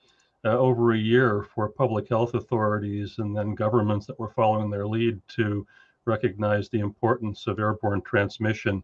uh, 0.47 0.57
over 0.57 0.93
a 0.93 0.97
year 0.97 1.45
for 1.53 1.67
public 1.67 2.07
health 2.07 2.33
authorities 2.33 3.15
and 3.17 3.35
then 3.35 3.53
governments 3.53 4.05
that 4.05 4.17
were 4.17 4.29
following 4.29 4.69
their 4.69 4.87
lead 4.87 5.19
to 5.27 5.67
recognize 6.05 6.69
the 6.69 6.79
importance 6.79 7.47
of 7.47 7.59
airborne 7.59 8.01
transmission 8.01 8.81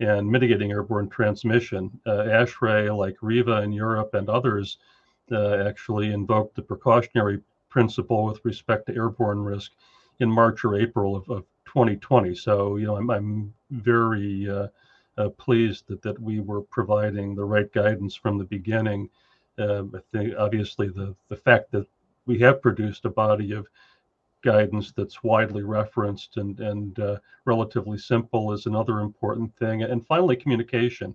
and 0.00 0.26
mitigating 0.26 0.70
airborne 0.70 1.08
transmission. 1.10 1.90
Uh, 2.06 2.24
ASHRAE, 2.24 2.96
like 2.96 3.16
REHVA 3.18 3.62
in 3.62 3.72
Europe 3.72 4.14
and 4.14 4.30
others, 4.30 4.78
uh, 5.30 5.56
actually 5.68 6.12
invoked 6.12 6.56
the 6.56 6.62
precautionary 6.62 7.40
principle 7.68 8.24
with 8.24 8.42
respect 8.44 8.86
to 8.86 8.94
airborne 8.94 9.40
risk 9.42 9.72
in 10.20 10.30
March 10.30 10.64
or 10.64 10.76
April 10.76 11.14
of, 11.14 11.28
of 11.28 11.44
2020. 11.66 12.34
So, 12.34 12.76
you 12.76 12.86
know, 12.86 12.96
I'm, 12.96 13.10
I'm 13.10 13.54
very 13.70 14.48
uh, 14.48 14.68
uh, 15.18 15.28
pleased 15.30 15.88
that, 15.88 16.00
that 16.02 16.18
we 16.18 16.40
were 16.40 16.62
providing 16.62 17.34
the 17.34 17.44
right 17.44 17.70
guidance 17.72 18.14
from 18.14 18.38
the 18.38 18.44
beginning. 18.44 19.10
I 19.58 19.82
think 20.12 20.34
obviously 20.38 20.88
the, 20.88 21.14
the 21.28 21.36
fact 21.36 21.70
that 21.72 21.86
we 22.26 22.38
have 22.38 22.62
produced 22.62 23.04
a 23.04 23.10
body 23.10 23.52
of 23.52 23.66
guidance 24.42 24.92
that's 24.92 25.22
widely 25.22 25.62
referenced 25.62 26.36
and, 26.36 26.58
and 26.60 26.98
uh, 26.98 27.18
relatively 27.44 27.98
simple 27.98 28.52
is 28.52 28.66
another 28.66 29.00
important 29.00 29.56
thing. 29.56 29.82
And 29.82 30.06
finally, 30.06 30.36
communication. 30.36 31.14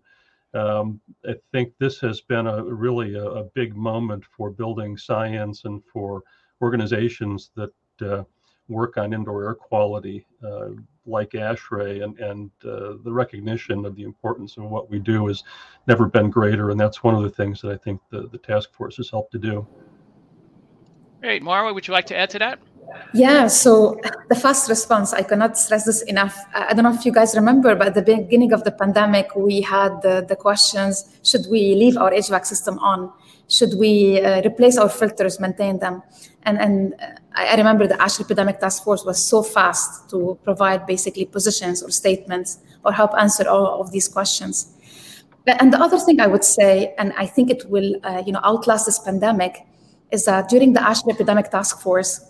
Um, 0.53 1.01
I 1.27 1.35
think 1.51 1.73
this 1.77 1.99
has 1.99 2.21
been 2.21 2.47
a 2.47 2.63
really 2.63 3.15
a, 3.15 3.23
a, 3.23 3.43
big 3.43 3.75
moment 3.75 4.23
for 4.25 4.49
building 4.49 4.97
science 4.97 5.65
and 5.65 5.83
for 5.91 6.23
organizations 6.61 7.51
that 7.55 7.73
uh, 8.01 8.23
work 8.67 8.97
on 8.97 9.13
indoor 9.13 9.45
air 9.45 9.55
quality, 9.55 10.25
uh, 10.43 10.69
like 11.05 11.31
ASHRAE, 11.31 12.03
and, 12.03 12.19
and 12.19 12.51
uh, 12.65 12.93
the 13.03 13.11
recognition 13.11 13.85
of 13.85 13.95
the 13.95 14.03
importance 14.03 14.57
of 14.57 14.63
what 14.63 14.89
we 14.89 14.99
do 14.99 15.27
has 15.27 15.43
never 15.87 16.05
been 16.07 16.29
greater. 16.29 16.69
And 16.71 16.79
that's 16.79 17.03
one 17.03 17.15
of 17.15 17.23
the 17.23 17.29
things 17.29 17.61
that 17.61 17.71
I 17.71 17.77
think 17.77 18.01
the, 18.09 18.27
the 18.27 18.37
task 18.37 18.73
force 18.73 18.97
has 18.97 19.09
helped 19.09 19.31
to 19.33 19.39
do. 19.39 19.65
Great. 21.21 21.41
Marwa, 21.41 21.73
would 21.73 21.87
you 21.87 21.93
like 21.93 22.05
to 22.07 22.15
add 22.15 22.29
to 22.31 22.39
that? 22.39 22.59
Yeah, 23.13 23.47
so 23.47 23.99
the 24.29 24.35
fast 24.35 24.69
response, 24.69 25.13
I 25.13 25.21
cannot 25.21 25.57
stress 25.57 25.85
this 25.85 26.01
enough. 26.03 26.37
I 26.53 26.73
don't 26.73 26.83
know 26.83 26.93
if 26.93 27.05
you 27.05 27.11
guys 27.11 27.35
remember, 27.35 27.75
but 27.75 27.87
at 27.87 27.93
the 27.95 28.01
beginning 28.01 28.53
of 28.53 28.63
the 28.63 28.71
pandemic, 28.71 29.35
we 29.35 29.61
had 29.61 30.01
the, 30.01 30.25
the 30.27 30.35
questions 30.35 31.17
should 31.23 31.45
we 31.49 31.75
leave 31.75 31.97
our 31.97 32.11
HVAC 32.11 32.45
system 32.45 32.79
on? 32.79 33.11
Should 33.49 33.77
we 33.77 34.21
uh, 34.21 34.41
replace 34.43 34.77
our 34.77 34.89
filters, 34.89 35.39
maintain 35.39 35.79
them? 35.79 36.03
And, 36.43 36.59
and 36.59 36.93
I 37.37 37.55
remember 37.55 37.85
the 37.85 37.95
ASHRAE 37.95 38.25
Epidemic 38.25 38.59
Task 38.59 38.83
Force 38.83 39.05
was 39.05 39.23
so 39.23 39.43
fast 39.43 40.09
to 40.09 40.39
provide 40.43 40.87
basically 40.87 41.25
positions 41.25 41.83
or 41.83 41.91
statements 41.91 42.59
or 42.83 42.91
help 42.91 43.11
answer 43.17 43.47
all 43.47 43.79
of 43.79 43.91
these 43.91 44.07
questions. 44.07 44.73
And 45.45 45.71
the 45.71 45.79
other 45.79 45.99
thing 45.99 46.19
I 46.19 46.27
would 46.27 46.43
say, 46.43 46.95
and 46.97 47.13
I 47.17 47.25
think 47.27 47.49
it 47.49 47.69
will 47.69 47.95
uh, 48.03 48.23
you 48.25 48.33
know, 48.33 48.41
outlast 48.43 48.87
this 48.87 48.99
pandemic, 48.99 49.65
is 50.11 50.25
that 50.25 50.49
during 50.49 50.73
the 50.73 50.79
ASHRAE 50.79 51.13
Epidemic 51.13 51.51
Task 51.51 51.79
Force, 51.79 52.21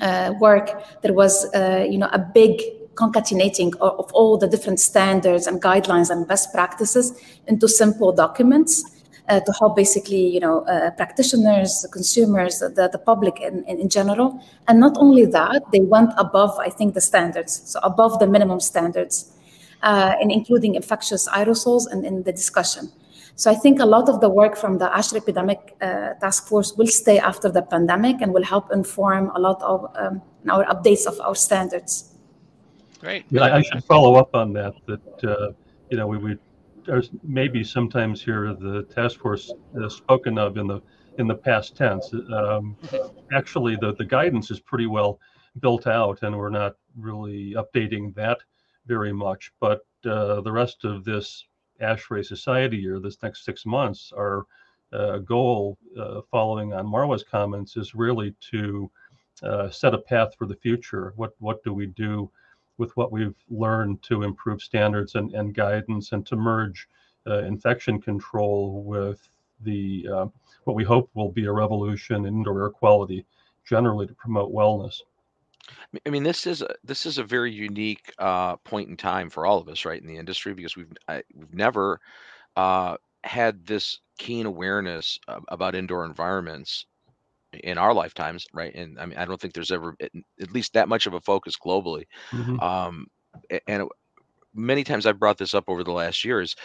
uh, 0.00 0.32
work, 0.40 0.70
there 1.02 1.12
was 1.12 1.52
uh, 1.54 1.86
you 1.88 1.98
know 1.98 2.08
a 2.12 2.18
big 2.18 2.60
concatenating 2.94 3.74
of, 3.80 3.98
of, 3.98 4.12
all 4.12 4.36
the 4.36 4.48
different 4.48 4.80
standards 4.80 5.46
and 5.46 5.62
guidelines 5.62 6.10
and 6.10 6.26
best 6.26 6.52
practices 6.52 7.18
into 7.46 7.68
simple 7.68 8.12
documents 8.12 8.99
uh, 9.30 9.40
to 9.40 9.52
help 9.60 9.76
basically 9.76 10.26
you 10.26 10.40
know 10.40 10.60
uh, 10.66 10.90
practitioners, 10.92 11.86
consumers, 11.92 12.58
the, 12.58 12.88
the 12.92 12.98
public 12.98 13.40
in, 13.40 13.64
in, 13.64 13.78
in, 13.78 13.88
general. 13.88 14.42
And 14.68 14.80
not 14.80 14.96
only 14.98 15.24
that, 15.26 15.62
they 15.72 15.80
went 15.80 16.10
above 16.18 16.58
I 16.58 16.68
think 16.68 16.94
the 16.94 17.00
standards, 17.00 17.62
so 17.64 17.78
above 17.82 18.18
the 18.18 18.26
minimum 18.26 18.60
standards, 18.60 19.32
uh, 19.82 20.14
and 20.20 20.30
including 20.32 20.74
infectious 20.74 21.28
aerosols 21.28 21.90
and 21.90 22.04
in, 22.04 22.16
in 22.16 22.22
the 22.24 22.32
discussion. 22.32 22.90
So 23.36 23.50
I 23.50 23.54
think 23.54 23.80
a 23.80 23.86
lot 23.86 24.08
of 24.08 24.20
the 24.20 24.28
work 24.28 24.56
from 24.56 24.78
the 24.78 24.88
ASHRAE 24.88 25.22
Epidemic 25.22 25.76
uh, 25.80 26.14
Task 26.20 26.46
Force 26.46 26.74
will 26.76 26.88
stay 26.88 27.18
after 27.18 27.48
the 27.48 27.62
pandemic 27.62 28.20
and 28.20 28.34
will 28.34 28.44
help 28.44 28.70
inform 28.70 29.30
a 29.34 29.38
lot 29.38 29.62
of 29.62 29.90
um, 29.96 30.20
our 30.50 30.64
updates 30.66 31.06
of 31.06 31.18
our 31.20 31.34
standards. 31.34 32.12
Great. 32.98 33.24
Yeah, 33.30 33.44
I, 33.44 33.62
should 33.62 33.84
follow 33.84 34.16
up 34.16 34.34
on 34.34 34.52
that. 34.52 34.74
That 34.86 35.24
uh, 35.24 35.52
you 35.88 35.96
know 35.96 36.06
we 36.06 36.18
would 36.18 36.38
maybe 37.22 37.64
sometimes 37.64 38.22
hear 38.22 38.54
the 38.54 38.86
task 38.94 39.20
force 39.20 39.52
uh, 39.82 39.88
spoken 39.88 40.38
of 40.38 40.56
in 40.56 40.66
the 40.66 40.80
in 41.18 41.26
the 41.26 41.34
past 41.34 41.76
tense. 41.76 42.12
Um, 42.32 42.76
actually, 43.32 43.76
the 43.76 43.94
the 43.94 44.04
guidance 44.04 44.50
is 44.50 44.60
pretty 44.60 44.86
well 44.86 45.20
built 45.60 45.86
out, 45.86 46.22
and 46.22 46.36
we're 46.36 46.50
not 46.50 46.76
really 46.96 47.54
updating 47.56 48.14
that 48.14 48.38
very 48.86 49.12
much. 49.12 49.52
But 49.60 49.80
uh, 50.04 50.40
the 50.40 50.52
rest 50.52 50.84
of 50.84 51.04
this 51.04 51.44
ASHRAE 51.80 52.24
Society 52.24 52.76
year, 52.76 52.98
this 53.00 53.22
next 53.22 53.44
six 53.44 53.66
months, 53.66 54.12
our 54.16 54.46
uh, 54.92 55.18
goal, 55.18 55.78
uh, 55.98 56.20
following 56.30 56.72
on 56.72 56.86
Marwa's 56.86 57.22
comments, 57.22 57.76
is 57.76 57.94
really 57.94 58.34
to 58.50 58.90
uh, 59.42 59.70
set 59.70 59.94
a 59.94 59.98
path 59.98 60.34
for 60.36 60.46
the 60.46 60.56
future. 60.56 61.12
What 61.16 61.32
what 61.38 61.62
do 61.64 61.72
we 61.72 61.86
do 61.86 62.30
with 62.80 62.96
what 62.96 63.12
we've 63.12 63.36
learned 63.50 64.02
to 64.02 64.22
improve 64.22 64.62
standards 64.62 65.14
and, 65.14 65.34
and 65.34 65.54
guidance 65.54 66.12
and 66.12 66.24
to 66.26 66.34
merge 66.34 66.88
uh, 67.26 67.40
infection 67.40 68.00
control 68.00 68.82
with 68.82 69.28
the 69.60 70.08
uh, 70.10 70.26
what 70.64 70.74
we 70.74 70.82
hope 70.82 71.10
will 71.12 71.30
be 71.30 71.44
a 71.44 71.52
revolution 71.52 72.24
in 72.24 72.38
indoor 72.38 72.62
air 72.62 72.70
quality 72.70 73.26
generally 73.64 74.06
to 74.06 74.14
promote 74.14 74.50
wellness. 74.50 75.02
I 76.06 76.10
mean, 76.10 76.22
this 76.22 76.46
is 76.46 76.62
a, 76.62 76.74
this 76.82 77.04
is 77.04 77.18
a 77.18 77.22
very 77.22 77.52
unique 77.52 78.12
uh, 78.18 78.56
point 78.56 78.88
in 78.88 78.96
time 78.96 79.28
for 79.28 79.44
all 79.44 79.58
of 79.58 79.68
us, 79.68 79.84
right, 79.84 80.00
in 80.00 80.08
the 80.08 80.16
industry, 80.16 80.54
because 80.54 80.74
we've 80.74 80.90
I, 81.06 81.22
we've 81.34 81.54
never 81.54 82.00
uh, 82.56 82.96
had 83.24 83.66
this 83.66 84.00
keen 84.18 84.46
awareness 84.46 85.18
about 85.48 85.74
indoor 85.74 86.06
environments 86.06 86.86
in 87.52 87.78
our 87.78 87.94
lifetimes, 87.94 88.46
right? 88.52 88.74
And 88.74 88.98
I 88.98 89.06
mean, 89.06 89.18
I 89.18 89.24
don't 89.24 89.40
think 89.40 89.54
there's 89.54 89.70
ever 89.70 89.96
at 90.00 90.52
least 90.52 90.72
that 90.74 90.88
much 90.88 91.06
of 91.06 91.14
a 91.14 91.20
focus 91.20 91.54
globally. 91.56 92.04
Mm-hmm. 92.30 92.60
Um, 92.60 93.06
and 93.66 93.82
it, 93.82 93.88
many 94.54 94.84
times 94.84 95.06
I've 95.06 95.18
brought 95.18 95.38
this 95.38 95.54
up 95.54 95.64
over 95.68 95.84
the 95.84 95.92
last 95.92 96.24
years. 96.24 96.56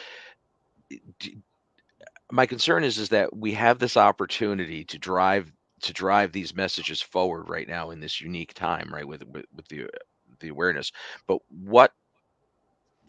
My 2.31 2.45
concern 2.45 2.83
is 2.83 2.97
is 2.97 3.09
that 3.09 3.35
we 3.35 3.53
have 3.53 3.79
this 3.79 3.97
opportunity 3.97 4.83
to 4.85 4.97
drive 4.97 5.51
to 5.81 5.93
drive 5.93 6.31
these 6.31 6.55
messages 6.55 7.01
forward 7.01 7.49
right 7.49 7.67
now 7.67 7.91
in 7.91 7.99
this 7.99 8.21
unique 8.21 8.53
time, 8.53 8.89
right? 8.93 9.07
With 9.07 9.23
with, 9.27 9.45
with 9.53 9.67
the 9.67 9.87
the 10.39 10.49
awareness, 10.49 10.91
but 11.27 11.39
what 11.49 11.93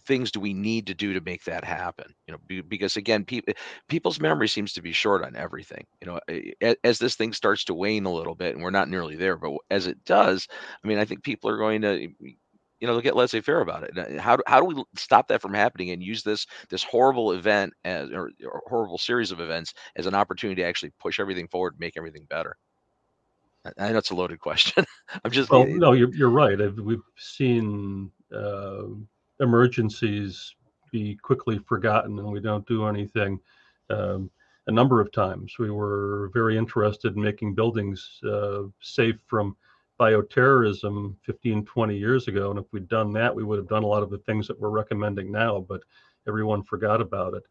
things 0.07 0.31
do 0.31 0.41
we 0.41 0.55
need 0.55 0.87
to 0.87 0.95
do 0.95 1.13
to 1.13 1.21
make 1.21 1.45
that 1.45 1.65
happen 1.65 2.15
you 2.27 2.33
know 2.33 2.63
because 2.69 2.97
again 2.97 3.25
people 3.25 3.53
people's 3.89 4.21
memory 4.21 4.49
seems 4.49 4.73
to 4.73 4.83
be 4.83 4.93
short 4.93 5.25
on 5.25 5.37
everything 5.37 5.85
you 6.01 6.07
know 6.07 6.21
as, 6.61 6.77
as, 6.85 6.99
this 6.99 7.17
thing 7.17 7.33
starts 7.33 7.65
to 7.65 7.75
wane 7.75 8.07
a 8.07 8.13
little 8.13 8.35
bit 8.35 8.55
and 8.55 8.63
we're 8.63 8.71
not 8.71 8.89
nearly 8.89 9.17
there 9.17 9.37
but 9.37 9.53
as 9.71 9.87
it 9.87 10.03
does 10.05 10.47
i 10.85 10.89
mean 10.89 10.99
i 10.99 11.05
think 11.05 11.23
people 11.23 11.51
are 11.51 11.59
going 11.59 11.83
to 11.83 12.09
you 12.81 12.87
know 12.87 12.93
they'll 12.93 13.03
get 13.03 13.17
laissez-faire 13.17 13.61
about 13.61 13.85
it 13.85 13.99
uh, 13.99 14.21
how, 14.21 14.37
how 14.47 14.61
do 14.61 14.67
we 14.67 14.85
stop 14.97 15.29
that 15.29 15.43
from 15.43 15.55
happening 15.55 15.91
and 15.91 16.03
use 16.03 16.23
this 16.23 16.47
this 16.71 16.85
horrible 16.85 17.33
event 17.33 17.73
as 17.85 18.11
or, 18.11 18.31
or 18.45 18.63
horrible 18.67 18.99
series 18.99 19.33
of 19.33 19.41
events 19.41 19.75
as 19.97 20.07
an 20.07 20.15
opportunity 20.15 20.63
to 20.63 20.69
actually 20.69 20.93
push 21.01 21.19
everything 21.19 21.49
forward 21.49 21.75
make 21.79 21.97
everything 21.97 22.27
better 22.29 22.57
I 23.79 23.91
know 23.91 23.99
it's 23.99 24.11
a 24.11 24.15
loaded 24.15 24.39
question. 24.41 24.85
I'm 25.25 25.31
just. 25.31 25.51
Well, 25.51 25.67
no, 25.67 25.93
you're, 25.93 26.15
you're 26.15 26.31
right. 26.31 26.57
We've 26.77 27.03
seen 27.17 28.11
uh, 28.33 28.83
emergencies 29.41 30.55
be 30.93 31.17
quickly 31.17 31.59
forgotten 31.59 32.19
and 32.19 32.31
we 32.31 32.41
don't 32.41 32.67
do 32.67 32.87
anything. 32.87 33.39
Um, 33.91 34.31
a 34.67 34.73
number 34.73 35.01
of 35.01 35.13
times 35.13 35.55
we 35.59 35.71
were 35.71 36.31
very 36.35 36.57
interested 36.57 37.15
in 37.15 37.23
making 37.23 37.55
buildings 37.55 38.21
uh, 38.29 38.63
safe 38.81 39.17
from 39.27 39.57
bioterrorism 40.01 41.15
15, 41.23 41.65
20 41.65 41.97
years 41.97 42.29
ago. 42.29 42.51
And 42.51 42.59
if 42.59 42.67
we'd 42.73 42.89
done 42.89 43.13
that, 43.13 43.35
we 43.35 43.45
would 43.45 43.59
have 43.59 43.69
done 43.69 43.85
a 43.85 43.87
lot 43.87 44.03
of 44.03 44.11
the 44.11 44.19
things 44.19 44.47
that 44.49 44.59
we're 44.59 44.71
recommending 44.71 45.31
now, 45.31 45.65
but 45.69 45.83
everyone 46.27 46.63
forgot 46.63 47.01
about 47.01 47.35
it. 47.35 47.45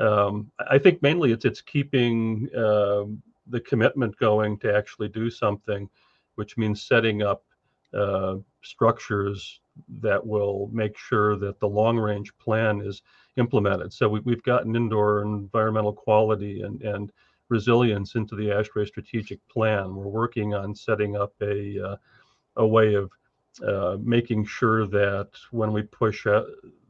Um, 0.00 0.50
I 0.70 0.78
think 0.78 1.02
mainly 1.02 1.32
it's 1.32 1.44
it's 1.44 1.60
keeping 1.60 2.48
uh, 2.56 3.04
the 3.48 3.60
commitment 3.60 4.16
going 4.18 4.56
to 4.58 4.74
actually 4.74 5.08
do 5.08 5.28
something, 5.30 5.88
which 6.36 6.56
means 6.56 6.82
setting 6.82 7.22
up 7.22 7.42
uh, 7.94 8.36
structures 8.62 9.60
that 10.00 10.24
will 10.24 10.68
make 10.72 10.96
sure 10.96 11.36
that 11.36 11.58
the 11.60 11.68
long 11.68 11.98
range 11.98 12.32
plan 12.38 12.80
is 12.80 13.02
implemented. 13.36 13.92
So 13.92 14.08
we, 14.08 14.32
have 14.32 14.42
gotten 14.42 14.76
indoor 14.76 15.22
environmental 15.22 15.92
quality 15.92 16.62
and, 16.62 16.82
and 16.82 17.12
resilience 17.48 18.14
into 18.14 18.36
the 18.36 18.48
ASHRAE 18.48 18.86
strategic 18.86 19.46
plan. 19.48 19.94
We're 19.94 20.06
working 20.06 20.54
on 20.54 20.74
setting 20.74 21.16
up 21.16 21.32
a, 21.40 21.92
uh, 21.92 21.96
a 22.56 22.66
way 22.66 22.94
of 22.94 23.10
uh, 23.66 23.96
making 24.02 24.44
sure 24.44 24.86
that 24.86 25.28
when 25.50 25.72
we 25.72 25.82
push 25.82 26.26
uh, 26.26 26.44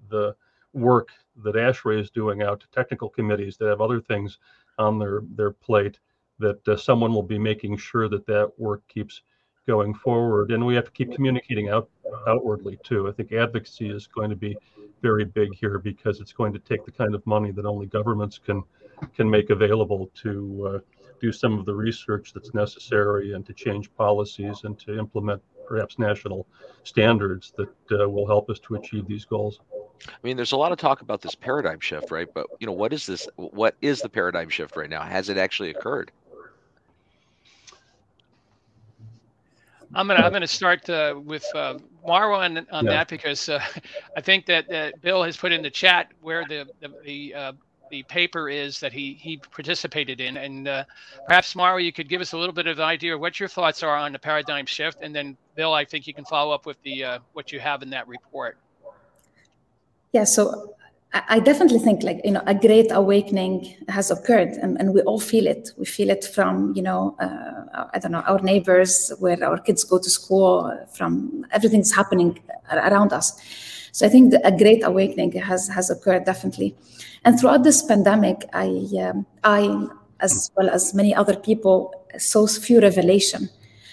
the 0.08 0.34
work 0.72 1.08
that 1.42 1.54
ASHRAE 1.54 2.00
is 2.00 2.10
doing 2.10 2.42
out 2.42 2.60
to 2.60 2.68
technical 2.70 3.08
committees 3.08 3.56
that 3.56 3.68
have 3.68 3.80
other 3.80 4.00
things 4.00 4.38
on 4.78 4.98
their, 4.98 5.22
their 5.34 5.50
plate, 5.50 5.98
that 6.38 6.66
uh, 6.68 6.76
someone 6.76 7.12
will 7.12 7.22
be 7.22 7.38
making 7.38 7.76
sure 7.76 8.08
that 8.08 8.26
that 8.26 8.52
work 8.58 8.82
keeps 8.88 9.22
going 9.70 9.94
forward. 9.94 10.50
And 10.50 10.66
we 10.66 10.74
have 10.74 10.86
to 10.86 10.90
keep 10.90 11.14
communicating 11.14 11.68
out 11.68 11.88
outwardly 12.26 12.76
too. 12.82 13.08
I 13.08 13.12
think 13.12 13.30
advocacy 13.30 13.88
is 13.88 14.08
going 14.08 14.30
to 14.30 14.36
be 14.36 14.56
very 15.00 15.24
big 15.24 15.54
here 15.54 15.78
because 15.78 16.20
it's 16.20 16.32
going 16.32 16.52
to 16.52 16.58
take 16.58 16.84
the 16.84 16.90
kind 16.90 17.14
of 17.14 17.24
money 17.24 17.52
that 17.52 17.64
only 17.64 17.86
governments 17.86 18.36
can 18.44 18.64
can 19.16 19.30
make 19.30 19.48
available 19.48 20.10
to 20.22 20.32
uh, 20.74 20.78
do 21.20 21.30
some 21.32 21.58
of 21.58 21.64
the 21.66 21.74
research 21.74 22.32
that's 22.34 22.52
necessary 22.52 23.32
and 23.32 23.46
to 23.46 23.52
change 23.52 23.94
policies 23.94 24.62
and 24.64 24.78
to 24.78 24.98
implement 24.98 25.40
perhaps 25.66 25.98
national 25.98 26.46
standards 26.82 27.52
that 27.56 28.00
uh, 28.00 28.08
will 28.10 28.26
help 28.26 28.50
us 28.50 28.58
to 28.58 28.74
achieve 28.74 29.06
these 29.06 29.24
goals. 29.24 29.60
I 30.06 30.18
mean, 30.24 30.36
there's 30.36 30.52
a 30.52 30.56
lot 30.56 30.72
of 30.72 30.78
talk 30.78 31.00
about 31.00 31.22
this 31.22 31.34
paradigm 31.34 31.80
shift, 31.80 32.10
right? 32.10 32.28
But 32.34 32.46
you 32.58 32.66
know, 32.66 32.72
what 32.72 32.92
is 32.92 33.06
this? 33.06 33.28
What 33.36 33.76
is 33.80 34.00
the 34.00 34.08
paradigm 34.08 34.48
shift 34.48 34.76
right 34.76 34.90
now? 34.90 35.02
Has 35.02 35.28
it 35.28 35.38
actually 35.38 35.70
occurred? 35.70 36.10
I'm 39.94 40.06
gonna 40.06 40.20
I'm 40.20 40.32
gonna 40.32 40.46
start 40.46 40.88
uh, 40.88 41.14
with 41.24 41.44
uh, 41.54 41.78
Marwa 42.06 42.38
on, 42.38 42.58
on 42.70 42.84
yeah. 42.84 42.90
that 42.90 43.08
because 43.08 43.48
uh, 43.48 43.60
I 44.16 44.20
think 44.20 44.46
that 44.46 44.70
uh, 44.72 44.90
Bill 45.00 45.22
has 45.22 45.36
put 45.36 45.52
in 45.52 45.62
the 45.62 45.70
chat 45.70 46.12
where 46.20 46.44
the 46.48 46.66
the 46.80 46.92
the, 47.04 47.34
uh, 47.34 47.52
the 47.90 48.02
paper 48.04 48.48
is 48.48 48.78
that 48.80 48.92
he 48.92 49.14
he 49.14 49.38
participated 49.38 50.20
in, 50.20 50.36
and 50.36 50.68
uh, 50.68 50.84
perhaps 51.26 51.54
Marwa, 51.54 51.82
you 51.82 51.92
could 51.92 52.08
give 52.08 52.20
us 52.20 52.32
a 52.32 52.38
little 52.38 52.54
bit 52.54 52.68
of 52.68 52.78
an 52.78 52.84
idea 52.84 53.14
of 53.14 53.20
what 53.20 53.40
your 53.40 53.48
thoughts 53.48 53.82
are 53.82 53.96
on 53.96 54.12
the 54.12 54.18
paradigm 54.18 54.66
shift, 54.66 54.98
and 55.02 55.14
then 55.14 55.36
Bill, 55.56 55.74
I 55.74 55.84
think 55.84 56.06
you 56.06 56.14
can 56.14 56.24
follow 56.24 56.54
up 56.54 56.66
with 56.66 56.80
the 56.82 57.18
what 57.32 57.50
you 57.50 57.58
have 57.58 57.82
in 57.82 57.90
that 57.90 58.06
report. 58.06 58.56
Yeah, 60.12 60.24
so 60.24 60.74
I 61.12 61.40
definitely 61.40 61.80
think 61.80 62.04
like 62.04 62.20
you 62.24 62.30
know 62.30 62.42
a 62.46 62.54
great 62.54 62.92
awakening 62.92 63.76
has 63.88 64.12
occurred 64.12 64.50
and, 64.62 64.78
and 64.78 64.94
we 64.94 65.00
all 65.02 65.18
feel 65.18 65.48
it. 65.48 65.70
We 65.76 65.84
feel 65.84 66.08
it 66.08 66.24
from 66.24 66.72
you 66.76 66.82
know 66.82 67.16
uh, 67.18 67.88
I 67.92 67.98
don't 67.98 68.12
know 68.12 68.22
our 68.28 68.38
neighbors 68.40 69.12
where 69.18 69.42
our 69.44 69.58
kids 69.58 69.82
go 69.82 69.98
to 69.98 70.08
school 70.08 70.72
from 70.92 71.44
everything's 71.50 71.92
happening 71.92 72.38
around 72.70 73.12
us. 73.12 73.36
So 73.90 74.06
I 74.06 74.08
think 74.08 74.34
a 74.44 74.56
great 74.56 74.84
awakening 74.84 75.32
has 75.32 75.66
has 75.68 75.90
occurred 75.90 76.26
definitely. 76.26 76.76
And 77.24 77.40
throughout 77.40 77.64
this 77.64 77.82
pandemic, 77.82 78.48
I 78.52 78.68
um, 79.00 79.26
I 79.42 79.88
as 80.20 80.52
well 80.56 80.70
as 80.70 80.94
many 80.94 81.12
other 81.12 81.34
people 81.34 81.92
saw 82.18 82.46
few 82.46 82.80
revelation. 82.80 83.50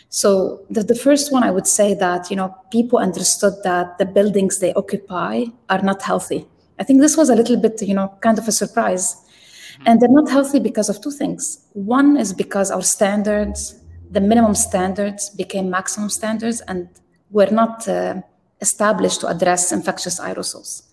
So 0.10 0.62
the, 0.70 0.84
the 0.84 0.96
first 0.96 1.34
one 1.34 1.44
I 1.44 1.50
would 1.50 1.68
say 1.68 1.96
that 1.96 2.30
you 2.30 2.36
know 2.36 2.56
people 2.72 3.00
understood 3.00 3.54
that 3.64 3.98
the 3.98 4.06
buildings 4.06 4.60
they 4.60 4.72
occupy 4.76 5.46
are 5.68 5.82
not 5.82 6.04
healthy 6.04 6.46
I 6.80 6.84
think 6.84 7.02
this 7.02 7.18
was 7.18 7.30
a 7.30 7.36
little 7.36 7.58
bit, 7.58 7.82
you 7.82 7.94
know, 7.94 8.14
kind 8.22 8.38
of 8.38 8.48
a 8.48 8.52
surprise. 8.52 9.16
Mm-hmm. 9.16 9.84
And 9.88 10.02
they're 10.02 10.10
not 10.10 10.30
healthy 10.30 10.60
because 10.60 10.90
of 10.90 11.02
two 11.02 11.12
things. 11.12 11.66
One 11.74 12.18
is 12.18 12.34
because 12.34 12.72
our 12.72 12.84
standards, 12.84 13.76
the 14.12 14.22
minimum 14.22 14.56
standards, 14.56 15.30
became 15.30 15.70
maximum 15.70 16.10
standards 16.10 16.62
and 16.62 16.88
were 17.32 17.52
not 17.52 17.88
uh, 17.88 18.22
established 18.62 19.22
to 19.22 19.28
address 19.28 19.72
infectious 19.72 20.20
aerosols. 20.20 20.84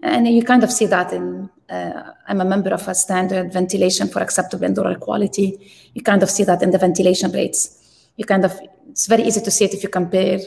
And 0.00 0.28
you 0.28 0.44
kind 0.44 0.62
of 0.62 0.70
see 0.70 0.86
that 0.86 1.12
in, 1.12 1.50
uh, 1.68 2.12
I'm 2.28 2.40
a 2.40 2.44
member 2.44 2.70
of 2.70 2.86
a 2.86 2.94
standard 2.94 3.52
ventilation 3.52 4.08
for 4.08 4.20
acceptable 4.20 4.64
indoor 4.64 4.88
air 4.88 4.96
quality. 4.96 5.58
You 5.94 6.02
kind 6.02 6.22
of 6.22 6.30
see 6.30 6.44
that 6.44 6.62
in 6.62 6.70
the 6.70 6.78
ventilation 6.78 7.32
rates. 7.32 8.10
You 8.16 8.24
kind 8.24 8.44
of, 8.44 8.58
it's 8.90 9.06
very 9.06 9.24
easy 9.24 9.40
to 9.40 9.50
see 9.50 9.64
it 9.64 9.74
if 9.74 9.82
you 9.82 9.88
compare 9.88 10.38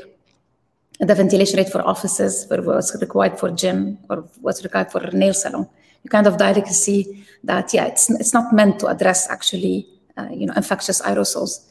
the 1.08 1.16
ventilation 1.16 1.58
rate 1.58 1.70
for 1.70 1.82
offices, 1.82 2.46
for 2.46 2.62
what's 2.62 2.96
required 3.02 3.40
for 3.40 3.50
gym 3.50 3.98
or 4.10 4.18
what's 4.42 4.64
required 4.64 4.92
for 4.92 5.02
nail 5.12 5.34
salon. 5.34 5.68
You 6.04 6.10
kind 6.10 6.28
of 6.28 6.38
directly 6.38 6.74
see 6.74 7.26
that, 7.44 7.74
yeah, 7.74 7.86
it's, 7.86 8.10
it's 8.10 8.34
not 8.34 8.54
meant 8.54 8.80
to 8.80 8.88
address 8.88 9.30
actually, 9.30 9.88
uh, 10.18 10.30
you 10.32 10.46
know, 10.46 10.54
infectious 10.56 11.02
aerosols. 11.02 11.68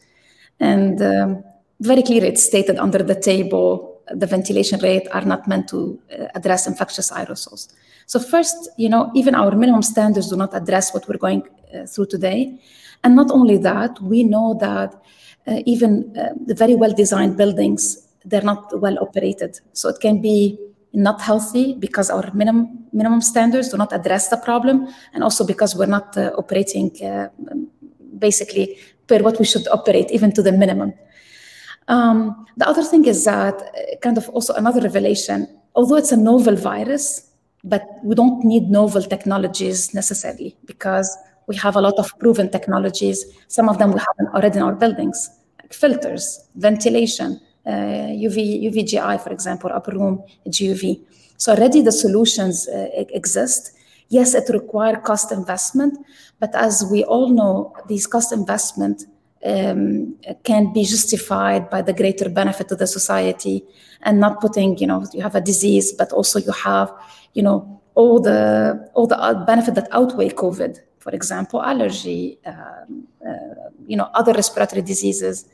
And 0.59 1.01
um, 1.01 1.45
very 1.81 2.03
clearly 2.03 2.29
it's 2.29 2.45
stated 2.45 2.77
under 2.77 3.03
the 3.03 3.14
table, 3.14 4.03
the 4.09 4.27
ventilation 4.27 4.81
rate 4.81 5.07
are 5.12 5.25
not 5.25 5.47
meant 5.47 5.69
to 5.69 6.01
uh, 6.12 6.27
address 6.35 6.66
infectious 6.66 7.11
aerosols. 7.12 7.73
So 8.07 8.19
first, 8.19 8.69
you 8.77 8.88
know, 8.88 9.11
even 9.14 9.37
our 9.37 9.55
minimum 9.55 9.83
standards 9.83 10.29
do 10.29 10.37
not 10.37 10.55
address 10.55 10.93
what 10.93 11.09
we're 11.09 11.19
going 11.19 11.45
uh, 11.73 11.87
through 11.87 12.07
today. 12.07 12.61
And 13.05 13.14
not 13.14 13.31
only 13.31 13.57
that, 13.59 14.01
we 14.03 14.25
know 14.25 14.59
that 14.61 15.01
uh, 15.47 15.62
even 15.66 16.16
uh, 16.19 16.35
the 16.45 16.55
very 16.55 16.75
well-designed 16.75 17.37
buildings 17.37 18.09
they're 18.24 18.42
not 18.42 18.78
well 18.80 18.98
operated. 19.00 19.61
So 19.72 19.88
it 19.88 20.00
can 20.00 20.20
be 20.20 20.59
not 20.92 21.20
healthy 21.20 21.74
because 21.74 22.11
our 22.11 22.30
minimum 22.35 22.87
minimum 22.92 23.20
standards 23.20 23.68
do 23.68 23.76
not 23.76 23.92
address 23.92 24.28
the 24.28 24.37
problem, 24.37 24.88
and 25.14 25.22
also 25.22 25.46
because 25.46 25.76
we're 25.76 25.87
not 25.87 26.16
uh, 26.16 26.33
operating 26.37 26.90
uh, 27.04 27.28
basically 28.18 28.76
per 29.06 29.22
what 29.22 29.38
we 29.38 29.44
should 29.44 29.66
operate, 29.68 30.11
even 30.11 30.33
to 30.33 30.42
the 30.42 30.52
minimum. 30.52 30.92
Um, 31.88 32.46
the 32.56 32.68
other 32.68 32.83
thing 32.83 33.04
is 33.06 33.24
that 33.24 33.54
uh, 33.54 33.96
kind 34.02 34.18
of 34.18 34.28
also 34.30 34.54
another 34.54 34.80
revelation. 34.80 35.48
Although 35.74 35.96
it's 35.96 36.12
a 36.12 36.16
novel 36.16 36.56
virus, 36.56 37.30
but 37.62 37.85
we 38.02 38.14
don't 38.14 38.44
need 38.44 38.70
novel 38.70 39.02
technologies 39.02 39.94
necessarily 39.94 40.56
because 40.64 41.16
we 41.46 41.56
have 41.56 41.76
a 41.76 41.80
lot 41.80 41.94
of 41.98 42.16
proven 42.18 42.50
technologies. 42.50 43.24
Some 43.48 43.68
of 43.68 43.78
them 43.78 43.92
we 43.92 44.00
have 44.00 44.35
already 44.35 44.59
in 44.59 44.64
our 44.64 44.74
buildings, 44.74 45.30
like 45.61 45.72
filters, 45.72 46.48
ventilation, 46.56 47.40
UV, 47.70 48.37
uh, 48.37 48.70
UVGI, 48.70 49.20
for 49.20 49.33
example, 49.33 49.70
upper 49.72 49.92
room 49.92 50.22
GUV. 50.46 51.00
So 51.37 51.52
already 51.52 51.83
the 51.83 51.92
solutions 51.92 52.68
uh, 52.68 52.88
exist. 52.94 53.72
Yes, 54.09 54.35
it 54.35 54.48
requires 54.52 54.98
cost 55.04 55.33
investment, 55.33 55.98
but 56.38 56.54
as 56.54 56.85
we 56.90 57.04
all 57.04 57.30
know, 57.30 57.74
these 57.88 58.06
cost 58.06 58.33
investment 58.33 59.06
um, 59.44 60.16
can 60.42 60.72
be 60.72 60.85
justified 60.85 61.70
by 61.70 61.83
the 61.83 61.92
greater 61.92 62.28
benefit 62.28 62.68
to 62.68 62.76
the 62.76 62.87
society 62.87 63.64
and 64.02 64.20
not 64.20 64.40
putting, 64.40 64.76
you 64.78 64.87
know, 64.87 65.06
you 65.12 65.22
have 65.22 65.35
a 65.35 65.40
disease, 65.40 65.92
but 65.92 66.12
also 66.12 66.38
you 66.38 66.52
have, 66.52 66.92
you 67.35 67.42
know, 67.42 67.80
all 67.94 68.20
the 68.20 68.90
all 68.94 69.06
the 69.06 69.44
benefit 69.46 69.74
that 69.74 69.88
outweigh 69.92 70.30
COVID. 70.30 70.80
For 70.98 71.12
example, 71.12 71.62
allergy, 71.62 72.38
um, 72.44 73.06
uh, 73.26 73.70
you 73.87 73.96
know, 73.96 74.11
other 74.14 74.33
respiratory 74.33 74.83
diseases. 74.83 75.46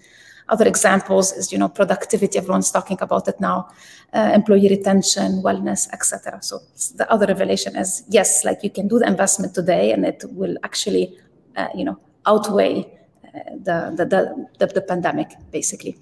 Other 0.48 0.66
examples 0.66 1.32
is, 1.32 1.50
you 1.50 1.59
know, 1.59 1.68
productivity. 1.68 2.38
Everyone's 2.38 2.70
talking 2.70 2.98
about 3.00 3.26
it 3.26 3.40
now, 3.40 3.68
uh, 4.12 4.30
employee 4.32 4.68
retention, 4.68 5.42
wellness, 5.42 5.88
etc. 5.92 6.38
So 6.40 6.61
the 6.94 7.11
other 7.11 7.26
revelation 7.26 7.74
is 7.76 8.04
yes, 8.09 8.44
like 8.44 8.62
you 8.62 8.70
can 8.70 8.87
do 8.87 8.98
the 9.00 9.09
investment 9.09 9.54
today, 9.54 9.92
and 9.92 10.04
it 10.04 10.24
will 10.30 10.56
actually, 10.62 11.18
uh, 11.56 11.68
you 11.74 11.85
know, 11.85 11.98
outweigh 12.26 12.87
uh, 13.24 13.38
the, 13.56 13.92
the, 13.96 14.04
the, 14.06 14.48
the, 14.59 14.66
the 14.74 14.80
pandemic, 14.82 15.30
basically. 15.50 15.98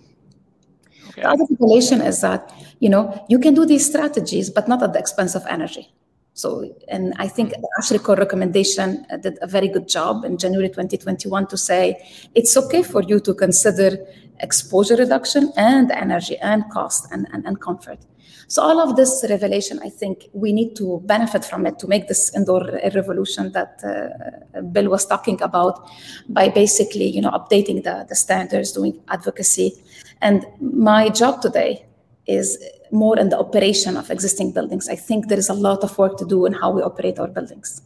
Okay. 1.09 1.23
The 1.23 1.29
other 1.29 1.45
revelation 1.49 2.03
is 2.03 2.21
that 2.21 2.53
you 2.81 2.91
know 2.91 3.25
you 3.29 3.39
can 3.39 3.55
do 3.55 3.65
these 3.65 3.87
strategies, 3.87 4.51
but 4.51 4.69
not 4.69 4.83
at 4.83 4.93
the 4.93 4.99
expense 4.99 5.35
of 5.35 5.47
energy. 5.49 5.91
So, 6.37 6.69
and 6.89 7.15
I 7.17 7.29
think 7.29 7.51
the 7.51 7.69
ASHRAE 7.81 8.19
recommendation 8.19 9.07
did 9.23 9.39
a 9.41 9.47
very 9.47 9.69
good 9.69 9.87
job 9.87 10.25
in 10.25 10.37
January 10.37 10.69
2021 10.69 11.47
to 11.47 11.57
say 11.57 11.97
it's 12.35 12.57
okay 12.57 12.83
for 12.83 13.03
you 13.05 13.21
to 13.21 13.35
consider 13.35 14.05
exposure 14.41 14.97
reduction 14.97 15.53
and 15.57 15.91
energy 15.91 16.37
and 16.39 16.69
cost 16.71 17.07
and, 17.13 17.27
and, 17.33 17.47
and 17.47 17.61
comfort. 17.61 17.99
So 18.47 18.63
all 18.63 18.81
of 18.81 18.97
this 18.97 19.25
revelation, 19.29 19.81
I 19.83 19.89
think 19.89 20.29
we 20.33 20.53
need 20.53 20.77
to 20.77 21.01
benefit 21.07 21.45
from 21.45 21.67
it 21.67 21.79
to 21.79 21.87
make 21.87 22.09
this 22.09 22.35
indoor 22.37 22.63
revolution 22.95 23.53
that 23.53 23.81
uh, 23.83 24.61
Bill 24.61 24.91
was 24.91 25.07
talking 25.07 25.41
about 25.43 25.89
by 26.29 26.51
basically, 26.51 27.09
you 27.09 27.23
know, 27.23 27.31
updating 27.31 27.83
the, 27.85 28.07
the 28.09 28.15
standards, 28.15 28.73
doing 28.73 29.01
advocacy. 29.09 29.75
And 30.21 30.47
my 30.61 31.09
job 31.09 31.41
today 31.41 31.87
is 32.27 32.59
more 32.91 33.19
in 33.19 33.29
the 33.31 33.39
operation 33.39 33.97
of 33.97 34.11
existing 34.11 34.53
buildings. 34.53 34.89
I 34.89 34.97
think 34.97 35.29
there 35.29 35.39
is 35.39 35.49
a 35.49 35.55
lot 35.55 35.83
of 35.83 35.97
work 35.99 36.17
to 36.19 36.27
do 36.27 36.47
in 36.47 36.53
how 36.53 36.71
we 36.71 36.83
operate 36.83 37.19
our 37.19 37.29
buildings. 37.29 37.83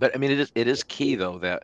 But 0.00 0.14
I 0.14 0.18
mean, 0.18 0.32
it 0.32 0.40
is 0.40 0.52
it 0.56 0.68
is 0.68 0.82
key 0.84 1.14
though 1.16 1.38
that 1.40 1.62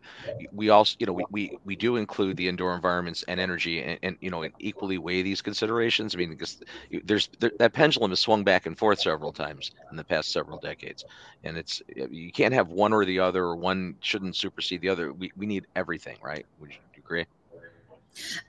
we 0.52 0.68
also 0.70 0.96
you 1.00 1.06
know 1.06 1.12
we 1.14 1.26
we, 1.30 1.52
we 1.64 1.76
do 1.76 1.96
include 1.96 2.36
the 2.36 2.48
indoor 2.48 2.74
environments 2.74 3.24
and 3.28 3.40
energy 3.40 3.82
and, 3.82 3.98
and 4.02 4.16
you 4.20 4.30
know 4.30 4.42
and 4.42 4.54
equally 4.60 4.98
weigh 4.98 5.22
these 5.22 5.42
considerations. 5.42 6.14
I 6.14 6.18
mean, 6.18 6.30
because 6.30 6.58
there's 7.04 7.28
there, 7.40 7.52
that 7.58 7.74
pendulum 7.74 8.10
has 8.12 8.20
swung 8.20 8.44
back 8.44 8.66
and 8.66 8.78
forth 8.78 9.00
several 9.00 9.32
times 9.32 9.70
in 9.90 9.96
the 9.96 10.04
past 10.04 10.32
several 10.32 10.58
decades, 10.58 11.04
and 11.44 11.56
it's 11.58 11.82
you 11.96 12.32
can't 12.32 12.54
have 12.54 12.68
one 12.68 12.92
or 12.92 13.04
the 13.04 13.20
other, 13.20 13.44
or 13.44 13.56
one 13.56 13.96
shouldn't 14.02 14.36
supersede 14.36 14.82
the 14.82 14.90
other. 14.90 15.12
We 15.12 15.30
we 15.36 15.46
need 15.46 15.66
everything, 15.76 16.18
right? 16.22 16.46
Would 16.58 16.70
you 16.72 17.00
agree? 17.00 17.26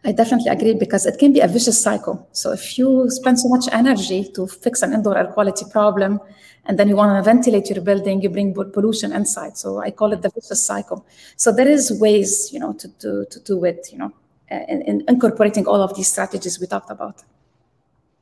I 0.03 0.11
definitely 0.11 0.49
agree 0.49 0.73
because 0.73 1.05
it 1.05 1.17
can 1.19 1.33
be 1.33 1.39
a 1.39 1.47
vicious 1.47 1.81
cycle. 1.81 2.27
So 2.31 2.51
if 2.51 2.77
you 2.77 3.09
spend 3.09 3.39
so 3.39 3.49
much 3.49 3.65
energy 3.71 4.29
to 4.35 4.47
fix 4.47 4.81
an 4.81 4.93
indoor 4.93 5.17
air 5.17 5.27
quality 5.27 5.65
problem, 5.71 6.19
and 6.65 6.77
then 6.77 6.89
you 6.89 6.95
want 6.95 7.17
to 7.17 7.23
ventilate 7.23 7.69
your 7.69 7.81
building, 7.81 8.21
you 8.21 8.29
bring 8.29 8.53
pollution 8.53 9.13
inside. 9.13 9.57
So 9.57 9.79
I 9.79 9.91
call 9.91 10.13
it 10.13 10.21
the 10.21 10.29
vicious 10.29 10.65
cycle. 10.65 11.05
So 11.37 11.51
there 11.51 11.67
is 11.67 11.91
ways, 11.99 12.49
you 12.51 12.59
know, 12.59 12.73
to 12.73 12.87
to, 12.99 13.25
to 13.29 13.39
do 13.41 13.63
it, 13.63 13.87
you 13.91 13.97
know, 13.97 14.11
in, 14.49 14.81
in 14.81 15.03
incorporating 15.07 15.65
all 15.65 15.81
of 15.81 15.95
these 15.95 16.09
strategies 16.09 16.59
we 16.59 16.67
talked 16.67 16.91
about. 16.91 17.23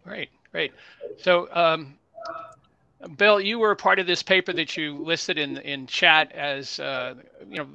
Great, 0.04 0.30
great. 0.52 0.74
So 1.18 1.48
um, 1.54 1.98
Bill, 3.18 3.40
you 3.40 3.60
were 3.60 3.76
part 3.76 4.00
of 4.00 4.08
this 4.08 4.24
paper 4.24 4.52
that 4.54 4.76
you 4.78 4.98
listed 4.98 5.38
in 5.38 5.58
in 5.58 5.86
chat 5.86 6.32
as 6.32 6.80
uh, 6.80 7.16
you 7.48 7.58
know 7.58 7.68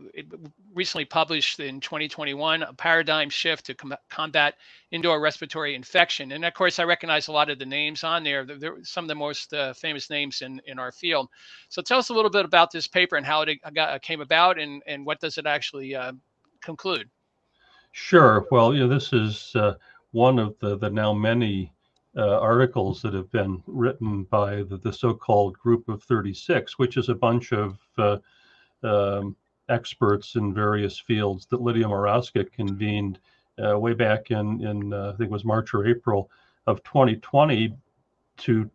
recently 0.75 1.05
published 1.05 1.61
in 1.61 1.81
2021, 1.81 2.63
a 2.63 2.73
paradigm 2.75 3.29
shift 3.29 3.67
to 3.67 3.75
com- 3.75 3.95
combat 4.09 4.55
indoor 4.91 5.21
respiratory 5.21 5.75
infection. 5.75 6.33
And 6.33 6.45
of 6.45 6.55
course, 6.55 6.79
I 6.79 6.85
recognize 6.85 7.29
a 7.29 7.33
lot 7.33 7.51
of 7.51 7.59
the 7.59 7.67
names 7.67 8.03
on 8.03 8.25
there. 8.25 8.45
They're 8.45 8.83
some 8.83 9.05
of 9.05 9.09
the 9.09 9.15
most 9.15 9.53
uh, 9.53 9.73
famous 9.73 10.11
names 10.11 10.43
in 10.43 10.61
in 10.67 10.79
our 10.79 10.91
field. 10.91 11.29
So 11.69 11.83
tell 11.83 11.99
us 11.99 12.09
a 12.09 12.15
little 12.15 12.31
bit 12.31 12.45
about 12.45 12.71
this 12.71 12.89
paper 12.89 13.17
and 13.17 13.27
how 13.27 13.43
it 13.43 13.59
got, 13.73 14.03
came 14.03 14.21
about, 14.21 14.59
and 14.59 14.83
and 14.87 15.07
what 15.07 15.21
does 15.21 15.39
it 15.39 15.47
actually 15.47 15.95
uh, 15.95 16.13
conclude? 16.61 17.09
Sure. 17.93 18.47
Well, 18.51 18.75
you 18.75 18.81
know, 18.81 18.89
this 18.89 19.13
is 19.13 19.53
uh, 19.55 19.75
one 20.11 20.39
of 20.39 20.57
the 20.61 20.77
the 20.77 20.91
now 20.91 21.13
many 21.13 21.73
uh, 22.17 22.41
articles 22.41 23.01
that 23.03 23.15
have 23.15 23.31
been 23.31 23.63
written 23.67 24.25
by 24.25 24.57
the, 24.57 24.81
the, 24.83 24.93
so-called 24.93 25.57
Group 25.59 25.89
of 25.89 26.03
36, 26.03 26.79
which 26.79 26.97
is 26.97 27.09
a 27.09 27.15
bunch 27.15 27.53
of 27.53 27.79
uh, 27.99 28.17
um, 28.83 29.37
experts 29.69 30.35
in 30.35 30.53
various 30.53 30.99
fields 30.99 31.47
that 31.47 31.63
Lidia 31.63 31.87
Morawska 31.87 32.51
convened 32.53 33.21
uh, 33.65 33.79
way 33.79 33.93
back 33.93 34.31
in 34.31 34.67
in 34.67 34.93
uh, 34.93 35.13
I 35.13 35.17
think 35.17 35.31
it 35.31 35.33
was 35.33 35.45
March 35.45 35.75
or 35.75 35.87
April 35.87 36.31
of 36.67 36.83
2020 36.83 37.75
to 38.39 38.71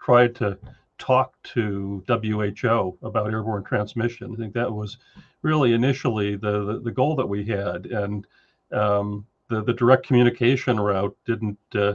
try 0.00 0.28
to 0.28 0.58
talk 0.98 1.34
to 1.42 2.04
WHO 2.06 2.98
about 3.02 3.32
airborne 3.32 3.64
transmission. 3.64 4.32
I 4.32 4.36
think 4.36 4.54
that 4.54 4.72
was 4.72 4.98
really 5.42 5.72
initially 5.72 6.36
the 6.36 6.64
the, 6.64 6.80
the 6.80 6.90
goal 6.92 7.16
that 7.16 7.26
we 7.26 7.44
had, 7.44 7.86
and 7.86 8.26
um, 8.72 9.26
the 9.48 9.62
the 9.62 9.72
direct 9.72 10.06
communication 10.06 10.78
route 10.78 11.16
didn't 11.24 11.58
uh, 11.74 11.94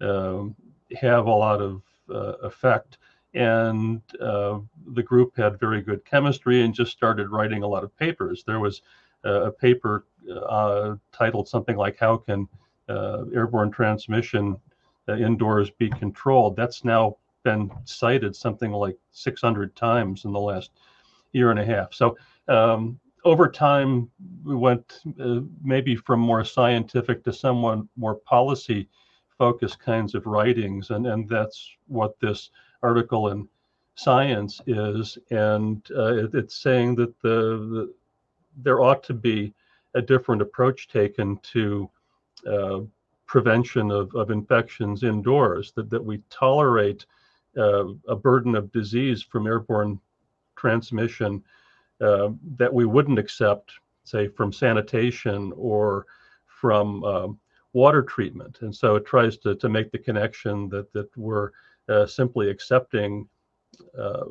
have 0.00 1.26
a 1.26 1.30
lot 1.30 1.60
of 1.60 1.82
uh, 2.10 2.34
effect. 2.42 2.98
And 3.34 4.00
uh, 4.20 4.60
the 4.94 5.02
group 5.02 5.36
had 5.36 5.60
very 5.60 5.82
good 5.82 6.04
chemistry 6.04 6.62
and 6.62 6.74
just 6.74 6.92
started 6.92 7.28
writing 7.28 7.62
a 7.62 7.66
lot 7.66 7.84
of 7.84 7.96
papers. 7.96 8.42
There 8.46 8.60
was 8.60 8.82
a 9.24 9.50
paper 9.50 10.06
uh, 10.48 10.94
titled 11.12 11.48
something 11.48 11.76
like 11.76 11.98
"How 11.98 12.16
Can 12.16 12.48
Airborne 12.88 13.70
Transmission 13.70 14.56
Indoors 15.08 15.70
Be 15.70 15.90
Controlled?" 15.90 16.56
That's 16.56 16.84
now 16.84 17.16
been 17.44 17.70
cited 17.84 18.34
something 18.34 18.72
like 18.72 18.96
600 19.12 19.74
times 19.76 20.24
in 20.24 20.32
the 20.32 20.40
last 20.40 20.70
year 21.32 21.50
and 21.50 21.60
a 21.60 21.64
half. 21.64 21.92
So 21.94 22.16
um, 22.48 22.98
over 23.24 23.48
time, 23.48 24.10
we 24.44 24.54
went 24.54 25.00
uh, 25.20 25.40
maybe 25.62 25.96
from 25.96 26.20
more 26.20 26.44
scientific 26.44 27.24
to 27.24 27.32
somewhat 27.32 27.80
more 27.96 28.16
policy 28.16 28.88
focused 29.38 29.78
kinds 29.78 30.14
of 30.14 30.26
writings, 30.26 30.90
and 30.90 31.06
and 31.06 31.28
that's 31.28 31.70
what 31.86 32.18
this 32.20 32.50
article 32.82 33.28
in 33.28 33.48
Science 33.94 34.60
is, 34.66 35.18
and 35.30 35.82
uh, 35.96 36.14
it, 36.14 36.34
it's 36.34 36.56
saying 36.56 36.94
that 36.94 37.20
the, 37.20 37.58
the 37.72 37.94
there 38.62 38.80
ought 38.80 39.02
to 39.02 39.14
be 39.14 39.52
a 39.94 40.02
different 40.02 40.42
approach 40.42 40.88
taken 40.88 41.36
to 41.38 41.90
uh, 42.46 42.80
prevention 43.26 43.90
of, 43.90 44.14
of 44.14 44.30
infections 44.30 45.02
indoors, 45.02 45.72
that, 45.72 45.90
that 45.90 46.04
we 46.04 46.22
tolerate 46.30 47.06
uh, 47.56 47.88
a 48.08 48.16
burden 48.16 48.54
of 48.54 48.72
disease 48.72 49.22
from 49.22 49.46
airborne 49.46 50.00
transmission 50.56 51.42
uh, 52.00 52.28
that 52.56 52.72
we 52.72 52.84
wouldn't 52.84 53.18
accept, 53.18 53.72
say, 54.04 54.28
from 54.28 54.52
sanitation 54.52 55.52
or 55.56 56.06
from 56.46 57.04
um, 57.04 57.38
water 57.72 58.02
treatment. 58.02 58.58
And 58.62 58.74
so 58.74 58.96
it 58.96 59.06
tries 59.06 59.36
to, 59.38 59.54
to 59.56 59.68
make 59.68 59.90
the 59.90 59.98
connection 59.98 60.68
that, 60.70 60.92
that 60.92 61.08
we're 61.16 61.50
uh, 61.88 62.06
simply 62.06 62.50
accepting 62.50 63.28
uh, 63.98 64.24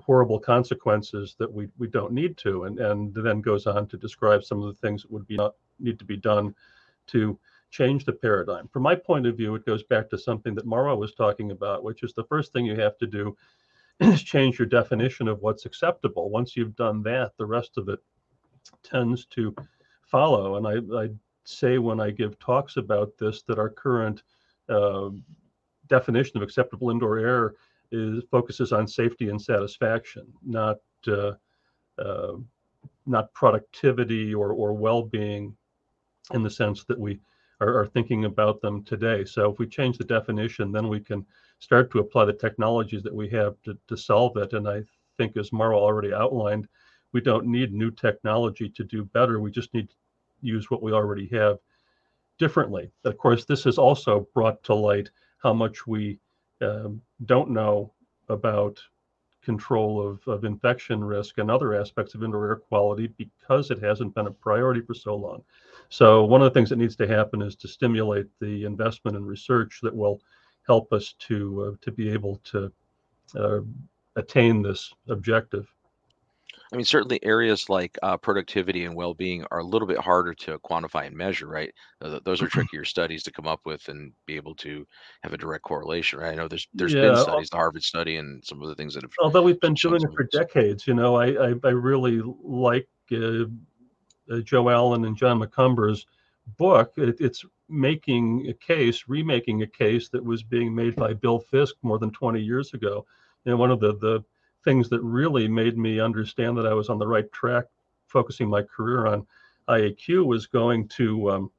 horrible 0.00 0.38
consequences 0.38 1.36
that 1.38 1.52
we, 1.52 1.68
we 1.78 1.86
don't 1.86 2.12
need 2.12 2.36
to, 2.38 2.64
and, 2.64 2.78
and 2.78 3.14
then 3.14 3.40
goes 3.40 3.66
on 3.66 3.86
to 3.88 3.96
describe 3.96 4.42
some 4.42 4.62
of 4.62 4.68
the 4.68 4.80
things 4.86 5.02
that 5.02 5.10
would 5.10 5.26
be 5.26 5.36
not 5.36 5.54
need 5.78 5.98
to 5.98 6.04
be 6.04 6.16
done 6.16 6.54
to 7.08 7.38
change 7.70 8.04
the 8.04 8.12
paradigm. 8.12 8.68
From 8.68 8.82
my 8.82 8.94
point 8.94 9.26
of 9.26 9.36
view, 9.36 9.54
it 9.54 9.66
goes 9.66 9.82
back 9.82 10.08
to 10.10 10.18
something 10.18 10.54
that 10.54 10.66
Marwa 10.66 10.96
was 10.96 11.14
talking 11.14 11.50
about, 11.50 11.82
which 11.82 12.02
is 12.02 12.12
the 12.12 12.24
first 12.24 12.52
thing 12.52 12.66
you 12.66 12.76
have 12.76 12.98
to 12.98 13.06
do 13.06 13.36
is 14.00 14.22
change 14.22 14.58
your 14.58 14.68
definition 14.68 15.28
of 15.28 15.40
what's 15.40 15.66
acceptable. 15.66 16.30
Once 16.30 16.56
you've 16.56 16.76
done 16.76 17.02
that, 17.02 17.32
the 17.38 17.46
rest 17.46 17.72
of 17.76 17.88
it 17.88 18.00
tends 18.82 19.26
to 19.26 19.54
follow. 20.02 20.56
And 20.56 20.66
I, 20.66 21.02
I 21.04 21.08
say 21.44 21.78
when 21.78 22.00
I 22.00 22.10
give 22.10 22.38
talks 22.38 22.76
about 22.76 23.16
this 23.18 23.42
that 23.42 23.58
our 23.58 23.70
current 23.70 24.22
uh, 24.68 25.10
definition 25.88 26.36
of 26.36 26.42
acceptable 26.42 26.90
indoor 26.90 27.18
air 27.18 27.54
is 27.90 28.22
focuses 28.30 28.72
on 28.72 28.86
safety 28.86 29.28
and 29.28 29.40
satisfaction, 29.40 30.26
not 30.44 30.78
uh, 31.06 31.32
uh, 31.98 32.34
not 33.06 33.32
productivity 33.34 34.34
or 34.34 34.52
or 34.52 34.72
well-being, 34.72 35.54
in 36.32 36.42
the 36.42 36.50
sense 36.50 36.84
that 36.84 36.98
we 36.98 37.20
are, 37.60 37.80
are, 37.80 37.86
thinking 37.86 38.24
about 38.24 38.60
them 38.60 38.82
today. 38.84 39.24
So 39.24 39.50
if 39.50 39.58
we 39.58 39.66
change 39.66 39.98
the 39.98 40.04
definition, 40.04 40.72
then 40.72 40.88
we 40.88 41.00
can 41.00 41.26
start 41.58 41.90
to 41.92 41.98
apply 42.00 42.24
the 42.24 42.32
technologies 42.32 43.02
that 43.02 43.14
we 43.14 43.28
have 43.30 43.54
to, 43.64 43.76
to 43.88 43.96
solve 43.96 44.36
it. 44.36 44.52
And 44.52 44.68
I 44.68 44.82
think, 45.16 45.36
as 45.36 45.50
Marwa 45.50 45.74
already 45.74 46.12
outlined, 46.12 46.68
we 47.12 47.20
don't 47.20 47.46
need 47.46 47.72
new 47.72 47.90
technology 47.90 48.68
to 48.70 48.84
do 48.84 49.04
better. 49.04 49.38
We 49.38 49.50
just 49.50 49.74
need 49.74 49.88
use 50.42 50.70
what 50.70 50.82
we 50.82 50.92
already 50.92 51.28
have 51.28 51.58
differently. 52.38 52.90
Of 53.04 53.16
course, 53.18 53.44
this 53.44 53.64
has 53.64 53.78
also 53.78 54.26
brought 54.34 54.62
to 54.64 54.74
light 54.74 55.10
how 55.42 55.54
much 55.54 55.86
we 55.86 56.18
um, 56.60 57.00
don't 57.24 57.50
know 57.50 57.92
about 58.28 58.80
control 59.42 60.06
of, 60.06 60.26
of 60.28 60.44
infection 60.44 61.02
risk 61.02 61.38
and 61.38 61.50
other 61.50 61.74
aspects 61.74 62.14
of 62.14 62.22
indoor 62.22 62.48
air 62.48 62.56
quality 62.56 63.08
because 63.18 63.70
it 63.70 63.82
hasn't 63.82 64.14
been 64.14 64.28
a 64.28 64.30
priority 64.30 64.80
for 64.80 64.94
so 64.94 65.16
long. 65.16 65.42
So 65.88 66.24
one 66.24 66.42
of 66.42 66.44
the 66.44 66.58
things 66.58 66.70
that 66.70 66.76
needs 66.76 66.96
to 66.96 67.08
happen 67.08 67.42
is 67.42 67.56
to 67.56 67.68
stimulate 67.68 68.26
the 68.40 68.64
investment 68.64 69.16
and 69.16 69.26
research 69.26 69.80
that 69.82 69.94
will 69.94 70.20
help 70.66 70.92
us 70.92 71.14
to 71.18 71.72
uh, 71.74 71.76
to 71.80 71.90
be 71.90 72.08
able 72.08 72.40
to 72.44 72.72
uh, 73.36 73.60
attain 74.16 74.62
this 74.62 74.92
objective. 75.08 75.66
I 76.72 76.76
mean, 76.76 76.86
certainly 76.86 77.22
areas 77.22 77.68
like 77.68 77.98
uh, 78.02 78.16
productivity 78.16 78.86
and 78.86 78.94
well-being 78.94 79.44
are 79.50 79.58
a 79.58 79.64
little 79.64 79.86
bit 79.86 79.98
harder 79.98 80.32
to 80.34 80.58
quantify 80.60 81.06
and 81.06 81.14
measure, 81.14 81.46
right? 81.46 81.72
those 82.24 82.40
are 82.40 82.48
trickier 82.48 82.84
studies 82.84 83.22
to 83.24 83.30
come 83.30 83.46
up 83.46 83.60
with 83.66 83.88
and 83.88 84.12
be 84.26 84.36
able 84.36 84.54
to 84.56 84.86
have 85.22 85.34
a 85.34 85.36
direct 85.38 85.64
correlation, 85.64 86.18
right? 86.18 86.32
I 86.32 86.34
know 86.34 86.48
there's 86.48 86.66
there's 86.72 86.94
been 86.94 87.16
studies, 87.16 87.50
the 87.50 87.56
Harvard 87.56 87.82
study, 87.82 88.16
and 88.16 88.42
some 88.44 88.62
of 88.62 88.68
the 88.68 88.74
things 88.74 88.94
that 88.94 89.02
have. 89.02 89.12
although 89.22 89.42
we've 89.42 89.60
been 89.60 89.74
doing 89.74 90.02
it 90.02 90.14
for 90.14 90.24
decades, 90.32 90.86
you 90.86 90.94
know, 90.94 91.16
I 91.16 91.50
I, 91.50 91.54
I 91.62 91.70
really 91.70 92.22
like 92.42 92.88
uh, 93.12 93.44
uh, 94.30 94.40
Joe 94.42 94.70
Allen 94.70 95.04
and 95.04 95.16
John 95.16 95.38
Macomber's 95.38 96.06
book. 96.56 96.94
It, 96.96 97.16
it's 97.20 97.44
making 97.68 98.48
a 98.48 98.54
case, 98.54 99.04
remaking 99.08 99.62
a 99.62 99.66
case 99.66 100.08
that 100.08 100.24
was 100.24 100.42
being 100.42 100.74
made 100.74 100.96
by 100.96 101.12
Bill 101.12 101.38
Fisk 101.38 101.76
more 101.82 101.98
than 101.98 102.10
20 102.10 102.40
years 102.40 102.74
ago. 102.74 103.06
And 103.44 103.58
one 103.58 103.70
of 103.70 103.80
the 103.80 103.96
the 103.96 104.24
things 104.64 104.88
that 104.88 105.00
really 105.02 105.48
made 105.48 105.76
me 105.76 106.00
understand 106.00 106.56
that 106.58 106.66
I 106.66 106.74
was 106.74 106.88
on 106.88 106.98
the 106.98 107.06
right 107.06 107.30
track, 107.32 107.64
focusing 108.06 108.48
my 108.48 108.62
career 108.62 109.06
on 109.06 109.26
IAQ, 109.68 110.24
was 110.24 110.46
going 110.46 110.88
to 110.88 111.30
um, 111.30 111.50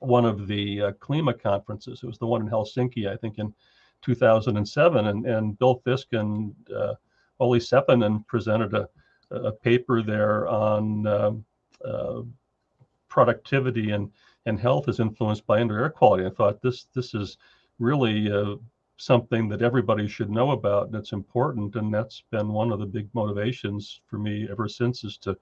one 0.00 0.24
of 0.24 0.46
the 0.46 0.82
uh, 0.82 0.92
CLIMA 0.92 1.34
conferences. 1.34 2.00
It 2.02 2.06
was 2.06 2.18
the 2.18 2.26
one 2.26 2.42
in 2.42 2.48
Helsinki, 2.48 3.08
I 3.08 3.16
think, 3.16 3.38
in 3.38 3.54
2007. 4.02 5.06
And, 5.06 5.26
and 5.26 5.58
Bill 5.58 5.76
Fisk 5.84 6.12
and 6.12 6.54
uh, 6.74 6.94
Olli 7.38 7.60
Seppänen 7.60 8.26
presented 8.26 8.74
a, 8.74 8.88
a 9.30 9.52
paper 9.52 10.02
there 10.02 10.48
on 10.48 11.06
um, 11.06 11.44
uh, 11.84 12.22
productivity 13.08 13.90
and, 13.90 14.10
and 14.46 14.58
health 14.58 14.88
is 14.88 15.00
influenced 15.00 15.46
by 15.46 15.60
indoor 15.60 15.80
air 15.80 15.90
quality. 15.90 16.26
I 16.26 16.30
thought 16.30 16.62
this 16.62 16.86
this 16.94 17.14
is 17.14 17.36
really 17.78 18.30
uh, 18.32 18.56
something 19.02 19.48
that 19.48 19.62
everybody 19.62 20.06
should 20.06 20.30
know 20.30 20.52
about 20.52 20.86
and 20.86 20.94
it's 20.94 21.10
important 21.10 21.74
and 21.74 21.92
that's 21.92 22.22
been 22.30 22.48
one 22.48 22.70
of 22.70 22.78
the 22.78 22.86
big 22.86 23.08
motivations 23.14 24.00
for 24.06 24.16
me 24.16 24.46
ever 24.48 24.68
since 24.68 25.02
is 25.02 25.16
to 25.16 25.36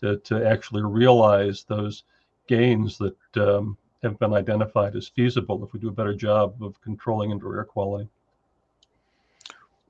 to, 0.00 0.16
to 0.18 0.46
actually 0.46 0.82
realize 0.82 1.64
those 1.64 2.04
gains 2.46 2.98
that 2.98 3.16
um, 3.36 3.76
have 4.02 4.16
been 4.20 4.32
identified 4.32 4.94
as 4.94 5.08
feasible 5.08 5.62
if 5.64 5.72
we 5.72 5.80
do 5.80 5.88
a 5.88 5.92
better 5.92 6.14
job 6.14 6.54
of 6.62 6.80
controlling 6.82 7.32
indoor 7.32 7.56
air 7.56 7.64
quality 7.64 8.08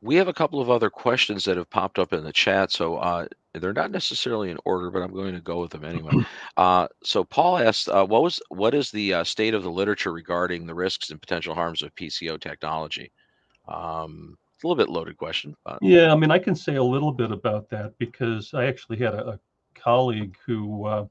we 0.03 0.17
have 0.17 0.29
a 0.29 0.33
couple 0.33 0.61
of 0.61 0.71
other 0.71 0.91
questions 0.91 1.45
that 1.45 1.57
have 1.57 1.69
popped 1.71 1.99
up 1.99 2.13
in 2.13 2.25
the 2.25 2.33
chat 2.33 2.73
so 2.73 2.97
uh, 2.97 3.27
they're 3.55 3.73
not 3.73 3.91
necessarily 3.91 4.51
in 4.51 4.59
order 4.65 4.91
but 4.91 5.03
i'm 5.03 5.13
going 5.13 5.35
to 5.35 5.41
go 5.41 5.61
with 5.61 5.71
them 5.71 5.85
anyway. 5.85 6.13
Uh, 6.57 6.87
so 7.03 7.25
paul 7.25 7.59
asked 7.59 7.89
uh, 7.89 8.05
what 8.05 8.23
was 8.23 8.41
what 8.49 8.75
is 8.75 8.91
the 8.91 9.15
uh, 9.15 9.25
state 9.25 9.55
of 9.55 9.63
the 9.63 9.71
literature 9.71 10.13
regarding 10.13 10.67
the 10.67 10.75
risks 10.75 11.11
and 11.11 11.21
potential 11.21 11.55
harms 11.55 11.83
of 11.83 11.95
pco 11.95 12.41
technology? 12.41 13.11
Um, 13.69 14.37
it's 14.55 14.65
a 14.65 14.67
little 14.67 14.83
bit 14.83 14.93
loaded 14.93 15.17
question 15.17 15.55
but... 15.65 15.79
yeah 15.81 16.13
i 16.13 16.17
mean 16.17 16.31
i 16.31 16.39
can 16.39 16.55
say 16.55 16.77
a 16.77 16.83
little 16.83 17.13
bit 17.13 17.31
about 17.31 17.69
that 17.71 17.95
because 17.99 18.53
i 18.53 18.65
actually 18.67 18.99
had 18.99 19.15
a, 19.15 19.29
a 19.31 19.41
colleague 19.75 20.37
who 20.45 20.87
uh, 20.87 21.07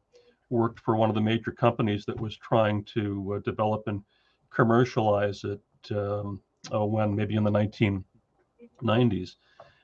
worked 0.50 0.80
for 0.80 0.96
one 0.96 1.10
of 1.10 1.16
the 1.16 1.22
major 1.22 1.52
companies 1.52 2.06
that 2.06 2.20
was 2.20 2.36
trying 2.38 2.84
to 2.84 3.36
uh, 3.36 3.40
develop 3.40 3.84
and 3.88 4.04
commercialize 4.50 5.44
it 5.44 5.62
um, 5.92 6.42
when 6.72 7.16
maybe 7.16 7.36
in 7.36 7.44
the 7.44 7.52
1990s 8.84 9.36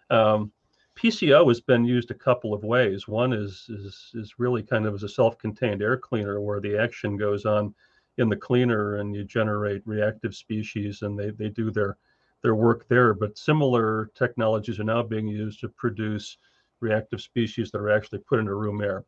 um, 0.09 0.51
PCO 0.95 1.47
has 1.49 1.59
been 1.59 1.83
used 1.83 2.09
a 2.11 2.15
couple 2.15 2.53
of 2.53 2.63
ways. 2.63 3.07
One 3.07 3.33
is 3.33 3.65
is 3.69 4.11
is 4.13 4.39
really 4.39 4.63
kind 4.63 4.85
of 4.85 4.93
as 4.93 5.03
a 5.03 5.09
self-contained 5.09 5.81
air 5.81 5.97
cleaner 5.97 6.39
where 6.39 6.61
the 6.61 6.77
action 6.77 7.17
goes 7.17 7.45
on 7.45 7.75
in 8.17 8.29
the 8.29 8.35
cleaner 8.35 8.95
and 8.95 9.13
you 9.13 9.25
generate 9.25 9.85
reactive 9.85 10.33
species 10.33 11.01
and 11.01 11.19
they, 11.19 11.31
they 11.31 11.49
do 11.49 11.69
their 11.69 11.97
their 12.41 12.55
work 12.55 12.87
there. 12.87 13.13
But 13.13 13.37
similar 13.37 14.11
technologies 14.15 14.79
are 14.79 14.85
now 14.85 15.03
being 15.03 15.27
used 15.27 15.59
to 15.61 15.69
produce 15.69 16.37
reactive 16.79 17.21
species 17.21 17.71
that 17.71 17.81
are 17.81 17.89
actually 17.89 18.19
put 18.19 18.39
into 18.39 18.53
room 18.53 18.81
air. 18.81 19.03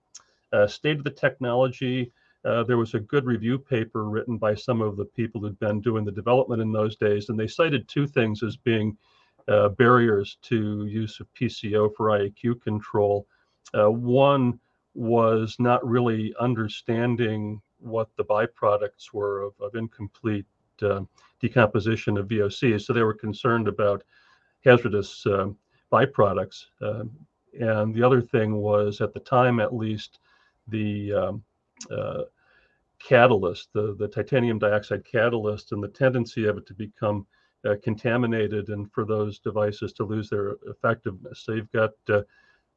Uh, 0.52 0.68
state 0.68 0.98
of 0.98 1.04
the 1.04 1.10
technology, 1.10 2.12
uh, 2.44 2.64
there 2.64 2.78
was 2.78 2.96
a 2.96 3.00
good 3.00 3.26
review 3.26 3.58
paper 3.58 4.10
written 4.10 4.38
by 4.38 4.56
some 4.56 4.82
of 4.82 4.98
the 4.98 5.06
people 5.06 5.40
who'd 5.40 5.60
been 5.60 5.80
doing 5.80 6.04
the 6.04 6.12
development 6.12 6.62
in 6.62 6.72
those 6.72 6.98
days, 6.98 7.30
and 7.30 7.40
they 7.40 7.48
cited 7.48 7.88
two 7.88 8.08
things 8.08 8.44
as 8.44 8.58
being 8.58 8.98
uh, 9.48 9.70
barriers 9.70 10.38
to 10.44 10.86
use 10.86 11.20
of 11.20 11.28
PCO 11.34 11.94
for 11.96 12.08
IAQ 12.08 12.62
control. 12.62 13.28
Uh, 13.74 13.90
one 13.90 14.60
was 14.94 15.56
not 15.60 15.86
really 15.88 16.34
understanding 16.40 17.62
what 17.80 18.10
the 18.18 18.26
byproducts 18.26 19.14
were 19.14 19.42
of, 19.44 19.54
of 19.60 19.76
incomplete 19.76 20.46
uh, 20.82 21.02
decomposition 21.40 22.18
of 22.18 22.28
VOCs. 22.28 22.82
So 22.82 22.94
they 22.94 23.04
were 23.04 23.14
concerned 23.14 23.68
about 23.68 24.04
hazardous 24.66 25.26
uh, 25.26 25.48
byproducts. 25.92 26.66
Um, 26.82 27.12
and 27.60 27.94
the 27.94 28.04
other 28.04 28.22
thing 28.22 28.58
was, 28.58 29.02
at 29.02 29.14
the 29.14 29.20
time 29.20 29.60
at 29.60 29.74
least, 29.74 30.20
the 30.68 31.14
um, 31.14 31.44
uh, 31.92 32.24
catalyst, 33.00 33.70
the, 33.74 33.96
the 33.98 34.08
titanium 34.08 34.60
dioxide 34.60 35.06
catalyst, 35.06 35.72
and 35.72 35.82
the 35.82 35.88
tendency 35.88 36.46
of 36.46 36.58
it 36.58 36.66
to 36.68 36.74
become 36.74 37.26
uh, 37.68 37.76
contaminated 37.84 38.70
and 38.70 38.92
for 38.92 39.06
those 39.06 39.40
devices 39.40 39.94
to 39.94 40.04
lose 40.04 40.30
their 40.30 40.56
effectiveness. 40.68 41.42
So 41.42 41.54
you've 41.54 41.72
got 41.72 41.92
uh, 42.10 42.22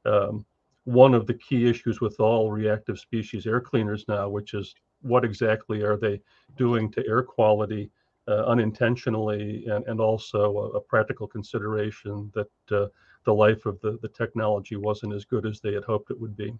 um, 0.04 0.44
one 0.84 1.14
of 1.14 1.26
the 1.26 1.34
key 1.34 1.68
issues 1.68 2.00
with 2.00 2.18
all 2.20 2.50
reactive 2.50 2.98
species 2.98 3.46
air 3.46 3.60
cleaners 3.60 4.04
now, 4.08 4.28
which 4.28 4.54
is 4.54 4.74
what 5.02 5.24
exactly 5.24 5.82
are 5.82 5.96
they 5.96 6.20
doing 6.56 6.90
to 6.92 7.06
air 7.06 7.22
quality 7.22 7.90
uh, 8.28 8.44
unintentionally, 8.46 9.66
and, 9.66 9.84
and 9.86 10.00
also 10.00 10.56
a, 10.56 10.76
a 10.76 10.80
practical 10.80 11.26
consideration 11.26 12.30
that 12.34 12.76
uh, 12.76 12.86
the 13.24 13.32
life 13.32 13.66
of 13.66 13.80
the, 13.80 13.98
the 14.02 14.08
technology 14.08 14.76
wasn't 14.76 15.12
as 15.12 15.24
good 15.24 15.46
as 15.46 15.60
they 15.60 15.72
had 15.72 15.84
hoped 15.84 16.10
it 16.10 16.20
would 16.20 16.36
be. 16.36 16.54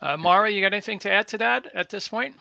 Uh, 0.00 0.16
Marwa, 0.16 0.52
you 0.52 0.60
got 0.60 0.72
anything 0.72 0.98
to 1.00 1.10
add 1.10 1.26
to 1.28 1.38
that 1.38 1.66
at 1.74 1.88
this 1.88 2.06
point? 2.06 2.36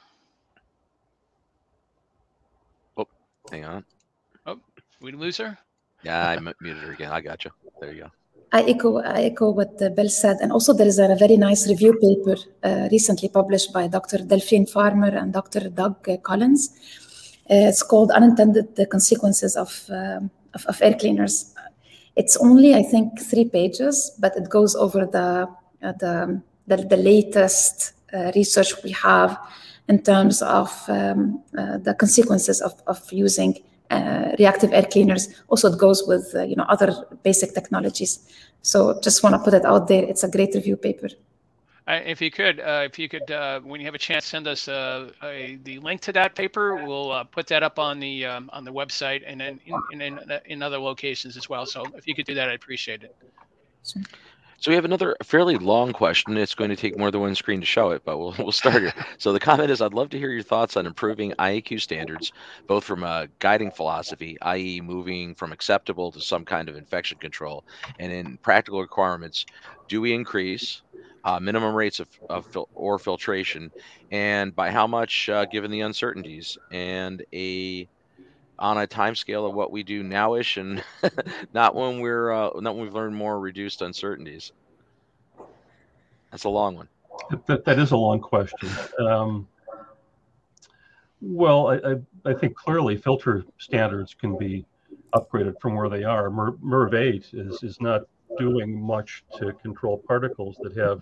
Oh, 2.95 3.07
hang 3.52 3.66
on. 3.66 3.86
Oh, 4.45 4.60
we 5.02 5.12
lose 5.12 5.38
her? 5.38 5.58
Yeah, 6.04 6.30
I 6.30 6.39
muted 6.62 6.84
her 6.84 6.93
again. 6.93 7.12
I 7.12 7.22
got 7.22 7.43
you. 7.45 7.52
There 7.80 7.91
you 7.91 8.04
go. 8.04 8.12
I 8.52 8.62
echo, 8.64 9.00
I 9.00 9.24
echo 9.24 9.52
what 9.52 9.78
Bill 9.78 10.10
said. 10.10 10.38
And 10.41 10.52
also, 10.52 10.74
there 10.74 10.88
is 10.88 11.00
a 11.00 11.16
very 11.16 11.36
nice 11.36 11.68
review 11.68 11.93
paper 11.93 12.38
uh, 12.64 12.88
recently 12.91 13.30
published 13.30 13.74
by 13.74 13.88
Dr. 13.88 14.20
Delphine 14.20 14.66
Farmer 14.66 15.10
and 15.10 15.34
Dr. 15.34 15.70
Doug 15.70 16.08
Collins. 16.24 16.70
Uh, 17.50 17.72
it's 17.72 17.84
called 17.84 18.12
Unintended 18.12 18.89
Consequences 18.89 19.56
of, 19.56 19.86
um, 19.89 20.30
of, 20.54 20.66
of, 20.66 20.82
Air 20.82 20.95
Cleaners. 20.95 21.54
It's 22.16 22.38
only, 22.38 22.74
I 22.74 22.84
think, 22.84 23.20
three 23.20 23.45
pages, 23.45 24.12
but 24.20 24.36
it 24.36 24.50
goes 24.50 24.76
over 24.76 25.06
the, 25.06 25.48
uh, 25.84 25.91
the, 25.93 26.41
the, 26.68 26.78
the, 26.78 26.98
latest 26.98 27.93
uh, 28.14 28.32
research 28.36 28.74
we 28.84 28.91
have 28.91 29.38
in 29.88 30.01
terms 30.01 30.41
of 30.41 30.69
um, 30.88 31.41
uh, 31.57 31.77
the 31.77 31.93
consequences 31.93 32.61
of, 32.61 32.73
of 32.88 33.01
using 33.11 33.57
uh, 33.89 34.35
reactive 34.38 34.73
air 34.73 34.83
cleaners. 34.83 35.29
Also, 35.47 35.71
it 35.71 35.79
goes 35.79 36.05
with 36.07 36.33
uh, 36.35 36.43
you 36.43 36.55
know 36.55 36.65
other 36.67 36.93
basic 37.23 37.53
technologies. 37.53 38.27
So, 38.61 38.99
just 39.01 39.23
want 39.23 39.35
to 39.35 39.39
put 39.39 39.53
it 39.53 39.65
out 39.65 39.88
there. 39.88 40.03
It's 40.03 40.23
a 40.23 40.29
great 40.29 40.53
review 40.55 40.75
paper. 40.75 41.07
Uh, 41.88 42.01
if 42.05 42.21
you 42.21 42.29
could, 42.29 42.59
uh, 42.59 42.83
if 42.83 42.99
you 42.99 43.07
could, 43.07 43.31
uh, 43.31 43.61
when 43.61 43.79
you 43.79 43.85
have 43.85 43.95
a 43.95 43.99
chance, 43.99 44.25
send 44.25 44.45
us 44.45 44.67
uh, 44.67 45.09
a, 45.23 45.57
the 45.63 45.79
link 45.79 46.01
to 46.01 46.11
that 46.11 46.35
paper. 46.35 46.75
We'll 46.75 47.23
put 47.31 47.47
that 47.47 47.63
up 47.63 47.79
on 47.79 48.01
the 48.01 48.25
um, 48.25 48.49
on 48.51 48.65
the 48.65 48.73
website 48.73 49.23
and 49.25 49.39
then 49.39 49.59
in, 49.91 50.01
in, 50.01 50.19
in, 50.47 50.61
other 50.61 50.79
locations 50.79 51.38
as 51.38 51.47
well. 51.47 51.65
So, 51.65 51.85
if 51.95 52.05
you 52.05 52.13
could 52.13 52.25
do 52.25 52.33
that, 52.35 52.49
I'd 52.49 52.55
appreciate 52.55 53.03
it. 53.03 53.15
Sure. 53.85 54.03
So 54.60 54.72
we 54.72 54.76
have 54.76 54.86
another 54.86 55.16
fairly 55.24 55.55
long 55.58 55.93
question. 55.93 56.36
It's 56.36 56.55
going 56.55 56.72
to 56.72 56.76
take 56.76 56.97
more 56.97 57.12
than 57.12 57.22
one 57.22 57.36
screen 57.36 57.60
to 57.60 57.66
show 57.66 57.91
it, 57.91 58.03
but 58.03 58.18
we'll, 58.18 58.34
we'll 58.39 58.51
start 58.51 58.82
here. 58.82 58.93
So 59.20 59.32
the 59.32 59.39
comment 59.39 59.70
is, 59.72 59.82
I'd 59.82 59.93
love 59.93 60.10
to 60.10 60.18
hear 60.18 60.32
your 60.32 60.43
thoughts 60.43 60.76
on 60.78 60.86
improving 60.88 61.34
IAQ 61.39 61.80
standards, 61.82 62.32
both 62.68 62.84
from 62.84 63.03
a 63.03 63.28
guiding 63.39 63.72
philosophy, 63.72 64.38
i.e. 64.41 64.82
moving 64.82 65.36
from 65.36 65.51
acceptable 65.51 66.12
to 66.12 66.22
some 66.22 66.43
kind 66.45 66.70
of 66.70 66.76
infection 66.76 67.20
control, 67.20 67.66
and 67.99 68.12
in 68.12 68.38
practical 68.39 68.82
requirements, 68.82 69.45
do 69.88 70.01
we 70.01 70.14
increase 70.14 70.82
uh, 71.24 71.39
minimum 71.39 71.76
rates 71.76 71.99
of, 71.99 72.10
of 72.30 72.45
fil- 72.47 72.70
or 72.74 72.97
filtration, 72.99 73.72
and 74.12 74.55
by 74.55 74.72
how 74.72 74.88
much 74.88 75.30
uh, 75.30 75.45
given 75.45 75.72
the 75.72 75.82
uncertainties, 75.82 76.58
and 76.72 77.24
a 77.34 77.88
on 78.60 78.78
a 78.78 78.88
time 78.88 79.16
scale 79.16 79.45
of 79.45 79.53
what 79.53 79.72
we 79.72 79.84
do 79.84 80.03
nowish 80.03 80.60
and 80.60 80.84
not 81.53 81.76
when 81.76 81.99
we're 81.99 82.32
uh, 82.32 82.49
not 82.60 82.76
when 82.76 82.86
we've 82.86 82.93
learned 82.93 83.16
more 83.16 83.39
reduced 83.39 83.82
uncertainties. 83.82 84.51
That's 86.32 86.43
a 86.43 86.49
long 86.49 86.76
one. 86.76 86.89
That, 87.47 87.66
that 87.66 87.80
is 87.80 87.91
a 87.91 87.97
long 87.97 88.20
question. 88.20 88.70
Um, 88.99 89.47
well, 91.22 91.68
I, 91.68 91.76
I, 91.76 92.32
I, 92.32 92.34
think 92.34 92.55
clearly 92.55 92.95
filter 92.95 93.43
standards 93.58 94.14
can 94.14 94.38
be 94.38 94.66
upgraded 95.14 95.60
from 95.60 95.76
where 95.76 95.89
they 95.89 96.03
are. 96.03 96.30
MER, 96.30 96.51
MERV 96.53 96.93
8 96.93 97.30
is, 97.34 97.64
is 97.64 97.82
not 97.82 98.03
doing 98.38 98.80
much 98.80 99.24
to 99.38 99.53
control 99.53 99.97
particles 99.97 100.58
that 100.62 100.78
have 100.78 101.01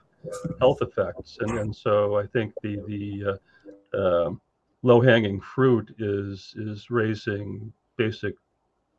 health 0.60 0.82
effects. 0.82 1.38
And, 1.42 1.60
and 1.60 1.76
so 1.76 2.18
I 2.18 2.28
think 2.28 2.54
the, 2.64 2.78
the 2.88 3.38
uh, 3.94 3.98
uh, 3.98 4.32
low 4.86 5.02
hanging 5.02 5.42
fruit 5.42 5.96
is 5.98 6.54
is 6.58 6.92
raising 6.92 7.74
basic 7.98 8.36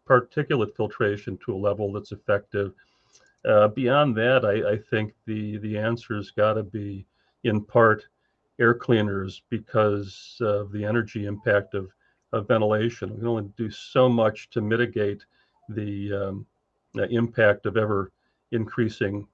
particulate 0.09 0.75
filtration 0.77 1.39
to 1.45 1.55
a 1.55 1.63
level 1.69 1.93
that's 1.93 2.11
effective. 2.11 2.73
Uh, 3.49 3.69
beyond 3.69 4.17
that, 4.17 4.45
I, 4.45 4.73
I, 4.73 4.77
think 4.91 5.15
the 5.27 5.59
the 5.59 5.79
answer's 5.79 6.33
got 6.33 6.55
to 6.55 6.65
be 6.65 7.07
in 7.45 7.65
part 7.65 8.05
air 8.59 8.75
cleaners 8.75 9.43
because 9.49 10.37
of 10.41 10.73
the 10.73 10.85
energy 10.85 11.27
impact 11.27 11.75
of, 11.75 11.89
of 12.33 12.49
ventilation. 12.49 13.11
We 13.11 13.19
can 13.19 13.29
only 13.29 13.51
do 13.57 13.71
so 13.71 14.09
much 14.09 14.51
to 14.51 14.61
mitigate 14.61 15.25
the, 15.69 16.13
um, 16.13 16.47
the 16.95 17.09
impact 17.11 17.67
of 17.67 17.77
ever 17.77 18.11
increasing 18.51 19.29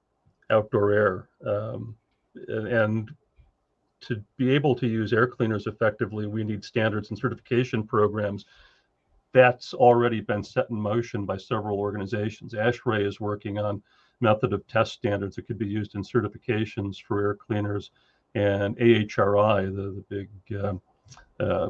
outdoor 0.51 0.91
air. 0.91 1.29
Um, 1.47 1.95
and 2.35 3.09
to 4.07 4.23
be 4.37 4.51
able 4.51 4.75
to 4.75 4.87
use 4.87 5.13
air 5.13 5.27
cleaners 5.27 5.67
effectively, 5.67 6.27
we 6.27 6.43
need 6.43 6.63
standards 6.63 7.09
and 7.09 7.17
certification 7.17 7.83
programs. 7.83 8.45
That's 9.33 9.73
already 9.73 10.21
been 10.21 10.43
set 10.43 10.69
in 10.69 10.75
motion 10.75 11.25
by 11.25 11.37
several 11.37 11.79
organizations. 11.79 12.53
ASHRAE 12.53 13.05
is 13.05 13.19
working 13.19 13.57
on 13.57 13.81
method 14.21 14.53
of 14.53 14.65
test 14.67 14.93
standards 14.93 15.35
that 15.35 15.47
could 15.47 15.57
be 15.57 15.67
used 15.67 15.95
in 15.95 16.03
certifications 16.03 17.01
for 17.01 17.21
air 17.21 17.35
cleaners, 17.35 17.91
and 18.35 18.77
AHRI, 18.77 19.75
the, 19.75 19.81
the 19.81 20.05
big 20.09 20.29
uh, 20.59 20.73
uh, 21.43 21.69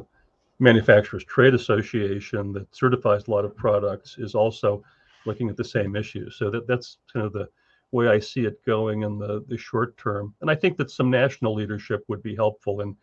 manufacturers 0.58 1.24
trade 1.24 1.54
association 1.54 2.52
that 2.52 2.74
certifies 2.74 3.26
a 3.26 3.30
lot 3.30 3.44
of 3.44 3.56
products, 3.56 4.16
is 4.18 4.34
also 4.34 4.82
looking 5.26 5.48
at 5.48 5.56
the 5.56 5.64
same 5.64 5.96
issue. 5.96 6.30
So 6.30 6.50
that 6.50 6.66
that's 6.66 6.98
kind 7.12 7.26
of 7.26 7.32
the 7.32 7.48
way 7.92 8.08
I 8.08 8.18
see 8.18 8.44
it 8.44 8.64
going 8.64 9.02
in 9.02 9.18
the, 9.18 9.44
the 9.48 9.56
short 9.56 9.96
term. 9.96 10.34
And 10.40 10.50
I 10.50 10.54
think 10.54 10.76
that 10.78 10.90
some 10.90 11.10
national 11.10 11.54
leadership 11.54 12.04
would 12.08 12.22
be 12.22 12.34
helpful 12.34 12.80
in 12.80 12.96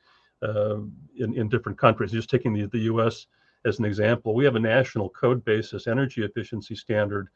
uh, 0.44 0.78
in, 1.18 1.36
in 1.36 1.50
different 1.50 1.78
countries. 1.78 2.12
Just 2.12 2.30
taking 2.30 2.54
the, 2.54 2.66
the 2.66 2.80
U.S. 2.80 3.28
as 3.66 3.78
an 3.78 3.86
example, 3.86 4.34
we 4.34 4.46
have 4.46 4.56
a 4.56 4.60
national 4.60 5.10
code 5.10 5.46
basis 5.46 5.86
energy 5.86 6.24
efficiency 6.24 6.76
standard, 6.76 7.30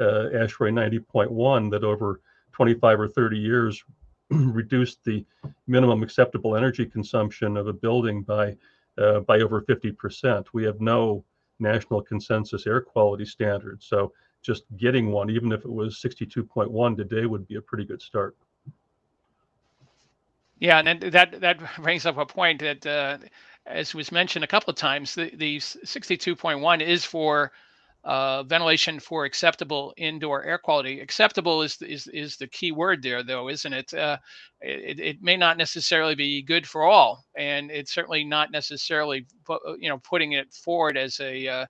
uh, 0.00 0.28
ASHRAE 0.32 0.72
90.1, 0.72 1.70
that 1.72 1.82
over 1.82 2.20
25 2.52 3.00
or 3.00 3.08
30 3.08 3.36
years 3.36 3.82
reduced 4.30 5.02
the 5.04 5.24
minimum 5.66 6.02
acceptable 6.02 6.56
energy 6.56 6.86
consumption 6.86 7.56
of 7.56 7.66
a 7.66 7.72
building 7.72 8.22
by 8.22 8.56
uh, 8.98 9.20
by 9.20 9.40
over 9.40 9.62
50%. 9.62 10.46
We 10.52 10.64
have 10.64 10.80
no 10.80 11.24
national 11.58 12.02
consensus 12.02 12.66
air 12.66 12.80
quality 12.80 13.24
standard. 13.24 13.82
So 13.82 14.12
just 14.42 14.64
getting 14.76 15.10
one, 15.10 15.30
even 15.30 15.52
if 15.52 15.64
it 15.64 15.70
was 15.70 16.00
62.1 16.02 16.96
today, 16.96 17.26
would 17.26 17.46
be 17.46 17.56
a 17.56 17.60
pretty 17.60 17.84
good 17.84 18.02
start. 18.02 18.36
Yeah, 20.58 20.78
and 20.78 21.00
that 21.00 21.40
that 21.40 21.58
brings 21.78 22.06
up 22.06 22.18
a 22.18 22.26
point 22.26 22.60
that, 22.60 22.86
uh, 22.86 23.18
as 23.66 23.94
was 23.94 24.12
mentioned 24.12 24.44
a 24.44 24.48
couple 24.48 24.70
of 24.70 24.76
times, 24.76 25.14
the, 25.14 25.30
the 25.34 25.58
62.1 25.58 26.80
is 26.80 27.04
for 27.04 27.50
uh, 28.04 28.42
ventilation 28.42 28.98
for 28.98 29.24
acceptable 29.24 29.92
indoor 29.96 30.44
air 30.44 30.58
quality. 30.58 31.00
Acceptable 31.00 31.62
is 31.62 31.80
is 31.82 32.06
is 32.08 32.36
the 32.36 32.46
key 32.46 32.72
word 32.72 33.02
there, 33.02 33.22
though, 33.22 33.48
isn't 33.48 33.72
it? 33.72 33.94
Uh, 33.94 34.18
it, 34.60 34.98
it 34.98 35.22
may 35.22 35.36
not 35.36 35.56
necessarily 35.56 36.14
be 36.14 36.42
good 36.42 36.66
for 36.66 36.84
all, 36.84 37.24
and 37.36 37.70
it's 37.70 37.92
certainly 37.92 38.24
not 38.24 38.50
necessarily 38.50 39.26
you 39.78 39.88
know 39.88 39.98
putting 39.98 40.32
it 40.32 40.52
forward 40.52 40.96
as 40.96 41.20
a 41.20 41.46
uh, 41.48 41.66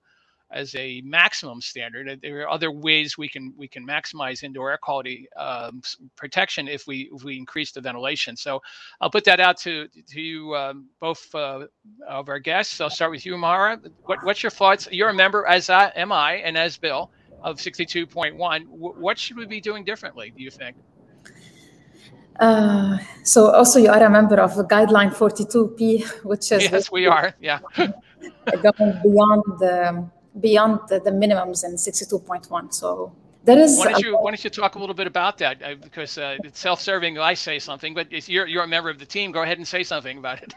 as 0.53 0.75
a 0.75 1.01
maximum 1.01 1.59
standard. 1.61 2.19
There 2.21 2.41
are 2.41 2.49
other 2.49 2.71
ways 2.71 3.17
we 3.17 3.27
can 3.27 3.53
we 3.57 3.67
can 3.67 3.85
maximize 3.85 4.43
indoor 4.43 4.71
air 4.71 4.77
quality 4.77 5.27
um, 5.35 5.81
protection 6.15 6.67
if 6.67 6.87
we 6.87 7.09
if 7.13 7.23
we 7.23 7.37
increase 7.37 7.71
the 7.71 7.81
ventilation. 7.81 8.37
So 8.37 8.61
I'll 9.01 9.09
put 9.09 9.25
that 9.25 9.39
out 9.39 9.57
to 9.61 9.87
to 9.87 10.21
you 10.21 10.55
um, 10.55 10.87
both 10.99 11.33
uh, 11.35 11.65
of 12.07 12.29
our 12.29 12.39
guests. 12.39 12.79
I'll 12.79 12.89
start 12.89 13.11
with 13.11 13.25
you, 13.25 13.33
Marwa. 13.33 13.79
What, 14.05 14.23
what's 14.23 14.43
your 14.43 14.51
thoughts? 14.51 14.87
You're 14.91 15.09
a 15.09 15.13
member, 15.13 15.45
as 15.45 15.69
I, 15.69 15.87
am 15.95 16.11
I, 16.11 16.35
and 16.35 16.57
as 16.57 16.77
Bill 16.77 17.11
of 17.41 17.57
62.1. 17.57 18.65
what 18.69 19.19
should 19.19 19.35
we 19.35 19.45
be 19.45 19.59
doing 19.59 19.83
differently? 19.83 20.31
Do 20.35 20.41
you 20.41 20.49
think? 20.49 20.77
Uh, 22.39 22.97
so 23.23 23.51
also 23.51 23.79
you 23.79 23.89
are 23.89 24.03
a 24.03 24.09
member 24.09 24.39
of 24.39 24.55
the 24.55 24.63
guideline 24.63 25.13
42p 25.13 26.23
which 26.23 26.51
is 26.51 26.63
yes 26.63 26.91
we 26.91 27.05
are 27.05 27.31
yeah 27.39 27.59
going 27.77 28.99
beyond 29.03 29.43
the 29.59 30.09
beyond 30.39 30.79
the, 30.89 30.99
the 30.99 31.11
minimums 31.11 31.63
in 31.63 31.75
62.1. 31.75 32.73
So 32.73 33.13
there 33.43 33.59
is. 33.59 33.77
Why 33.77 33.91
don't 33.91 34.03
you 34.03 34.17
Why 34.17 34.31
don't 34.31 34.43
you 34.43 34.49
talk 34.49 34.75
a 34.75 34.79
little 34.79 34.95
bit 34.95 35.07
about 35.07 35.37
that? 35.39 35.61
I, 35.63 35.75
because 35.75 36.17
uh, 36.17 36.37
it's 36.43 36.59
self-serving. 36.59 37.19
I 37.19 37.33
say 37.33 37.59
something, 37.59 37.93
but 37.93 38.11
you're 38.29 38.47
you're 38.47 38.63
a 38.63 38.67
member 38.67 38.89
of 38.89 38.99
the 38.99 39.05
team, 39.05 39.31
go 39.31 39.43
ahead 39.43 39.57
and 39.57 39.67
say 39.67 39.83
something 39.83 40.17
about 40.17 40.41
it. 40.43 40.53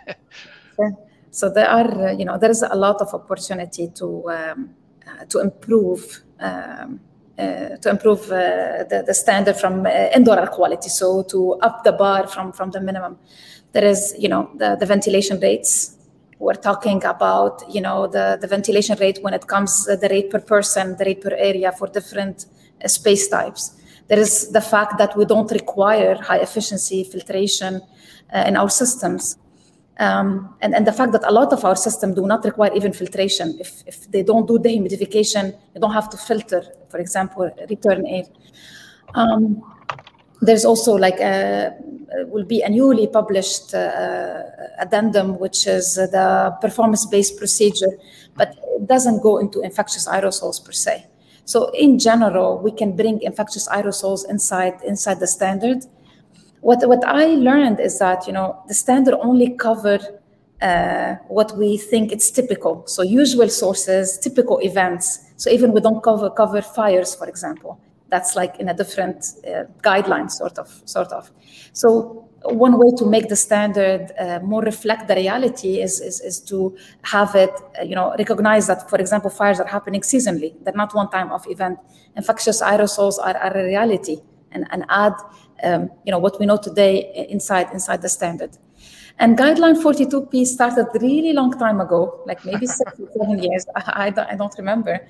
So 1.36 1.50
there 1.50 1.68
are, 1.68 2.08
uh, 2.08 2.12
you 2.12 2.24
know, 2.24 2.38
there 2.38 2.50
is 2.50 2.62
a 2.62 2.74
lot 2.74 3.02
of 3.02 3.12
opportunity 3.12 3.88
to 3.96 4.30
um, 4.30 4.74
uh, 5.06 5.24
to 5.26 5.40
improve. 5.40 6.22
Um, 6.40 7.00
uh, 7.38 7.76
to 7.82 7.90
improve 7.90 8.32
uh, 8.32 8.82
the, 8.88 9.04
the 9.06 9.12
standard 9.12 9.56
from 9.56 9.84
uh, 9.84 9.90
indoor 10.14 10.38
air 10.38 10.46
quality, 10.46 10.88
so 10.88 11.22
to 11.24 11.52
up 11.60 11.84
the 11.84 11.92
bar 11.92 12.26
from, 12.26 12.50
from 12.50 12.70
the 12.70 12.80
minimum. 12.80 13.18
There 13.72 13.84
is, 13.84 14.14
you 14.18 14.30
know, 14.30 14.48
the, 14.54 14.74
the 14.80 14.86
ventilation 14.86 15.38
rates. 15.40 15.95
We're 16.38 16.54
talking 16.54 17.02
about, 17.04 17.62
you 17.68 17.80
know, 17.80 18.06
the, 18.06 18.38
the 18.40 18.46
ventilation 18.46 18.98
rate 18.98 19.18
when 19.22 19.34
it 19.34 19.46
comes 19.46 19.86
the 19.86 20.08
rate 20.10 20.30
per 20.30 20.40
person, 20.40 20.96
the 20.96 21.04
rate 21.04 21.22
per 21.22 21.34
area 21.34 21.72
for 21.72 21.86
different 21.86 22.46
space 22.86 23.28
types. 23.28 23.74
There 24.08 24.18
is 24.18 24.50
the 24.50 24.60
fact 24.60 24.98
that 24.98 25.16
we 25.16 25.24
don't 25.24 25.50
require 25.50 26.14
high 26.14 26.38
efficiency 26.38 27.04
filtration 27.04 27.80
in 28.32 28.56
our 28.56 28.68
systems. 28.68 29.38
Um, 29.98 30.54
and, 30.60 30.74
and 30.74 30.86
the 30.86 30.92
fact 30.92 31.12
that 31.12 31.24
a 31.24 31.32
lot 31.32 31.52
of 31.52 31.64
our 31.64 31.74
systems 31.74 32.16
do 32.16 32.26
not 32.26 32.44
require 32.44 32.72
even 32.74 32.92
filtration. 32.92 33.56
If, 33.58 33.82
if 33.86 34.10
they 34.10 34.22
don't 34.22 34.46
do 34.46 34.58
dehumidification, 34.58 35.58
you 35.74 35.80
don't 35.80 35.92
have 35.92 36.10
to 36.10 36.18
filter, 36.18 36.62
for 36.90 36.98
example, 36.98 37.50
return 37.70 38.06
air. 38.06 38.24
Um, 39.14 39.62
there's 40.42 40.66
also 40.66 40.94
like 40.96 41.18
a, 41.18 41.74
will 42.28 42.44
be 42.44 42.62
a 42.62 42.68
newly 42.68 43.06
published 43.06 43.74
uh, 43.74 44.42
addendum, 44.78 45.38
which 45.38 45.66
is 45.66 45.94
the 45.94 46.56
performance-based 46.60 47.36
procedure, 47.36 47.98
but 48.36 48.56
it 48.76 48.86
doesn't 48.86 49.22
go 49.22 49.38
into 49.38 49.60
infectious 49.60 50.06
aerosols 50.06 50.64
per 50.64 50.72
se. 50.72 51.06
So 51.44 51.70
in 51.70 51.98
general, 51.98 52.58
we 52.58 52.72
can 52.72 52.96
bring 52.96 53.22
infectious 53.22 53.68
aerosols 53.68 54.28
inside 54.28 54.74
inside 54.82 55.20
the 55.20 55.26
standard, 55.26 55.84
what 56.66 56.86
what 56.88 57.04
I 57.06 57.26
learned 57.26 57.78
is 57.80 57.98
that 58.00 58.26
you 58.26 58.32
know 58.32 58.60
the 58.66 58.74
standard 58.74 59.14
only 59.14 59.50
cover 59.56 59.98
uh, 60.60 61.14
what 61.28 61.56
we 61.56 61.78
think 61.78 62.12
it's 62.12 62.30
typical. 62.30 62.82
So 62.86 63.02
usual 63.02 63.48
sources, 63.48 64.18
typical 64.18 64.58
events. 64.58 65.20
So 65.36 65.48
even 65.50 65.72
we 65.72 65.80
don't 65.80 66.02
cover 66.02 66.28
cover 66.30 66.62
fires, 66.62 67.14
for 67.14 67.28
example. 67.28 67.78
That's 68.08 68.36
like 68.36 68.56
in 68.60 68.68
a 68.68 68.74
different 68.74 69.24
uh, 69.46 69.64
guideline, 69.82 70.30
sort 70.30 70.58
of, 70.58 70.82
sort 70.84 71.12
of. 71.12 71.30
So 71.72 72.28
one 72.42 72.78
way 72.78 72.92
to 72.98 73.04
make 73.04 73.28
the 73.28 73.36
standard 73.36 74.12
uh, 74.18 74.38
more 74.42 74.62
reflect 74.62 75.08
the 75.08 75.16
reality 75.16 75.80
is, 75.80 76.00
is, 76.00 76.20
is 76.20 76.40
to 76.42 76.76
have 77.02 77.34
it, 77.34 77.50
uh, 77.78 77.82
you 77.82 77.96
know, 77.96 78.14
recognize 78.16 78.68
that, 78.68 78.88
for 78.88 78.98
example, 78.98 79.30
fires 79.30 79.58
are 79.58 79.66
happening 79.66 80.02
seasonally. 80.02 80.54
They're 80.62 80.74
not 80.74 80.94
one 80.94 81.10
time 81.10 81.32
off 81.32 81.48
event. 81.48 81.78
Infectious 82.16 82.62
aerosols 82.62 83.18
are, 83.18 83.36
are 83.36 83.56
a 83.56 83.64
reality 83.64 84.18
and, 84.52 84.66
and 84.70 84.84
add 84.88 85.14
um, 85.62 85.90
you 86.04 86.12
know 86.12 86.18
what 86.18 86.38
we 86.38 86.46
know 86.46 86.56
today 86.56 87.26
inside 87.30 87.68
inside 87.72 88.02
the 88.02 88.08
standard. 88.08 88.58
And 89.18 89.38
guideline 89.38 89.82
42P 89.82 90.44
started 90.44 90.88
really 91.00 91.32
long 91.32 91.58
time 91.58 91.80
ago, 91.80 92.22
like 92.26 92.44
maybe 92.44 92.66
six 92.66 93.00
or 93.00 93.08
seven 93.18 93.42
years. 93.42 93.64
I, 93.74 94.12
I 94.14 94.36
don't 94.36 94.54
remember, 94.58 95.08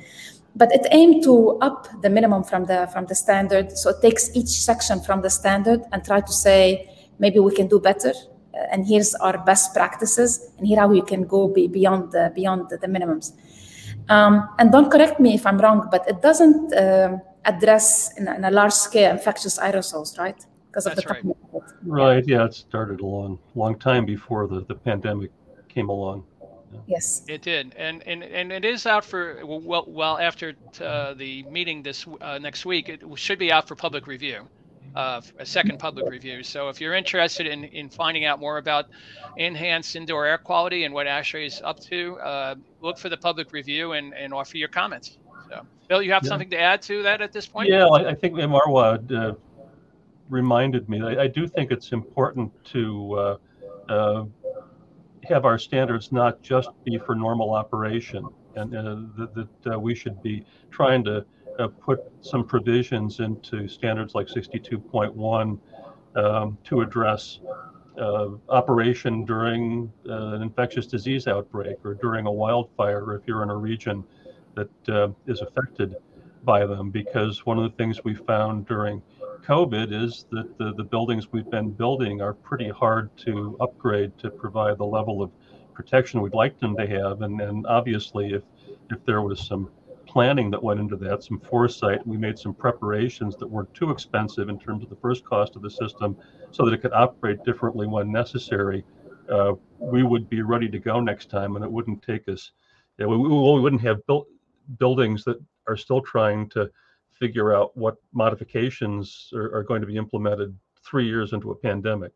but 0.57 0.72
it 0.72 0.86
aimed 0.90 1.22
to 1.24 1.59
up 1.61 1.88
the 2.02 2.11
minimum 2.11 2.42
from 2.42 2.64
the 2.64 2.88
from 2.92 3.07
the 3.07 3.14
standard. 3.14 3.66
So 3.80 3.90
it 3.90 4.00
takes 4.02 4.34
each 4.34 4.52
section 4.68 5.00
from 5.00 5.22
the 5.22 5.30
standard 5.30 5.80
and 5.92 6.04
try 6.04 6.20
to 6.20 6.32
say 6.32 6.90
maybe 7.18 7.38
we 7.38 7.54
can 7.54 7.68
do 7.68 7.78
better. 7.78 8.12
Uh, 8.54 8.72
and 8.72 8.86
here's 8.86 9.14
our 9.16 9.36
best 9.44 9.74
practices, 9.74 10.50
and 10.59 10.66
here 10.66 10.80
how 10.80 10.88
we 10.88 11.02
can 11.02 11.22
go 11.34 11.48
be 11.48 11.68
beyond 11.68 12.12
the 12.12 12.32
beyond 12.34 12.70
the, 12.70 12.76
the 12.78 12.88
minimums. 12.88 13.32
Um, 14.09 14.48
and 14.59 14.72
don't 14.72 14.90
correct 14.90 15.20
me 15.20 15.34
if 15.34 15.46
I'm 15.46 15.59
wrong, 15.59 15.88
but 15.90 16.02
it 16.09 16.22
doesn't. 16.22 16.74
Um, 16.74 17.20
address 17.46 18.16
in, 18.18 18.28
in 18.28 18.44
a 18.44 18.50
large 18.50 18.72
scale 18.72 19.11
infectious 19.11 19.59
aerosols, 19.59 20.18
right? 20.18 20.44
Because 20.68 20.86
of 20.86 20.96
That's 20.96 21.07
the 21.07 21.14
right. 21.14 21.62
Right. 21.84 22.24
Yeah, 22.26 22.44
it 22.44 22.54
started 22.54 23.00
a 23.00 23.07
long, 23.07 23.38
long 23.54 23.78
time 23.78 24.04
before 24.04 24.46
the, 24.46 24.61
the 24.61 24.74
pandemic 24.74 25.30
came 25.68 25.88
along. 25.88 26.24
Yeah. 26.72 26.78
Yes, 26.86 27.22
it 27.28 27.42
did, 27.42 27.74
and 27.76 28.02
and 28.06 28.22
and 28.22 28.52
it 28.52 28.64
is 28.64 28.86
out 28.86 29.04
for 29.04 29.44
well, 29.44 29.84
well 29.86 30.18
after 30.18 30.54
uh, 30.80 31.14
the 31.14 31.44
meeting 31.44 31.82
this 31.82 32.06
uh, 32.20 32.38
next 32.38 32.66
week. 32.66 32.88
It 32.88 33.02
should 33.14 33.38
be 33.38 33.52
out 33.52 33.68
for 33.68 33.76
public 33.76 34.06
review, 34.06 34.48
uh, 34.94 35.20
a 35.38 35.46
second 35.46 35.78
public 35.78 36.08
review. 36.10 36.42
So 36.42 36.68
if 36.68 36.80
you're 36.80 36.94
interested 36.94 37.46
in 37.46 37.64
in 37.64 37.88
finding 37.88 38.24
out 38.24 38.40
more 38.40 38.58
about 38.58 38.86
enhanced 39.36 39.94
indoor 39.96 40.26
air 40.26 40.38
quality 40.38 40.84
and 40.84 40.92
what 40.92 41.06
ASHRAE 41.06 41.46
is 41.46 41.62
up 41.62 41.78
to, 41.80 42.16
uh, 42.18 42.54
look 42.80 42.98
for 42.98 43.08
the 43.08 43.16
public 43.16 43.52
review 43.52 43.92
and 43.92 44.12
and 44.14 44.34
offer 44.34 44.56
your 44.56 44.68
comments. 44.68 45.18
So, 45.48 45.64
Bill, 45.88 46.02
you 46.02 46.12
have 46.12 46.24
yeah. 46.24 46.28
something 46.28 46.50
to 46.50 46.58
add 46.58 46.82
to 46.82 47.02
that 47.04 47.20
at 47.20 47.32
this 47.32 47.46
point? 47.46 47.68
Yeah, 47.68 47.86
I, 47.86 48.10
I 48.10 48.14
think 48.14 48.34
Marwa 48.34 49.12
uh, 49.12 49.34
reminded 50.28 50.88
me. 50.88 51.00
I, 51.02 51.22
I, 51.22 51.26
do 51.28 51.46
think 51.46 51.70
it's 51.70 51.92
important 51.92 52.52
to 52.66 53.14
uh, 53.14 53.36
uh, 53.88 54.24
have 55.29 55.45
our 55.45 55.59
standards 55.59 56.12
not 56.12 56.43
just 56.43 56.70
be 56.85 56.99
for 56.99 57.14
normal 57.14 57.53
operation, 57.53 58.27
and 58.55 58.74
uh, 58.74 58.97
that, 59.16 59.49
that 59.62 59.74
uh, 59.74 59.79
we 59.79 59.95
should 59.95 60.22
be 60.22 60.45
trying 60.70 61.05
to 61.05 61.24
uh, 61.59 61.68
put 61.68 62.01
some 62.20 62.45
provisions 62.45 63.20
into 63.20 63.68
standards 63.68 64.14
like 64.14 64.27
62.1 64.27 65.59
um, 66.16 66.59
to 66.64 66.81
address 66.81 67.41
uh, 67.99 68.29
operation 68.49 69.24
during 69.24 69.91
uh, 70.09 70.35
an 70.35 70.43
infectious 70.43 70.87
disease 70.87 71.27
outbreak 71.27 71.77
or 71.85 71.95
during 71.95 72.27
a 72.27 72.33
wildfire 72.33 73.14
if 73.14 73.22
you're 73.27 73.43
in 73.43 73.51
a 73.51 73.57
region 73.57 74.05
that 74.55 74.89
uh, 74.89 75.09
is 75.27 75.41
affected 75.41 75.97
by 76.45 76.66
them. 76.66 76.91
Because 76.91 77.47
one 77.47 77.59
of 77.59 77.64
the 77.64 77.77
things 77.77 78.05
we 78.05 78.14
found 78.14 78.66
during 78.66 79.03
COVID 79.47 79.92
is 79.92 80.26
that 80.32 80.59
the, 80.59 80.74
the 80.74 80.82
buildings 80.82 81.30
we've 81.30 81.51
been 81.51 81.70
building 81.70 82.20
are 82.20 82.34
pretty 82.34 82.68
hard 82.68 83.16
to 83.18 83.57
upgrade 83.61 84.18
to 84.18 84.28
provide 84.28 84.76
the 84.76 84.84
level 84.84 85.22
of 85.22 85.30
protection 85.72 86.20
we'd 86.20 86.34
like 86.34 86.59
them 86.59 86.76
to 86.76 86.86
have. 86.86 87.22
And, 87.22 87.40
and 87.40 87.64
obviously, 87.66 88.32
if, 88.32 88.42
if 88.90 89.05
there 89.05 89.22
was 89.22 89.47
some 89.47 89.70
planning 90.05 90.51
that 90.51 90.61
went 90.61 90.80
into 90.80 90.97
that, 90.97 91.22
some 91.22 91.38
foresight, 91.38 92.05
we 92.05 92.16
made 92.16 92.36
some 92.36 92.55
preparations 92.55 93.36
that 93.36 93.47
weren't 93.47 93.72
too 93.72 93.90
expensive 93.90 94.49
in 94.49 94.59
terms 94.59 94.82
of 94.82 94.90
the 94.90 94.97
first 94.97 95.24
cost 95.24 95.55
of 95.55 95.62
the 95.62 95.70
system 95.70 96.16
so 96.51 96.64
that 96.64 96.74
it 96.74 96.78
could 96.78 96.92
operate 96.92 97.44
differently 97.44 97.86
when 97.86 98.11
necessary. 98.11 98.84
Uh, 99.30 99.53
we 99.78 100.03
would 100.03 100.28
be 100.28 100.42
ready 100.42 100.68
to 100.68 100.80
go 100.80 100.99
next 100.99 101.30
time 101.30 101.55
and 101.55 101.64
it 101.64 101.70
wouldn't 101.70 102.03
take 102.03 102.28
us, 102.28 102.51
yeah, 102.99 103.07
we, 103.07 103.16
we 103.16 103.61
wouldn't 103.61 103.82
have 103.82 104.05
built 104.07 104.26
buildings 104.78 105.22
that 105.22 105.40
are 105.68 105.76
still 105.76 106.01
trying 106.01 106.49
to 106.49 106.68
figure 107.18 107.54
out 107.54 107.76
what 107.76 107.96
modifications 108.12 109.30
are, 109.34 109.54
are 109.54 109.62
going 109.62 109.80
to 109.80 109.86
be 109.86 109.96
implemented 109.96 110.56
three 110.84 111.06
years 111.06 111.32
into 111.32 111.50
a 111.50 111.54
pandemic. 111.54 112.12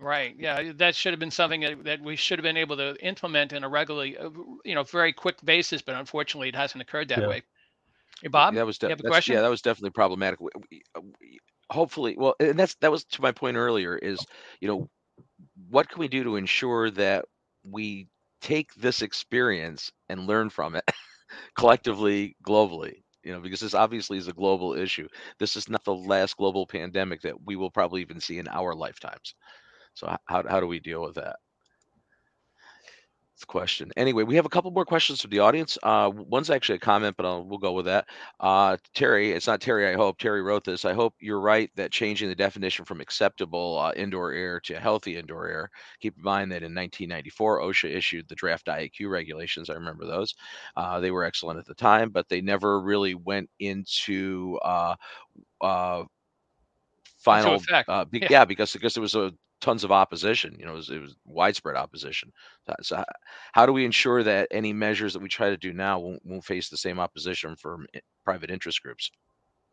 Right. 0.00 0.36
Yeah, 0.38 0.72
that 0.76 0.94
should 0.94 1.12
have 1.12 1.18
been 1.18 1.30
something 1.30 1.60
that, 1.62 1.84
that 1.84 2.00
we 2.00 2.14
should 2.14 2.38
have 2.38 2.44
been 2.44 2.56
able 2.56 2.76
to 2.76 2.94
implement 3.04 3.52
in 3.52 3.64
a 3.64 3.68
regularly, 3.68 4.16
uh, 4.16 4.30
you 4.64 4.74
know, 4.74 4.84
very 4.84 5.12
quick 5.12 5.44
basis. 5.44 5.82
But 5.82 5.96
unfortunately, 5.96 6.48
it 6.48 6.54
hasn't 6.54 6.80
occurred 6.80 7.08
that 7.08 7.22
yeah. 7.22 7.28
way. 7.28 7.42
Hey, 8.22 8.28
Bob, 8.28 8.54
that 8.54 8.66
was 8.66 8.78
de- 8.78 8.86
you 8.86 8.90
have 8.90 9.00
a 9.00 9.04
question? 9.04 9.34
Yeah, 9.34 9.42
that 9.42 9.50
was 9.50 9.62
definitely 9.62 9.90
problematic. 9.90 10.40
We, 10.40 10.50
we, 10.70 10.82
uh, 10.94 11.00
we, 11.20 11.38
hopefully, 11.70 12.14
well, 12.16 12.34
and 12.38 12.58
that's 12.58 12.74
that 12.76 12.92
was 12.92 13.04
to 13.04 13.22
my 13.22 13.32
point 13.32 13.56
earlier. 13.56 13.96
Is 13.96 14.24
you 14.60 14.68
know, 14.68 14.88
what 15.68 15.88
can 15.88 15.98
we 15.98 16.08
do 16.08 16.22
to 16.24 16.36
ensure 16.36 16.90
that 16.92 17.24
we 17.64 18.06
take 18.40 18.72
this 18.74 19.02
experience 19.02 19.90
and 20.08 20.26
learn 20.26 20.48
from 20.48 20.76
it 20.76 20.84
collectively 21.56 22.36
globally 22.46 23.02
you 23.28 23.34
know 23.34 23.40
because 23.40 23.60
this 23.60 23.74
obviously 23.74 24.16
is 24.16 24.26
a 24.26 24.32
global 24.32 24.72
issue. 24.72 25.06
This 25.38 25.54
is 25.54 25.68
not 25.68 25.84
the 25.84 25.94
last 25.94 26.38
global 26.38 26.66
pandemic 26.66 27.20
that 27.22 27.44
we 27.44 27.56
will 27.56 27.70
probably 27.70 28.00
even 28.00 28.20
see 28.20 28.38
in 28.38 28.48
our 28.48 28.74
lifetimes. 28.74 29.34
So 29.92 30.16
how, 30.24 30.42
how 30.48 30.60
do 30.60 30.66
we 30.66 30.80
deal 30.80 31.02
with 31.02 31.16
that 31.16 31.36
question. 33.44 33.90
Anyway, 33.96 34.22
we 34.22 34.36
have 34.36 34.46
a 34.46 34.48
couple 34.48 34.70
more 34.70 34.84
questions 34.84 35.20
from 35.20 35.30
the 35.30 35.38
audience. 35.38 35.78
Uh, 35.82 36.10
one's 36.14 36.50
actually 36.50 36.76
a 36.76 36.80
comment, 36.80 37.16
but 37.16 37.26
I'll, 37.26 37.44
we'll 37.44 37.58
go 37.58 37.72
with 37.72 37.86
that. 37.86 38.06
Uh, 38.40 38.76
Terry, 38.94 39.32
it's 39.32 39.46
not 39.46 39.60
Terry. 39.60 39.88
I 39.88 39.94
hope 39.94 40.18
Terry 40.18 40.42
wrote 40.42 40.64
this. 40.64 40.84
I 40.84 40.92
hope 40.92 41.14
you're 41.20 41.40
right 41.40 41.70
that 41.76 41.92
changing 41.92 42.28
the 42.28 42.34
definition 42.34 42.84
from 42.84 43.00
acceptable 43.00 43.78
uh, 43.78 43.92
indoor 43.96 44.32
air 44.32 44.60
to 44.60 44.78
healthy 44.78 45.16
indoor 45.16 45.48
air. 45.48 45.70
Keep 46.00 46.16
in 46.16 46.22
mind 46.22 46.52
that 46.52 46.62
in 46.62 46.74
1994, 46.74 47.60
OSHA 47.60 47.94
issued 47.94 48.28
the 48.28 48.34
draft 48.34 48.66
IAQ 48.66 49.10
regulations. 49.10 49.70
I 49.70 49.74
remember 49.74 50.06
those. 50.06 50.34
Uh, 50.76 51.00
they 51.00 51.10
were 51.10 51.24
excellent 51.24 51.58
at 51.58 51.66
the 51.66 51.74
time, 51.74 52.10
but 52.10 52.28
they 52.28 52.40
never 52.40 52.80
really 52.80 53.14
went 53.14 53.48
into 53.58 54.58
uh, 54.62 54.96
uh, 55.60 56.04
final. 57.18 57.60
Uh, 57.88 58.04
be, 58.04 58.18
yeah. 58.20 58.28
yeah. 58.30 58.44
because 58.44 58.72
because 58.72 58.96
it 58.96 59.00
was 59.00 59.14
a 59.14 59.32
tons 59.60 59.84
of 59.84 59.92
opposition. 59.92 60.56
You 60.58 60.66
know, 60.66 60.72
it 60.72 60.76
was, 60.76 60.90
it 60.90 61.00
was 61.00 61.16
widespread 61.24 61.76
opposition. 61.76 62.32
So, 62.82 63.02
how 63.52 63.66
do 63.66 63.72
we 63.72 63.84
ensure 63.84 64.22
that 64.22 64.48
any 64.50 64.72
measures 64.72 65.12
that 65.12 65.22
we 65.22 65.28
try 65.28 65.50
to 65.50 65.56
do 65.56 65.72
now 65.72 65.98
won't, 65.98 66.24
won't 66.24 66.44
face 66.44 66.68
the 66.68 66.76
same 66.76 66.98
opposition 67.00 67.56
from 67.56 67.86
private 68.24 68.50
interest 68.50 68.82
groups? 68.82 69.10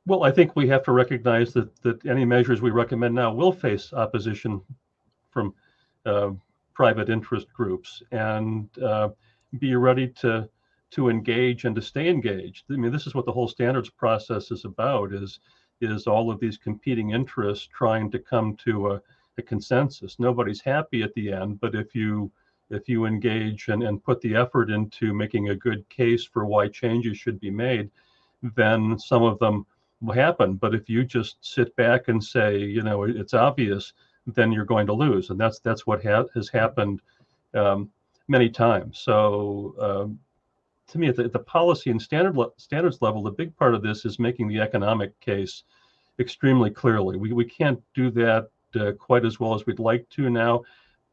Well, 0.07 0.23
I 0.23 0.31
think 0.31 0.55
we 0.55 0.67
have 0.67 0.83
to 0.83 0.91
recognize 0.91 1.53
that 1.53 1.75
that 1.81 2.05
any 2.05 2.25
measures 2.25 2.61
we 2.61 2.71
recommend 2.71 3.15
now 3.15 3.33
will 3.33 3.51
face 3.51 3.91
opposition 3.93 4.61
from 5.31 5.53
uh, 6.05 6.31
private 6.73 7.09
interest 7.09 7.47
groups, 7.53 8.03
and 8.11 8.69
uh, 8.79 9.09
be 9.59 9.75
ready 9.75 10.07
to 10.07 10.47
to 10.91 11.09
engage 11.09 11.65
and 11.65 11.75
to 11.75 11.81
stay 11.81 12.07
engaged. 12.07 12.65
I 12.69 12.75
mean, 12.75 12.91
this 12.91 13.07
is 13.07 13.15
what 13.15 13.25
the 13.25 13.31
whole 13.31 13.47
standards 13.47 13.89
process 13.89 14.51
is 14.51 14.65
about: 14.65 15.13
is 15.13 15.39
is 15.81 16.07
all 16.07 16.31
of 16.31 16.39
these 16.39 16.57
competing 16.57 17.11
interests 17.11 17.67
trying 17.73 18.09
to 18.11 18.19
come 18.19 18.55
to 18.57 18.91
a, 18.91 19.01
a 19.37 19.41
consensus. 19.41 20.19
Nobody's 20.19 20.61
happy 20.61 21.03
at 21.03 21.13
the 21.13 21.31
end, 21.31 21.59
but 21.59 21.75
if 21.75 21.95
you 21.95 22.31
if 22.71 22.89
you 22.89 23.05
engage 23.05 23.67
and, 23.67 23.83
and 23.83 24.03
put 24.03 24.19
the 24.21 24.35
effort 24.35 24.71
into 24.71 25.13
making 25.13 25.49
a 25.49 25.55
good 25.55 25.87
case 25.89 26.23
for 26.25 26.45
why 26.45 26.67
changes 26.67 27.15
should 27.15 27.39
be 27.39 27.51
made, 27.51 27.91
then 28.55 28.97
some 28.97 29.21
of 29.21 29.37
them 29.37 29.65
will 30.01 30.15
happen. 30.15 30.55
But 30.55 30.73
if 30.73 30.89
you 30.89 31.03
just 31.03 31.37
sit 31.41 31.75
back 31.75 32.07
and 32.07 32.23
say, 32.23 32.57
you 32.57 32.81
know, 32.81 33.03
it's 33.03 33.35
obvious, 33.35 33.93
then 34.25 34.51
you're 34.51 34.65
going 34.65 34.87
to 34.87 34.93
lose, 34.93 35.29
and 35.29 35.39
that's 35.39 35.59
that's 35.59 35.85
what 35.85 36.03
ha- 36.03 36.25
has 36.33 36.49
happened 36.49 37.01
um, 37.53 37.89
many 38.27 38.49
times. 38.49 38.99
So. 38.99 39.75
Um, 39.79 40.19
to 40.87 40.99
me, 40.99 41.07
at 41.07 41.15
the, 41.15 41.23
at 41.23 41.33
the 41.33 41.39
policy 41.39 41.89
and 41.89 41.99
standard 41.99 42.37
le- 42.37 42.51
standards 42.57 43.01
level, 43.01 43.23
the 43.23 43.31
big 43.31 43.57
part 43.57 43.73
of 43.73 43.81
this 43.81 44.05
is 44.05 44.19
making 44.19 44.47
the 44.47 44.59
economic 44.59 45.19
case 45.19 45.63
extremely 46.19 46.69
clearly. 46.69 47.17
We, 47.17 47.33
we 47.33 47.43
can't 47.43 47.81
do 47.95 48.11
that 48.11 48.49
quite 48.99 49.25
as 49.25 49.39
well 49.39 49.53
as 49.53 49.65
we'd 49.65 49.79
like 49.79 50.07
to 50.09 50.29
now, 50.29 50.63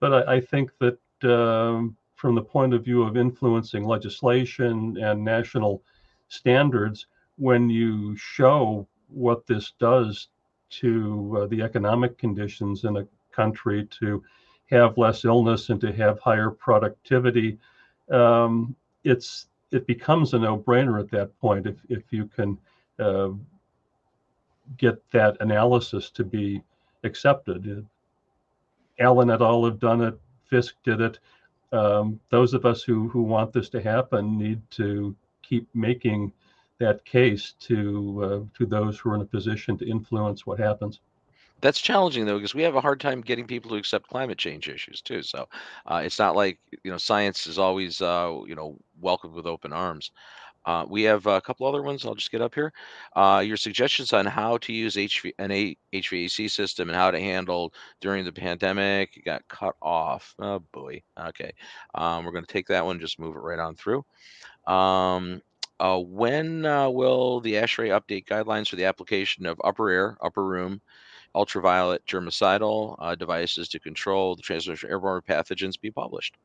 but 0.01 0.29
I, 0.29 0.37
I 0.37 0.41
think 0.41 0.71
that 0.79 0.99
um, 1.25 1.97
from 2.15 2.35
the 2.35 2.43
point 2.43 2.75
of 2.75 2.85
view 2.85 3.03
of 3.03 3.17
influencing 3.17 3.85
legislation 3.85 4.97
and 4.99 5.25
national 5.25 5.83
standards, 6.29 7.07
when 7.37 7.69
you 7.69 8.17
show 8.17 8.87
what 9.09 9.47
this 9.47 9.73
does 9.79 10.29
to 10.71 11.39
uh, 11.41 11.47
the 11.47 11.63
economic 11.63 12.17
conditions 12.19 12.85
in 12.85 12.97
a 12.97 13.07
country 13.33 13.87
to 14.01 14.23
have 14.71 14.97
less 14.97 15.25
illness 15.25 15.69
and 15.69 15.81
to 15.81 15.93
have 15.93 16.19
higher 16.21 16.51
productivity, 16.51 17.59
um, 18.11 18.75
it's 19.05 19.47
it 19.71 19.87
becomes 19.87 20.35
a 20.35 20.39
no-brainer 20.39 21.01
at 21.01 21.11
that 21.11 21.39
point 21.41 21.67
if 21.67 21.77
if 21.89 22.05
you 22.11 22.27
can 22.27 22.59
uh, 22.99 23.31
get 24.77 25.03
that 25.11 25.37
analysis 25.41 26.11
to 26.11 26.25
be 26.25 26.63
accepted. 27.05 27.87
Allen 28.99 29.31
et 29.31 29.41
al. 29.41 29.65
have 29.65 29.79
done 29.79 30.03
it. 30.03 30.19
Fisk 30.45 30.77
did 30.85 31.01
it. 31.01 31.19
Um, 31.73 32.21
those 32.31 32.53
of 32.53 32.67
us 32.67 32.83
who 32.83 33.09
who 33.09 33.23
want 33.23 33.53
this 33.53 33.71
to 33.71 33.81
happen 33.81 34.39
need 34.39 34.61
to 34.73 35.17
keep 35.43 35.67
making 35.75 36.33
that 36.79 37.05
case 37.05 37.55
to 37.61 38.25
uh, 38.25 38.59
to 38.59 38.67
those 38.67 38.99
who 38.99 39.11
are 39.11 39.15
in 39.15 39.23
a 39.23 39.27
position 39.27 39.79
to 39.79 39.89
influence 39.89 40.47
what 40.47 40.59
happens. 40.59 41.01
That's 41.63 41.81
challenging 41.81 42.27
though, 42.27 42.39
because 42.39 42.57
we 42.57 42.65
have 42.65 42.75
a 42.75 42.81
hard 42.81 43.01
time 43.01 43.21
getting 43.21 43.47
people 43.47 43.71
to 43.71 43.77
accept 43.77 44.09
climate 44.09 44.37
change 44.37 44.69
issues 44.69 45.01
too. 45.01 45.23
So 45.23 45.49
uh, 45.87 46.03
it's 46.05 46.19
not 46.19 46.35
like 46.37 46.59
you 46.83 46.91
know 46.91 46.99
science 46.99 47.47
is 47.47 47.59
always 47.59 48.03
uh, 48.03 48.41
you 48.47 48.57
know 48.57 48.77
welcomed 49.01 49.35
with 49.35 49.47
open 49.47 49.73
arms. 49.73 50.11
Uh, 50.65 50.85
we 50.89 51.03
have 51.03 51.27
a 51.27 51.41
couple 51.41 51.67
other 51.67 51.83
ones. 51.83 52.05
I'll 52.05 52.15
just 52.15 52.31
get 52.31 52.41
up 52.41 52.55
here. 52.55 52.73
Uh, 53.15 53.43
your 53.45 53.57
suggestions 53.57 54.13
on 54.13 54.27
how 54.27 54.59
to 54.59 54.73
use 54.73 54.97
HV, 54.97 55.33
an 55.39 55.51
a, 55.51 55.77
HVAC 55.93 56.51
system 56.51 56.89
and 56.89 56.97
how 56.97 57.11
to 57.11 57.21
handle 57.21 57.73
during 58.01 58.25
the 58.25 58.33
pandemic 58.33 59.23
got 59.25 59.47
cut 59.49 59.75
off. 59.83 60.35
Oh 60.39 60.61
boy. 60.73 61.03
Okay. 61.19 61.53
Um, 61.95 62.25
we're 62.25 62.33
going 62.33 62.45
to 62.45 62.53
take 62.53 62.69
that 62.69 62.85
one, 62.85 63.01
just 63.01 63.19
move 63.19 63.37
it 63.37 63.41
right 63.41 63.59
on 63.59 63.75
through. 63.75 64.05
Um, 64.67 65.43
uh, 65.81 65.99
when 65.99 66.65
uh, 66.65 66.89
will 66.89 67.41
the 67.41 67.55
ASHRAE 67.55 67.89
update 67.89 68.27
guidelines 68.27 68.69
for 68.69 68.77
the 68.77 68.85
application 68.85 69.47
of 69.47 69.61
upper 69.65 69.91
air, 69.91 70.17
upper 70.23 70.45
room, 70.45 70.81
ultraviolet 71.35 72.07
germicidal 72.07 72.95
uh, 73.01 73.15
devices 73.17 73.69
to 73.69 73.81
control 73.81 74.37
the 74.37 74.43
transmission 74.43 74.87
of 74.87 74.91
airborne 74.91 75.23
pathogens 75.29 75.81
be 75.81 75.91
published? 75.91 76.37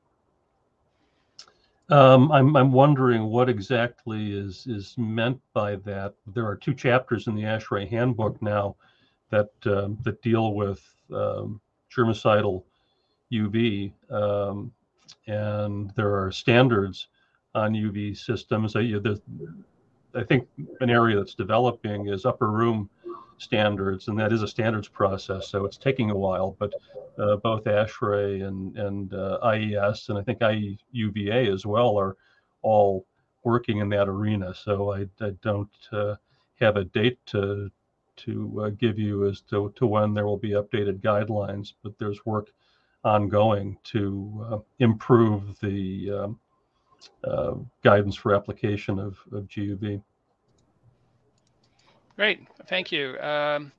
Um, 1.89 2.31
I'm 2.33 2.55
I'm 2.57 2.71
wondering 2.73 3.25
what 3.25 3.47
exactly 3.49 4.33
is 4.33 4.67
is 4.67 4.95
meant 4.97 5.39
by 5.53 5.77
that. 5.77 6.13
There 6.33 6.45
are 6.45 6.55
two 6.55 6.73
chapters 6.73 7.27
in 7.27 7.35
the 7.35 7.43
ASHRAE 7.43 7.89
handbook 7.89 8.41
now 8.41 8.75
that 9.29 9.51
um, 9.65 9.97
that 10.03 10.21
deal 10.21 10.53
with 10.53 10.81
um, 11.13 11.61
germicidal 11.95 12.63
UV, 13.31 13.93
um, 14.11 14.71
and 15.27 15.91
there 15.95 16.13
are 16.21 16.31
standards 16.31 17.07
on 17.55 17.73
UV 17.73 18.17
systems. 18.17 18.75
I, 18.75 18.81
I 20.13 20.23
think 20.23 20.47
an 20.81 20.89
area 20.89 21.15
that's 21.15 21.35
developing 21.35 22.09
is 22.09 22.25
upper 22.25 22.51
room 22.51 22.89
standards, 23.37 24.07
and 24.07 24.19
that 24.19 24.33
is 24.33 24.41
a 24.41 24.47
standards 24.47 24.87
process, 24.87 25.49
so 25.49 25.65
it's 25.65 25.77
taking 25.77 26.11
a 26.11 26.15
while. 26.15 26.55
But 26.59 26.73
uh, 27.17 27.37
both 27.37 27.63
ASHRAE 27.65 28.47
and 28.47 28.77
and 28.77 29.13
uh, 29.13 29.39
IES, 29.43 30.09
and 30.09 30.17
I 30.17 30.23
think 30.23 30.39
IUVA 30.39 31.53
as 31.53 31.65
well, 31.65 31.97
are 31.97 32.15
all 32.61 33.05
working 33.43 33.77
in 33.77 33.89
that 33.89 34.09
arena. 34.09 34.53
So 34.53 34.93
I, 34.93 35.07
I 35.21 35.31
don't 35.41 35.69
uh, 35.91 36.15
have 36.59 36.77
a 36.77 36.83
date 36.83 37.19
to 37.27 37.71
to 38.17 38.63
uh, 38.63 38.69
give 38.69 38.97
you 38.97 39.27
as 39.27 39.41
to, 39.41 39.71
to 39.75 39.85
when 39.85 40.13
there 40.13 40.25
will 40.25 40.37
be 40.37 40.51
updated 40.51 41.01
guidelines, 41.01 41.73
but 41.83 41.97
there's 41.99 42.25
work 42.25 42.49
ongoing 43.03 43.77
to 43.83 44.47
uh, 44.51 44.57
improve 44.79 45.57
the 45.59 46.11
um, 46.11 46.39
uh, 47.23 47.53
guidance 47.83 48.15
for 48.15 48.33
application 48.33 48.99
of, 48.99 49.17
of 49.31 49.43
GUV. 49.47 50.01
Great, 52.17 52.47
thank 52.65 52.91
you. 52.91 53.15
Um, 53.19 53.71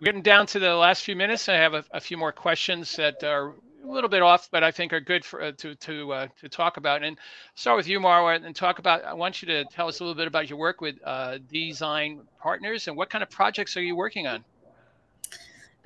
we're 0.00 0.06
getting 0.06 0.22
down 0.22 0.46
to 0.46 0.58
the 0.58 0.74
last 0.74 1.04
few 1.04 1.14
minutes. 1.14 1.48
I 1.48 1.54
have 1.54 1.74
a, 1.74 1.84
a, 1.92 2.00
few 2.00 2.16
more 2.16 2.32
questions 2.32 2.96
that 2.96 3.22
are 3.22 3.54
a 3.84 3.88
little 3.88 4.10
bit 4.10 4.20
off, 4.20 4.48
but 4.50 4.64
I 4.64 4.72
think 4.72 4.92
are 4.92 5.00
good 5.00 5.24
for 5.24 5.40
uh, 5.40 5.52
to 5.58 5.76
to 5.76 6.12
uh, 6.12 6.26
to 6.40 6.48
talk 6.48 6.76
about. 6.76 7.04
And 7.04 7.16
start 7.54 7.76
with 7.76 7.86
you, 7.86 8.00
Marwa, 8.00 8.44
and 8.44 8.54
talk 8.54 8.80
about. 8.80 9.04
I 9.04 9.14
want 9.14 9.42
you 9.42 9.46
to 9.46 9.64
tell 9.66 9.86
us 9.86 10.00
a 10.00 10.02
little 10.02 10.16
bit 10.16 10.26
about 10.26 10.50
your 10.50 10.58
work 10.58 10.80
with 10.80 10.96
uh, 11.04 11.38
D 11.48 11.72
ZINE 11.72 12.22
Partners 12.40 12.88
and 12.88 12.96
what 12.96 13.10
kind 13.10 13.22
of 13.22 13.30
projects 13.30 13.76
are 13.76 13.82
you 13.82 13.94
working 13.94 14.26
on. 14.26 14.44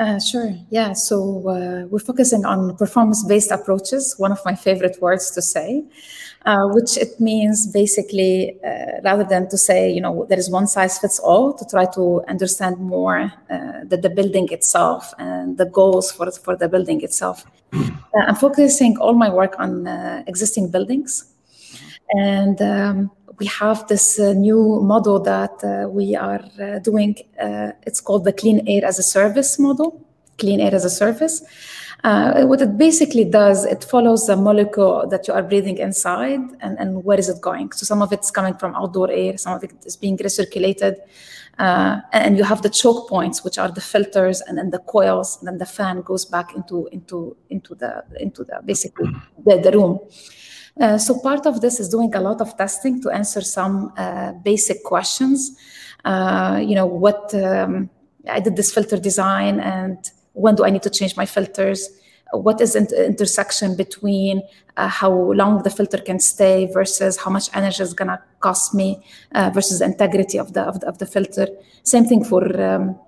Uh, 0.02 0.18
sure. 0.18 0.52
Yeah. 0.70 0.94
So 0.94 1.16
uh, 1.48 1.86
we're 1.86 2.00
focusing 2.00 2.44
on 2.44 2.76
performance-based 2.76 3.52
approaches. 3.52 4.16
One 4.18 4.32
of 4.32 4.40
my 4.44 4.56
favorite 4.56 5.00
words 5.00 5.30
to 5.30 5.40
say, 5.40 5.84
uh, 6.44 6.66
which 6.74 6.96
it 6.96 7.20
means 7.20 7.68
basically 7.68 8.58
uh, 8.64 9.00
rather 9.04 9.22
than 9.22 9.48
to 9.50 9.56
say 9.56 9.92
you 9.92 10.00
know 10.00 10.26
there 10.28 10.40
is 10.40 10.50
one 10.50 10.66
size 10.66 10.98
fits 10.98 11.20
all, 11.20 11.54
to 11.54 11.64
try 11.66 11.84
to 11.94 12.20
understand 12.26 12.78
more 12.78 13.32
uh, 13.48 13.84
the, 13.84 13.96
the 13.96 14.10
building 14.10 14.48
itself 14.50 15.14
and 15.18 15.56
the 15.56 15.66
goals 15.66 16.10
for 16.10 16.28
for 16.32 16.56
the 16.56 16.68
building 16.68 17.00
itself. 17.02 17.46
I'm 18.28 18.34
focusing 18.34 18.98
all 18.98 19.14
my 19.14 19.30
work 19.30 19.54
on 19.60 19.86
existing 20.26 20.72
buildings, 20.72 21.31
and 22.12 22.60
um, 22.60 23.10
we 23.38 23.46
have 23.46 23.86
this 23.88 24.18
uh, 24.18 24.32
new 24.32 24.80
model 24.82 25.20
that 25.20 25.64
uh, 25.64 25.88
we 25.88 26.14
are 26.14 26.44
uh, 26.60 26.78
doing. 26.78 27.16
Uh, 27.40 27.72
it's 27.82 28.00
called 28.00 28.24
the 28.24 28.32
Clean 28.32 28.66
Air 28.68 28.84
as 28.84 28.98
a 28.98 29.02
Service 29.02 29.58
model, 29.58 30.06
Clean 30.38 30.60
Air 30.60 30.74
as 30.74 30.84
a 30.84 30.90
Service. 30.90 31.42
Uh, 32.04 32.44
what 32.46 32.60
it 32.60 32.76
basically 32.76 33.24
does, 33.24 33.64
it 33.64 33.84
follows 33.84 34.26
the 34.26 34.36
molecule 34.36 35.06
that 35.08 35.28
you 35.28 35.34
are 35.34 35.42
breathing 35.42 35.78
inside 35.78 36.40
and, 36.60 36.76
and 36.78 37.04
where 37.04 37.18
is 37.18 37.28
it 37.28 37.40
going. 37.40 37.70
So 37.72 37.86
some 37.86 38.02
of 38.02 38.12
it's 38.12 38.30
coming 38.30 38.54
from 38.54 38.74
outdoor 38.74 39.10
air, 39.10 39.38
some 39.38 39.54
of 39.54 39.62
it 39.62 39.72
is 39.84 39.96
being 39.96 40.18
recirculated. 40.18 40.96
Uh, 41.58 42.00
and 42.12 42.36
you 42.36 42.44
have 42.44 42.62
the 42.62 42.70
choke 42.70 43.08
points, 43.08 43.44
which 43.44 43.58
are 43.58 43.70
the 43.70 43.80
filters, 43.80 44.40
and 44.40 44.56
then 44.56 44.70
the 44.70 44.78
coils, 44.80 45.38
and 45.38 45.46
then 45.46 45.58
the 45.58 45.66
fan 45.66 46.00
goes 46.00 46.24
back 46.24 46.54
into 46.56 46.88
into 46.92 47.36
into 47.50 47.74
the 47.74 48.02
into 48.18 48.42
the 48.42 48.58
basically 48.64 49.06
the, 49.44 49.58
the 49.58 49.70
room. 49.70 50.00
Uh, 50.80 50.96
so 50.98 51.18
part 51.18 51.46
of 51.46 51.60
this 51.60 51.78
is 51.78 51.88
doing 51.88 52.14
a 52.14 52.20
lot 52.20 52.40
of 52.40 52.56
testing 52.56 53.00
to 53.02 53.10
answer 53.10 53.40
some 53.40 53.92
uh, 53.96 54.32
basic 54.32 54.82
questions. 54.84 55.56
Uh, 56.04 56.60
you 56.62 56.74
know, 56.74 56.86
what 56.86 57.34
um, 57.34 57.90
I 58.28 58.40
did 58.40 58.56
this 58.56 58.72
filter 58.72 58.96
design, 58.96 59.60
and 59.60 59.98
when 60.32 60.54
do 60.54 60.64
I 60.64 60.70
need 60.70 60.82
to 60.82 60.90
change 60.90 61.16
my 61.16 61.26
filters? 61.26 61.88
What 62.32 62.62
is 62.62 62.72
the 62.72 63.06
intersection 63.06 63.76
between 63.76 64.42
uh, 64.78 64.88
how 64.88 65.12
long 65.12 65.62
the 65.62 65.70
filter 65.70 65.98
can 65.98 66.18
stay 66.18 66.66
versus 66.72 67.18
how 67.18 67.30
much 67.30 67.50
energy 67.54 67.82
is 67.82 67.92
gonna 67.92 68.22
cost 68.40 68.72
me 68.74 69.04
uh, 69.34 69.50
versus 69.52 69.80
the 69.80 69.84
integrity 69.84 70.38
of 70.38 70.54
the, 70.54 70.62
of 70.62 70.80
the, 70.80 70.88
of 70.88 70.96
the 70.96 71.04
filter? 71.04 71.46
Same 71.82 72.06
thing 72.06 72.24
for 72.24 72.42
um, 72.60 72.98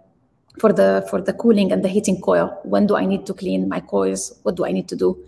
for 0.61 0.73
the 0.73 1.05
for 1.11 1.21
the 1.21 1.33
cooling 1.33 1.73
and 1.73 1.83
the 1.83 1.89
heating 1.89 2.21
coil. 2.21 2.57
When 2.65 2.87
do 2.87 2.97
I 2.97 3.07
need 3.07 3.27
to 3.27 3.35
clean 3.35 3.69
my 3.69 3.81
coils? 3.81 4.39
What 4.43 4.57
do 4.57 4.65
I 4.65 4.73
need 4.73 4.89
to 4.89 4.97
do? 4.97 5.19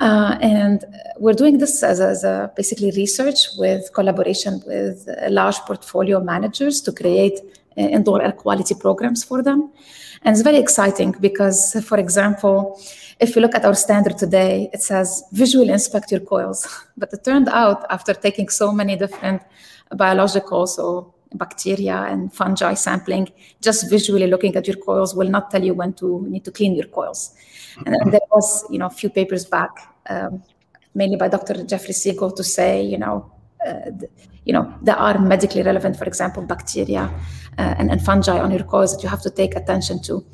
Uh, 0.00 0.36
and 0.40 0.84
we're 1.18 1.34
doing 1.34 1.58
this 1.58 1.82
as 1.82 2.00
as 2.00 2.24
a, 2.24 2.50
basically 2.56 2.90
research 2.96 3.38
with 3.56 3.92
collaboration 3.94 4.60
with 4.66 5.08
large 5.28 5.58
portfolio 5.60 6.20
managers 6.20 6.80
to 6.80 6.92
create 6.92 7.40
indoor 7.76 8.22
air 8.22 8.32
quality 8.32 8.74
programs 8.74 9.24
for 9.24 9.42
them. 9.42 9.70
And 10.22 10.34
it's 10.34 10.42
very 10.42 10.58
exciting 10.58 11.14
because, 11.20 11.76
for 11.84 11.98
example, 11.98 12.80
if 13.20 13.36
you 13.36 13.42
look 13.42 13.54
at 13.54 13.64
our 13.64 13.74
standard 13.74 14.16
today, 14.18 14.70
it 14.72 14.82
says 14.82 15.22
visually 15.32 15.70
inspect 15.70 16.10
your 16.10 16.20
coils. 16.20 16.66
But 16.96 17.12
it 17.12 17.24
turned 17.24 17.48
out 17.48 17.84
after 17.90 18.14
taking 18.14 18.48
so 18.48 18.72
many 18.72 18.96
different 18.96 19.42
biologicals 19.92 20.78
or 20.78 21.13
bacteria 21.34 22.06
and 22.08 22.32
fungi 22.32 22.74
sampling, 22.74 23.30
just 23.60 23.90
visually 23.90 24.26
looking 24.26 24.56
at 24.56 24.66
your 24.66 24.76
coils 24.76 25.14
will 25.14 25.28
not 25.28 25.50
tell 25.50 25.62
you 25.62 25.74
when 25.74 25.92
to 25.94 26.26
need 26.28 26.44
to 26.44 26.50
clean 26.50 26.74
your 26.74 26.86
coils. 26.86 27.34
And, 27.86 28.12
there 28.12 28.20
was, 28.30 28.64
you 28.70 28.78
know, 28.78 28.86
a 28.86 28.90
few 28.90 29.10
papers 29.10 29.44
back, 29.44 29.70
um, 30.08 30.42
mainly 30.94 31.16
by 31.16 31.28
Dr. 31.28 31.64
Jeffrey 31.64 31.92
Siegel, 31.92 32.30
to 32.32 32.44
say, 32.44 32.82
you 32.82 32.98
know, 32.98 33.30
uh, 33.66 33.90
you 34.44 34.52
know, 34.52 34.72
that 34.82 34.98
are 34.98 35.18
medically 35.18 35.62
relevant, 35.62 35.96
for 35.96 36.04
example, 36.04 36.42
bacteria 36.44 37.10
uh, 37.58 37.74
and, 37.78 37.90
and 37.90 38.02
fungi 38.02 38.38
on 38.38 38.50
your 38.50 38.62
coils 38.64 38.94
that 38.94 39.02
you 39.02 39.08
have 39.08 39.22
to 39.22 39.30
take 39.30 39.56
attention 39.56 40.00
to. 40.02 40.24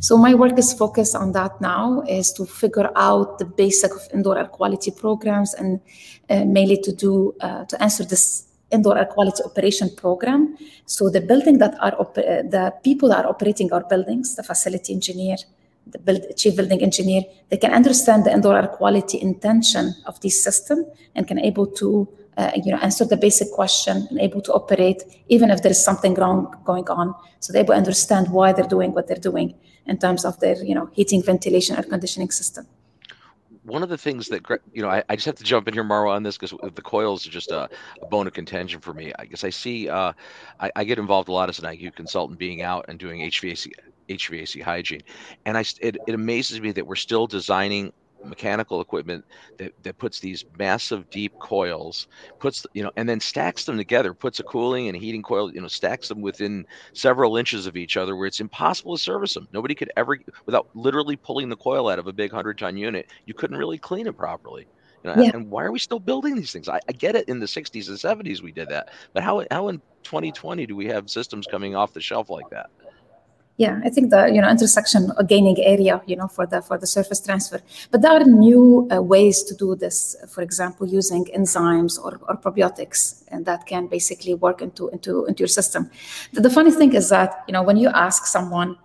So 0.00 0.18
my 0.18 0.34
work 0.34 0.58
is 0.58 0.74
focused 0.74 1.16
on 1.16 1.32
that 1.32 1.58
now, 1.62 2.02
is 2.06 2.30
to 2.34 2.44
figure 2.44 2.90
out 2.94 3.38
the 3.38 3.46
basic 3.46 3.90
of 3.90 4.02
indoor 4.12 4.36
air 4.36 4.46
quality 4.46 4.90
programs 4.90 5.54
and 5.54 5.80
uh, 6.28 6.44
mainly 6.44 6.76
to 6.82 6.92
do 6.92 7.34
uh, 7.40 7.64
to 7.64 7.82
answer 7.82 8.04
this 8.04 8.46
indoor 8.74 8.98
air 8.98 9.06
quality 9.06 9.42
operation 9.44 9.88
program. 9.96 10.56
So 10.86 11.08
the 11.08 11.20
building 11.20 11.58
that 11.58 11.74
are 11.80 11.94
uh, 12.00 12.04
the 12.14 12.72
people 12.82 13.08
that 13.08 13.24
are 13.24 13.28
operating 13.28 13.72
our 13.72 13.84
buildings, 13.88 14.36
the 14.36 14.42
facility 14.42 14.92
engineer, 14.92 15.36
the 15.86 15.98
build, 15.98 16.22
chief 16.36 16.56
building 16.56 16.82
engineer, 16.82 17.22
they 17.50 17.56
can 17.56 17.72
understand 17.72 18.24
the 18.24 18.32
indoor 18.32 18.56
air 18.56 18.66
quality 18.66 19.20
intention 19.20 19.94
of 20.06 20.20
this 20.20 20.42
system 20.42 20.84
and 21.14 21.26
can 21.26 21.38
able 21.38 21.66
to 21.66 22.08
uh, 22.36 22.50
you 22.56 22.72
know 22.72 22.78
answer 22.78 23.04
the 23.04 23.16
basic 23.16 23.50
question 23.52 24.06
and 24.10 24.20
able 24.20 24.40
to 24.40 24.52
operate 24.52 25.02
even 25.28 25.50
if 25.50 25.62
there 25.62 25.70
is 25.70 25.82
something 25.82 26.14
wrong 26.14 26.54
going 26.64 26.88
on. 26.88 27.14
So 27.40 27.52
they 27.52 27.62
will 27.62 27.74
understand 27.74 28.30
why 28.30 28.52
they're 28.52 28.74
doing 28.76 28.92
what 28.92 29.06
they're 29.06 29.26
doing 29.30 29.54
in 29.86 29.98
terms 29.98 30.24
of 30.24 30.40
their 30.40 30.56
you 30.64 30.74
know 30.74 30.90
heating, 30.92 31.22
ventilation, 31.22 31.76
air 31.76 31.84
conditioning 31.84 32.30
system 32.30 32.66
one 33.64 33.82
of 33.82 33.88
the 33.88 33.98
things 33.98 34.28
that 34.28 34.42
you 34.72 34.82
know, 34.82 34.88
I, 34.88 35.02
I, 35.08 35.16
just 35.16 35.26
have 35.26 35.36
to 35.36 35.44
jump 35.44 35.66
in 35.68 35.74
here, 35.74 35.84
Marwa, 35.84 36.10
on 36.10 36.22
this 36.22 36.36
because 36.36 36.54
the 36.74 36.82
coils 36.82 37.26
are 37.26 37.30
just 37.30 37.50
a, 37.50 37.68
a, 38.02 38.06
bone 38.06 38.26
of 38.26 38.34
contention 38.34 38.80
for 38.80 38.92
me. 38.92 39.12
I 39.18 39.24
guess 39.24 39.42
I 39.42 39.50
see, 39.50 39.88
uh, 39.88 40.12
I, 40.60 40.70
I, 40.76 40.84
get 40.84 40.98
involved 40.98 41.28
a 41.28 41.32
lot 41.32 41.48
as 41.48 41.58
an 41.58 41.64
IQ 41.64 41.94
consultant, 41.94 42.38
being 42.38 42.62
out 42.62 42.84
and 42.88 42.98
doing 42.98 43.20
HVAC 43.20 43.72
HVAC 44.08 44.62
hygiene, 44.62 45.02
and 45.46 45.56
I 45.56 45.64
it, 45.80 45.96
it 46.06 46.14
amazes 46.14 46.60
me 46.60 46.72
that 46.72 46.86
we're 46.86 46.94
still 46.94 47.26
designing 47.26 47.92
mechanical 48.26 48.80
equipment 48.80 49.24
that, 49.58 49.72
that 49.82 49.98
puts 49.98 50.20
these 50.20 50.44
massive 50.58 51.08
deep 51.10 51.38
coils 51.38 52.06
puts 52.38 52.66
you 52.74 52.82
know 52.82 52.90
and 52.96 53.08
then 53.08 53.20
stacks 53.20 53.64
them 53.64 53.76
together 53.76 54.14
puts 54.14 54.40
a 54.40 54.42
cooling 54.42 54.88
and 54.88 54.96
a 54.96 55.00
heating 55.00 55.22
coil 55.22 55.52
you 55.52 55.60
know 55.60 55.68
stacks 55.68 56.08
them 56.08 56.20
within 56.20 56.66
several 56.92 57.36
inches 57.36 57.66
of 57.66 57.76
each 57.76 57.96
other 57.96 58.16
where 58.16 58.26
it's 58.26 58.40
impossible 58.40 58.96
to 58.96 59.02
service 59.02 59.34
them 59.34 59.48
nobody 59.52 59.74
could 59.74 59.90
ever 59.96 60.18
without 60.46 60.68
literally 60.74 61.16
pulling 61.16 61.48
the 61.48 61.56
coil 61.56 61.88
out 61.88 61.98
of 61.98 62.06
a 62.06 62.12
big 62.12 62.32
100 62.32 62.58
ton 62.58 62.76
unit 62.76 63.10
you 63.26 63.34
couldn't 63.34 63.56
really 63.56 63.78
clean 63.78 64.06
it 64.06 64.16
properly. 64.16 64.66
You 65.02 65.14
know, 65.14 65.22
yeah. 65.22 65.30
and 65.34 65.50
why 65.50 65.64
are 65.64 65.72
we 65.72 65.78
still 65.78 66.00
building 66.00 66.34
these 66.34 66.50
things? 66.50 66.66
I, 66.66 66.80
I 66.88 66.92
get 66.92 67.14
it 67.14 67.28
in 67.28 67.38
the 67.38 67.46
60s 67.46 67.88
and 67.88 67.98
70s 67.98 68.40
we 68.40 68.52
did 68.52 68.70
that 68.70 68.88
but 69.12 69.22
how, 69.22 69.44
how 69.50 69.68
in 69.68 69.78
2020 70.02 70.66
do 70.66 70.74
we 70.74 70.86
have 70.86 71.10
systems 71.10 71.46
coming 71.46 71.76
off 71.76 71.92
the 71.92 72.00
shelf 72.00 72.30
like 72.30 72.48
that 72.50 72.70
yeah 73.56 73.80
i 73.84 73.88
think 73.88 74.10
the 74.10 74.26
you 74.34 74.40
know 74.40 74.50
intersection 74.50 75.12
gaining 75.26 75.56
area 75.60 76.00
you 76.06 76.16
know 76.16 76.26
for 76.26 76.46
the 76.46 76.60
for 76.62 76.76
the 76.78 76.86
surface 76.86 77.20
transfer. 77.20 77.60
But 77.90 78.02
there 78.02 78.12
are 78.12 78.24
new 78.24 78.88
uh, 78.90 79.00
ways 79.02 79.42
to 79.44 79.54
do 79.54 79.76
this 79.76 80.16
for 80.28 80.42
example 80.42 80.86
using 80.86 81.24
enzymes 81.26 81.98
or, 82.04 82.20
or 82.28 82.36
probiotics 82.36 83.22
and 83.28 83.46
that 83.46 83.66
can 83.66 83.86
basically 83.86 84.34
work 84.34 84.60
into 84.60 84.88
into 84.88 85.24
into 85.26 85.40
your 85.42 85.48
system. 85.60 85.90
The, 86.32 86.40
the 86.40 86.50
funny 86.50 86.72
thing 86.72 86.94
is 86.94 87.08
that 87.10 87.44
you 87.46 87.52
know 87.52 87.62
when 87.62 87.76
you 87.76 87.90
ask 87.90 88.26
someone 88.26 88.76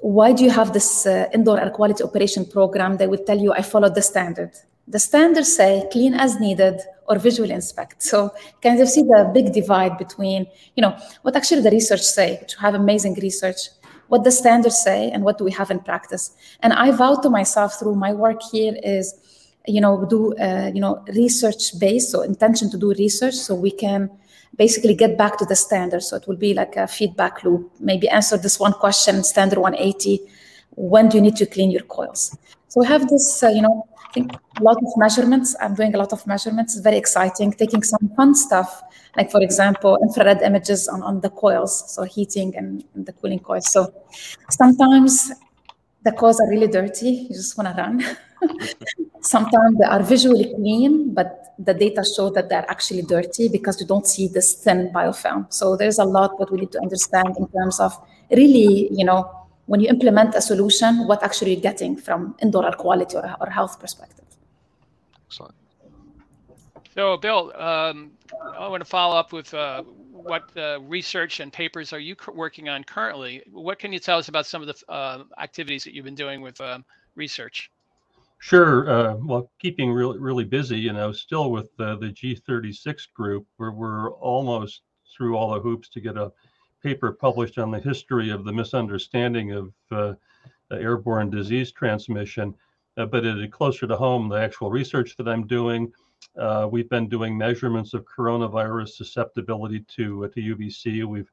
why 0.00 0.32
do 0.32 0.44
you 0.44 0.50
have 0.50 0.72
this 0.72 1.06
uh, 1.06 1.26
indoor 1.34 1.58
air 1.60 1.70
quality 1.70 2.02
operation 2.04 2.44
program? 2.44 2.96
they 2.96 3.06
will 3.06 3.24
tell 3.24 3.38
you 3.38 3.52
i 3.52 3.62
followed 3.62 3.94
the 3.94 4.02
standard. 4.02 4.50
The 4.88 4.98
standards 4.98 5.54
say 5.54 5.86
clean 5.92 6.14
as 6.14 6.40
needed 6.40 6.80
or 7.08 7.18
visually 7.18 7.52
inspect. 7.52 8.02
So 8.02 8.32
kind 8.62 8.80
of 8.80 8.88
see 8.88 9.02
the 9.02 9.30
big 9.34 9.52
divide 9.52 9.98
between, 9.98 10.46
you 10.76 10.82
know, 10.82 10.96
what 11.22 11.36
actually 11.36 11.62
the 11.62 11.70
research 11.70 12.02
say, 12.02 12.38
which 12.40 12.54
have 12.56 12.74
amazing 12.74 13.14
research, 13.14 13.58
what 14.08 14.24
the 14.24 14.30
standards 14.30 14.82
say 14.82 15.10
and 15.10 15.22
what 15.22 15.38
do 15.38 15.44
we 15.44 15.50
have 15.50 15.70
in 15.70 15.78
practice 15.80 16.32
and 16.60 16.72
i 16.72 16.90
vow 16.90 17.14
to 17.14 17.30
myself 17.30 17.78
through 17.78 17.94
my 17.94 18.12
work 18.12 18.42
here 18.50 18.74
is 18.82 19.14
you 19.66 19.80
know 19.80 20.04
do 20.06 20.34
uh, 20.36 20.70
you 20.74 20.80
know 20.80 21.04
research 21.14 21.78
based 21.78 22.10
so 22.10 22.22
intention 22.22 22.70
to 22.70 22.78
do 22.78 22.92
research 22.94 23.34
so 23.34 23.54
we 23.54 23.70
can 23.70 24.10
basically 24.56 24.94
get 24.94 25.16
back 25.16 25.36
to 25.38 25.44
the 25.44 25.54
standard 25.56 26.02
so 26.02 26.16
it 26.16 26.26
will 26.26 26.36
be 26.36 26.54
like 26.54 26.76
a 26.76 26.86
feedback 26.86 27.44
loop 27.44 27.70
maybe 27.78 28.08
answer 28.08 28.36
this 28.36 28.58
one 28.58 28.72
question 28.72 29.22
standard 29.22 29.58
180 29.58 30.20
when 30.72 31.08
do 31.08 31.16
you 31.16 31.22
need 31.22 31.36
to 31.36 31.46
clean 31.46 31.70
your 31.70 31.82
coils 31.82 32.36
so 32.68 32.80
we 32.80 32.86
have 32.86 33.08
this 33.08 33.42
uh, 33.42 33.48
you 33.48 33.62
know 33.62 33.86
I 34.08 34.12
think 34.12 34.32
a 34.32 34.62
lot 34.62 34.78
of 34.78 34.88
measurements. 34.96 35.54
I'm 35.60 35.74
doing 35.74 35.94
a 35.94 35.98
lot 35.98 36.12
of 36.14 36.26
measurements. 36.26 36.74
It's 36.74 36.82
very 36.82 36.96
exciting. 36.96 37.52
Taking 37.52 37.82
some 37.82 38.10
fun 38.16 38.34
stuff, 38.34 38.82
like 39.16 39.30
for 39.30 39.42
example, 39.42 39.98
infrared 40.02 40.42
images 40.42 40.88
on, 40.88 41.02
on 41.02 41.20
the 41.20 41.30
coils, 41.30 41.92
so 41.94 42.04
heating 42.04 42.56
and, 42.56 42.84
and 42.94 43.06
the 43.06 43.12
cooling 43.12 43.40
coils. 43.40 43.70
So 43.72 43.92
sometimes 44.50 45.32
the 46.04 46.12
coils 46.12 46.40
are 46.40 46.48
really 46.48 46.68
dirty. 46.68 47.10
You 47.28 47.34
just 47.34 47.56
want 47.56 47.74
to 47.74 47.82
run. 47.82 48.04
sometimes 49.20 49.78
they 49.78 49.86
are 49.86 50.02
visually 50.02 50.52
clean, 50.54 51.14
but 51.14 51.54
the 51.58 51.74
data 51.74 52.04
show 52.16 52.30
that 52.30 52.48
they're 52.48 52.68
actually 52.70 53.02
dirty 53.02 53.48
because 53.48 53.80
you 53.80 53.86
don't 53.86 54.06
see 54.06 54.28
this 54.28 54.54
thin 54.54 54.90
biofilm. 54.92 55.52
So 55.52 55.76
there's 55.76 55.98
a 55.98 56.04
lot 56.04 56.38
what 56.38 56.52
we 56.52 56.60
need 56.60 56.72
to 56.72 56.80
understand 56.80 57.36
in 57.36 57.48
terms 57.48 57.80
of 57.80 57.92
really, 58.30 58.88
you 58.92 59.04
know, 59.04 59.30
when 59.66 59.80
you 59.80 59.88
implement 59.88 60.34
a 60.34 60.40
solution, 60.40 61.06
what 61.06 61.22
actually 61.22 61.52
you're 61.52 61.60
getting 61.60 61.96
from 61.96 62.34
indoor 62.40 62.64
air 62.64 62.72
quality 62.72 63.16
or, 63.16 63.36
or 63.40 63.50
health 63.50 63.78
perspective. 63.80 64.24
Excellent. 65.26 65.54
So, 66.94 67.16
Bill, 67.16 67.52
um, 67.56 68.12
I 68.56 68.66
want 68.68 68.80
to 68.80 68.88
follow 68.88 69.16
up 69.16 69.32
with 69.32 69.52
uh, 69.54 69.82
what 69.82 70.50
uh, 70.56 70.80
research 70.80 71.40
and 71.40 71.52
papers 71.52 71.92
are 71.92 71.98
you 71.98 72.16
working 72.34 72.68
on 72.68 72.84
currently? 72.84 73.42
What 73.50 73.78
can 73.78 73.92
you 73.92 73.98
tell 73.98 74.18
us 74.18 74.28
about 74.28 74.46
some 74.46 74.62
of 74.62 74.68
the 74.68 74.92
uh, 74.92 75.24
activities 75.38 75.84
that 75.84 75.94
you've 75.94 76.04
been 76.04 76.14
doing 76.14 76.40
with 76.40 76.60
um, 76.60 76.84
research? 77.14 77.70
Sure. 78.40 78.88
Uh, 78.88 79.14
well, 79.16 79.50
keeping 79.58 79.90
really 79.90 80.18
really 80.18 80.44
busy. 80.44 80.78
You 80.78 80.92
know, 80.92 81.12
still 81.12 81.50
with 81.50 81.76
the 81.76 81.96
G36 81.96 83.12
group, 83.14 83.46
where 83.56 83.72
we're 83.72 84.12
almost 84.12 84.82
through 85.16 85.36
all 85.36 85.54
the 85.54 85.60
hoops 85.60 85.88
to 85.90 86.00
get 86.00 86.16
a 86.16 86.32
paper 86.82 87.12
published 87.12 87.58
on 87.58 87.70
the 87.70 87.80
history 87.80 88.30
of 88.30 88.44
the 88.44 88.52
misunderstanding 88.52 89.52
of 89.52 89.72
uh, 89.90 90.14
airborne 90.70 91.30
disease 91.30 91.72
transmission. 91.72 92.54
Uh, 92.96 93.06
but 93.06 93.24
it 93.24 93.38
is 93.38 93.50
closer 93.50 93.86
to 93.86 93.96
home, 93.96 94.28
the 94.28 94.36
actual 94.36 94.70
research 94.70 95.16
that 95.16 95.28
I'm 95.28 95.46
doing. 95.46 95.92
Uh, 96.36 96.68
we've 96.70 96.88
been 96.88 97.08
doing 97.08 97.36
measurements 97.36 97.94
of 97.94 98.04
coronavirus 98.04 98.90
susceptibility 98.90 99.80
to 99.80 100.24
uh, 100.24 100.28
to 100.28 100.40
UVC. 100.40 101.04
We've 101.04 101.30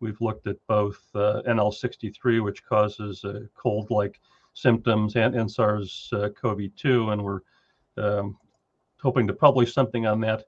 we've 0.00 0.20
looked 0.20 0.46
at 0.46 0.56
both 0.66 0.98
uh, 1.14 1.42
NL63, 1.46 2.42
which 2.44 2.64
causes 2.64 3.24
cold-like 3.54 4.20
symptoms, 4.52 5.16
and, 5.16 5.34
and 5.34 5.50
SARS-CoV-2, 5.50 7.12
and 7.12 7.24
we're 7.24 7.40
um, 7.96 8.36
hoping 9.00 9.26
to 9.26 9.32
publish 9.32 9.72
something 9.72 10.06
on 10.06 10.20
that 10.20 10.44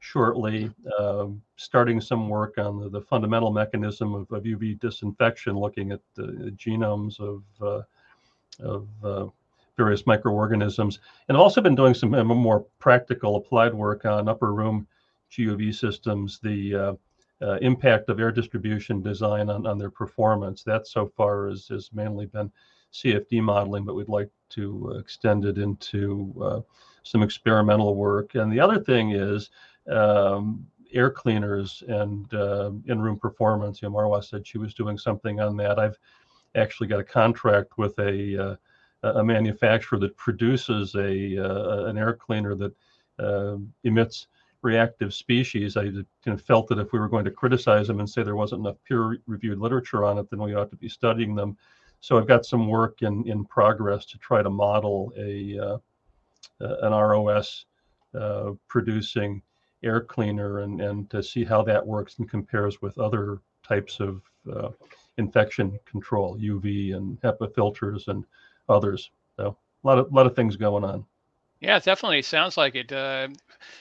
shortly, 0.00 0.70
uh, 0.98 1.26
starting 1.56 2.00
some 2.00 2.28
work 2.28 2.58
on 2.58 2.80
the, 2.80 2.88
the 2.88 3.00
fundamental 3.00 3.52
mechanism 3.52 4.14
of, 4.14 4.30
of, 4.32 4.42
UV 4.42 4.78
disinfection, 4.80 5.56
looking 5.56 5.92
at 5.92 6.00
the 6.14 6.52
genomes 6.56 7.20
of, 7.20 7.44
uh, 7.60 7.82
of 8.60 8.88
uh, 9.04 9.26
various 9.76 10.06
microorganisms, 10.06 10.98
and 11.28 11.36
also 11.36 11.60
been 11.60 11.74
doing 11.74 11.94
some 11.94 12.10
more 12.10 12.66
practical 12.78 13.36
applied 13.36 13.74
work 13.74 14.04
on 14.04 14.28
upper 14.28 14.52
room 14.52 14.86
GUV 15.30 15.74
systems, 15.74 16.38
the 16.42 16.74
uh, 16.74 16.94
uh, 17.42 17.58
impact 17.62 18.08
of 18.08 18.20
air 18.20 18.30
distribution 18.30 19.02
design 19.02 19.50
on, 19.50 19.66
on 19.66 19.78
their 19.78 19.90
performance. 19.90 20.62
That 20.62 20.86
so 20.86 21.10
far 21.16 21.48
has, 21.48 21.66
has 21.68 21.90
mainly 21.92 22.26
been 22.26 22.50
CFD 22.92 23.42
modeling, 23.42 23.84
but 23.84 23.94
we'd 23.94 24.08
like 24.08 24.30
to 24.50 24.96
extend 24.98 25.44
it 25.44 25.58
into 25.58 26.34
uh, 26.40 26.60
some 27.02 27.22
experimental 27.22 27.96
work. 27.96 28.34
And 28.34 28.52
the 28.52 28.60
other 28.60 28.78
thing 28.78 29.12
is 29.12 29.50
um, 29.90 30.66
air 30.92 31.10
cleaners 31.10 31.82
and 31.88 32.32
uh, 32.34 32.70
in-room 32.86 33.18
performance. 33.18 33.80
You 33.80 33.88
know, 33.88 33.96
Marwa 33.96 34.22
said 34.22 34.46
she 34.46 34.58
was 34.58 34.74
doing 34.74 34.98
something 34.98 35.40
on 35.40 35.56
that. 35.56 35.78
I've 35.78 35.98
actually 36.54 36.86
got 36.86 37.00
a 37.00 37.04
contract 37.04 37.78
with 37.78 37.98
a 37.98 38.50
uh, 38.50 38.56
a 39.02 39.24
manufacturer 39.24 39.98
that 39.98 40.16
produces 40.16 40.94
a 40.94 41.38
uh, 41.38 41.84
an 41.86 41.98
air 41.98 42.14
cleaner 42.14 42.54
that 42.54 42.72
uh, 43.18 43.56
emits 43.84 44.28
reactive 44.62 45.12
species. 45.12 45.76
I 45.76 45.84
kind 45.84 46.06
of 46.26 46.42
felt 46.42 46.68
that 46.68 46.78
if 46.78 46.92
we 46.92 47.00
were 47.00 47.08
going 47.08 47.24
to 47.24 47.30
criticize 47.30 47.88
them 47.88 47.98
and 47.98 48.08
say 48.08 48.22
there 48.22 48.36
wasn't 48.36 48.60
enough 48.60 48.76
peer-reviewed 48.86 49.58
literature 49.58 50.04
on 50.04 50.18
it, 50.18 50.30
then 50.30 50.40
we 50.40 50.54
ought 50.54 50.70
to 50.70 50.76
be 50.76 50.88
studying 50.88 51.34
them. 51.34 51.56
So 52.00 52.16
I've 52.16 52.28
got 52.28 52.46
some 52.46 52.68
work 52.68 53.02
in 53.02 53.28
in 53.28 53.44
progress 53.44 54.06
to 54.06 54.18
try 54.18 54.42
to 54.42 54.50
model 54.50 55.12
a 55.16 55.58
uh, 55.58 55.78
an 56.60 56.92
ROS 56.92 57.66
uh, 58.14 58.52
producing 58.68 59.42
air 59.82 60.00
cleaner 60.00 60.60
and, 60.60 60.80
and 60.80 61.10
to 61.10 61.22
see 61.22 61.44
how 61.44 61.62
that 61.62 61.84
works 61.84 62.18
and 62.18 62.30
compares 62.30 62.80
with 62.80 62.98
other 62.98 63.40
types 63.66 64.00
of 64.00 64.22
uh, 64.52 64.68
infection 65.18 65.78
control, 65.86 66.38
UV 66.38 66.94
and 66.96 67.20
HEPA 67.20 67.54
filters 67.54 68.08
and 68.08 68.24
others. 68.68 69.10
So 69.36 69.56
a 69.84 69.86
lot 69.86 69.98
of 69.98 70.12
lot 70.12 70.26
of 70.26 70.36
things 70.36 70.56
going 70.56 70.84
on. 70.84 71.04
Yeah, 71.60 71.78
definitely 71.78 72.22
sounds 72.22 72.56
like 72.56 72.74
it. 72.74 72.90
Uh, 72.90 73.28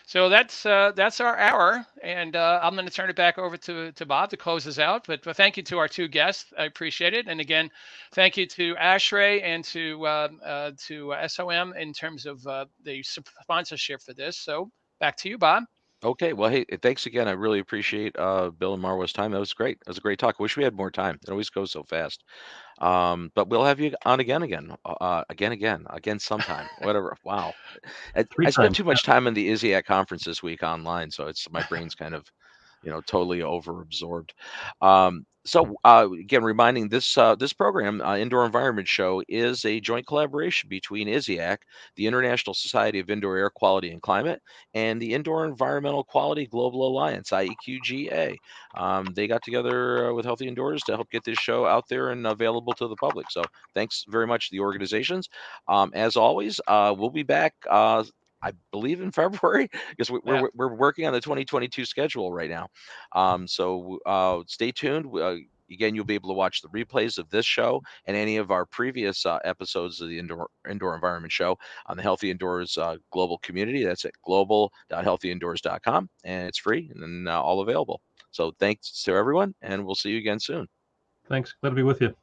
so 0.06 0.30
that's 0.30 0.68
uh, 0.68 0.92
that's 0.96 1.20
our 1.20 1.36
hour, 1.36 1.84
and 2.04 2.36
uh, 2.36 2.60
I'm 2.62 2.76
going 2.76 2.86
to 2.86 2.94
turn 2.94 3.10
it 3.10 3.16
back 3.16 3.40
over 3.40 3.58
to 3.58 3.92
to 3.92 4.06
Bob 4.06 4.30
to 4.30 4.38
close 4.38 4.68
us 4.68 4.78
out. 4.78 5.08
But, 5.08 5.24
but 5.24 5.36
thank 5.36 5.58
you 5.58 5.64
to 5.64 5.80
our 5.80 5.88
two 5.88 6.08
guests, 6.08 6.54
I 6.58 6.66
appreciate 6.66 7.16
it. 7.16 7.28
And 7.28 7.42
again, 7.42 7.72
thank 8.14 8.38
you 8.38 8.46
to 8.46 8.76
ASHRAE 8.76 9.42
and 9.42 9.64
to 9.66 10.08
um, 10.08 10.40
uh, 10.46 10.72
to 10.86 11.16
SOM 11.28 11.74
in 11.74 11.92
terms 11.92 12.28
of 12.28 12.46
uh, 12.46 12.66
the 12.84 13.02
sponsorship 13.02 14.02
for 14.04 14.14
this. 14.14 14.38
So 14.38 14.70
back 15.00 15.18
to 15.18 15.30
you, 15.30 15.40
Bob. 15.40 15.64
Okay. 16.04 16.34
Well, 16.34 16.50
hey, 16.50 16.66
thanks 16.82 17.06
again. 17.06 17.28
I 17.28 17.32
really 17.32 17.60
appreciate 17.60 18.18
uh, 18.18 18.50
Bill 18.50 18.74
and 18.74 18.84
Marwa's 18.84 19.14
time. 19.14 19.32
That 19.32 19.40
was 19.40 19.54
great. 19.54 19.80
That 19.80 19.90
was 19.90 20.00
a 20.00 20.02
great 20.02 20.18
talk. 20.18 20.40
Wish 20.40 20.58
we 20.58 20.64
had 20.64 20.76
more 20.76 20.90
time. 20.90 21.20
It 21.22 21.30
always 21.30 21.50
goes 21.50 21.72
so 21.72 21.84
fast. 21.84 22.24
Um, 22.80 23.32
but 23.36 23.50
we'll 23.50 23.64
have 23.64 23.80
you 23.80 23.94
on 24.06 24.20
again, 24.20 24.42
again, 24.42 24.76
uh, 24.84 24.96
uh 25.00 25.24
again, 25.30 25.52
again, 25.52 25.86
again, 25.92 26.20
sometime. 26.20 26.68
Whatever. 26.82 27.16
Wow. 27.24 27.54
I, 28.16 28.26
I 28.44 28.50
spent 28.50 28.76
too 28.76 28.84
much 28.84 29.04
time 29.04 29.28
in 29.28 29.36
the 29.36 29.50
ISIAQ 29.50 29.86
conference 29.86 30.24
this 30.24 30.42
week 30.42 30.64
online, 30.64 31.12
so 31.12 31.28
it's 31.28 31.50
my 31.52 31.64
brain's 31.70 31.94
kind 31.94 32.16
of 32.16 32.26
you 32.84 32.90
know 32.90 33.02
totally 33.02 33.44
over 33.44 33.82
absorbed 33.82 34.34
um, 34.82 35.26
so 35.46 35.76
uh, 35.84 36.08
again 36.20 36.44
reminding 36.44 36.90
this 36.90 37.18
uh, 37.18 37.36
this 37.36 37.54
program 37.54 38.02
uh, 38.02 38.16
indoor 38.16 38.46
environment 38.46 38.88
show 38.88 39.24
is 39.28 39.66
a 39.66 39.80
joint 39.80 40.06
collaboration 40.06 40.70
between 40.70 41.08
ISIAQ, 41.08 41.58
the 41.96 42.06
international 42.06 42.54
society 42.54 43.00
of 43.00 43.10
indoor 43.10 43.38
air 43.38 43.50
quality 43.50 43.92
and 43.92 44.02
climate 44.02 44.42
and 44.74 45.02
the 45.02 45.14
indoor 45.14 45.46
environmental 45.46 46.04
quality 46.04 46.46
global 46.46 46.88
alliance 46.88 47.32
ieqga 47.32 48.36
um, 48.76 49.06
they 49.16 49.28
got 49.28 49.44
together 49.44 50.10
uh, 50.10 50.14
with 50.14 50.26
healthy 50.26 50.48
indoors 50.48 50.82
to 50.84 50.96
help 50.96 51.10
get 51.10 51.24
this 51.24 51.38
show 51.38 51.66
out 51.66 51.88
there 51.90 52.12
and 52.12 52.26
available 52.28 52.74
to 52.74 52.88
the 52.88 52.96
public. 52.96 53.30
So 53.32 53.44
thanks 53.74 54.06
very 54.08 54.28
much 54.28 54.50
to 54.50 54.56
the 54.56 54.62
organizations. 54.62 55.30
Um, 55.68 55.92
as 55.94 56.16
always 56.16 56.62
uh, 56.68 56.94
we'll 56.98 57.10
be 57.10 57.24
back 57.24 57.54
uh, 57.70 58.04
I 58.42 58.52
believe 58.72 59.02
in 59.02 59.12
February 59.12 59.70
because 59.90 60.12
we, 60.12 60.20
are 60.20 60.36
yeah. 60.36 60.42
we're, 60.42 60.50
we're 60.70 60.76
working 60.76 61.06
on 61.08 61.14
the 61.14 61.22
2022 61.22 61.86
schedule 61.86 62.32
right 62.32 62.50
now. 62.50 62.68
Um, 63.14 63.48
so 63.48 64.00
uh, 64.06 64.42
stay 64.48 64.72
tuned. 64.72 65.08
Uh, 65.16 65.36
again, 65.72 65.96
you'll 65.96 66.06
be 66.06 66.16
able 66.16 66.30
to 66.30 66.36
watch 66.36 66.62
the 66.62 66.68
replays 66.70 67.18
of 67.18 67.30
this 67.30 67.46
show 67.46 67.82
and 68.06 68.16
any 68.16 68.38
of 68.38 68.52
our 68.52 68.66
previous 68.66 69.26
uh, 69.26 69.40
episodes 69.44 70.02
of 70.02 70.10
the 70.10 70.20
Indoor 70.20 70.48
Indoor 70.70 70.96
Environment 70.96 71.32
Show 71.32 71.58
on 71.88 71.98
the 71.98 72.04
Healthy 72.04 72.32
Indoors 72.32 72.78
uh, 72.78 72.98
global 73.12 73.38
community. 73.40 73.84
That's 73.84 74.06
at 74.06 74.14
global.healthyindoors.com, 74.26 76.10
and 76.24 76.48
it's 76.48 76.60
free 76.60 76.92
and 76.96 77.28
uh, 77.28 77.42
all 77.42 77.62
available. 77.62 78.02
So 78.32 78.54
thanks 78.60 79.04
to 79.04 79.14
everyone, 79.14 79.56
and 79.62 79.86
we'll 79.86 79.96
see 79.96 80.12
you 80.12 80.18
again 80.18 80.40
soon. 80.40 80.68
Thanks. 81.28 81.56
Glad 81.62 81.72
to 81.72 81.76
be 81.76 81.84
with 81.84 82.02
you. 82.02 82.16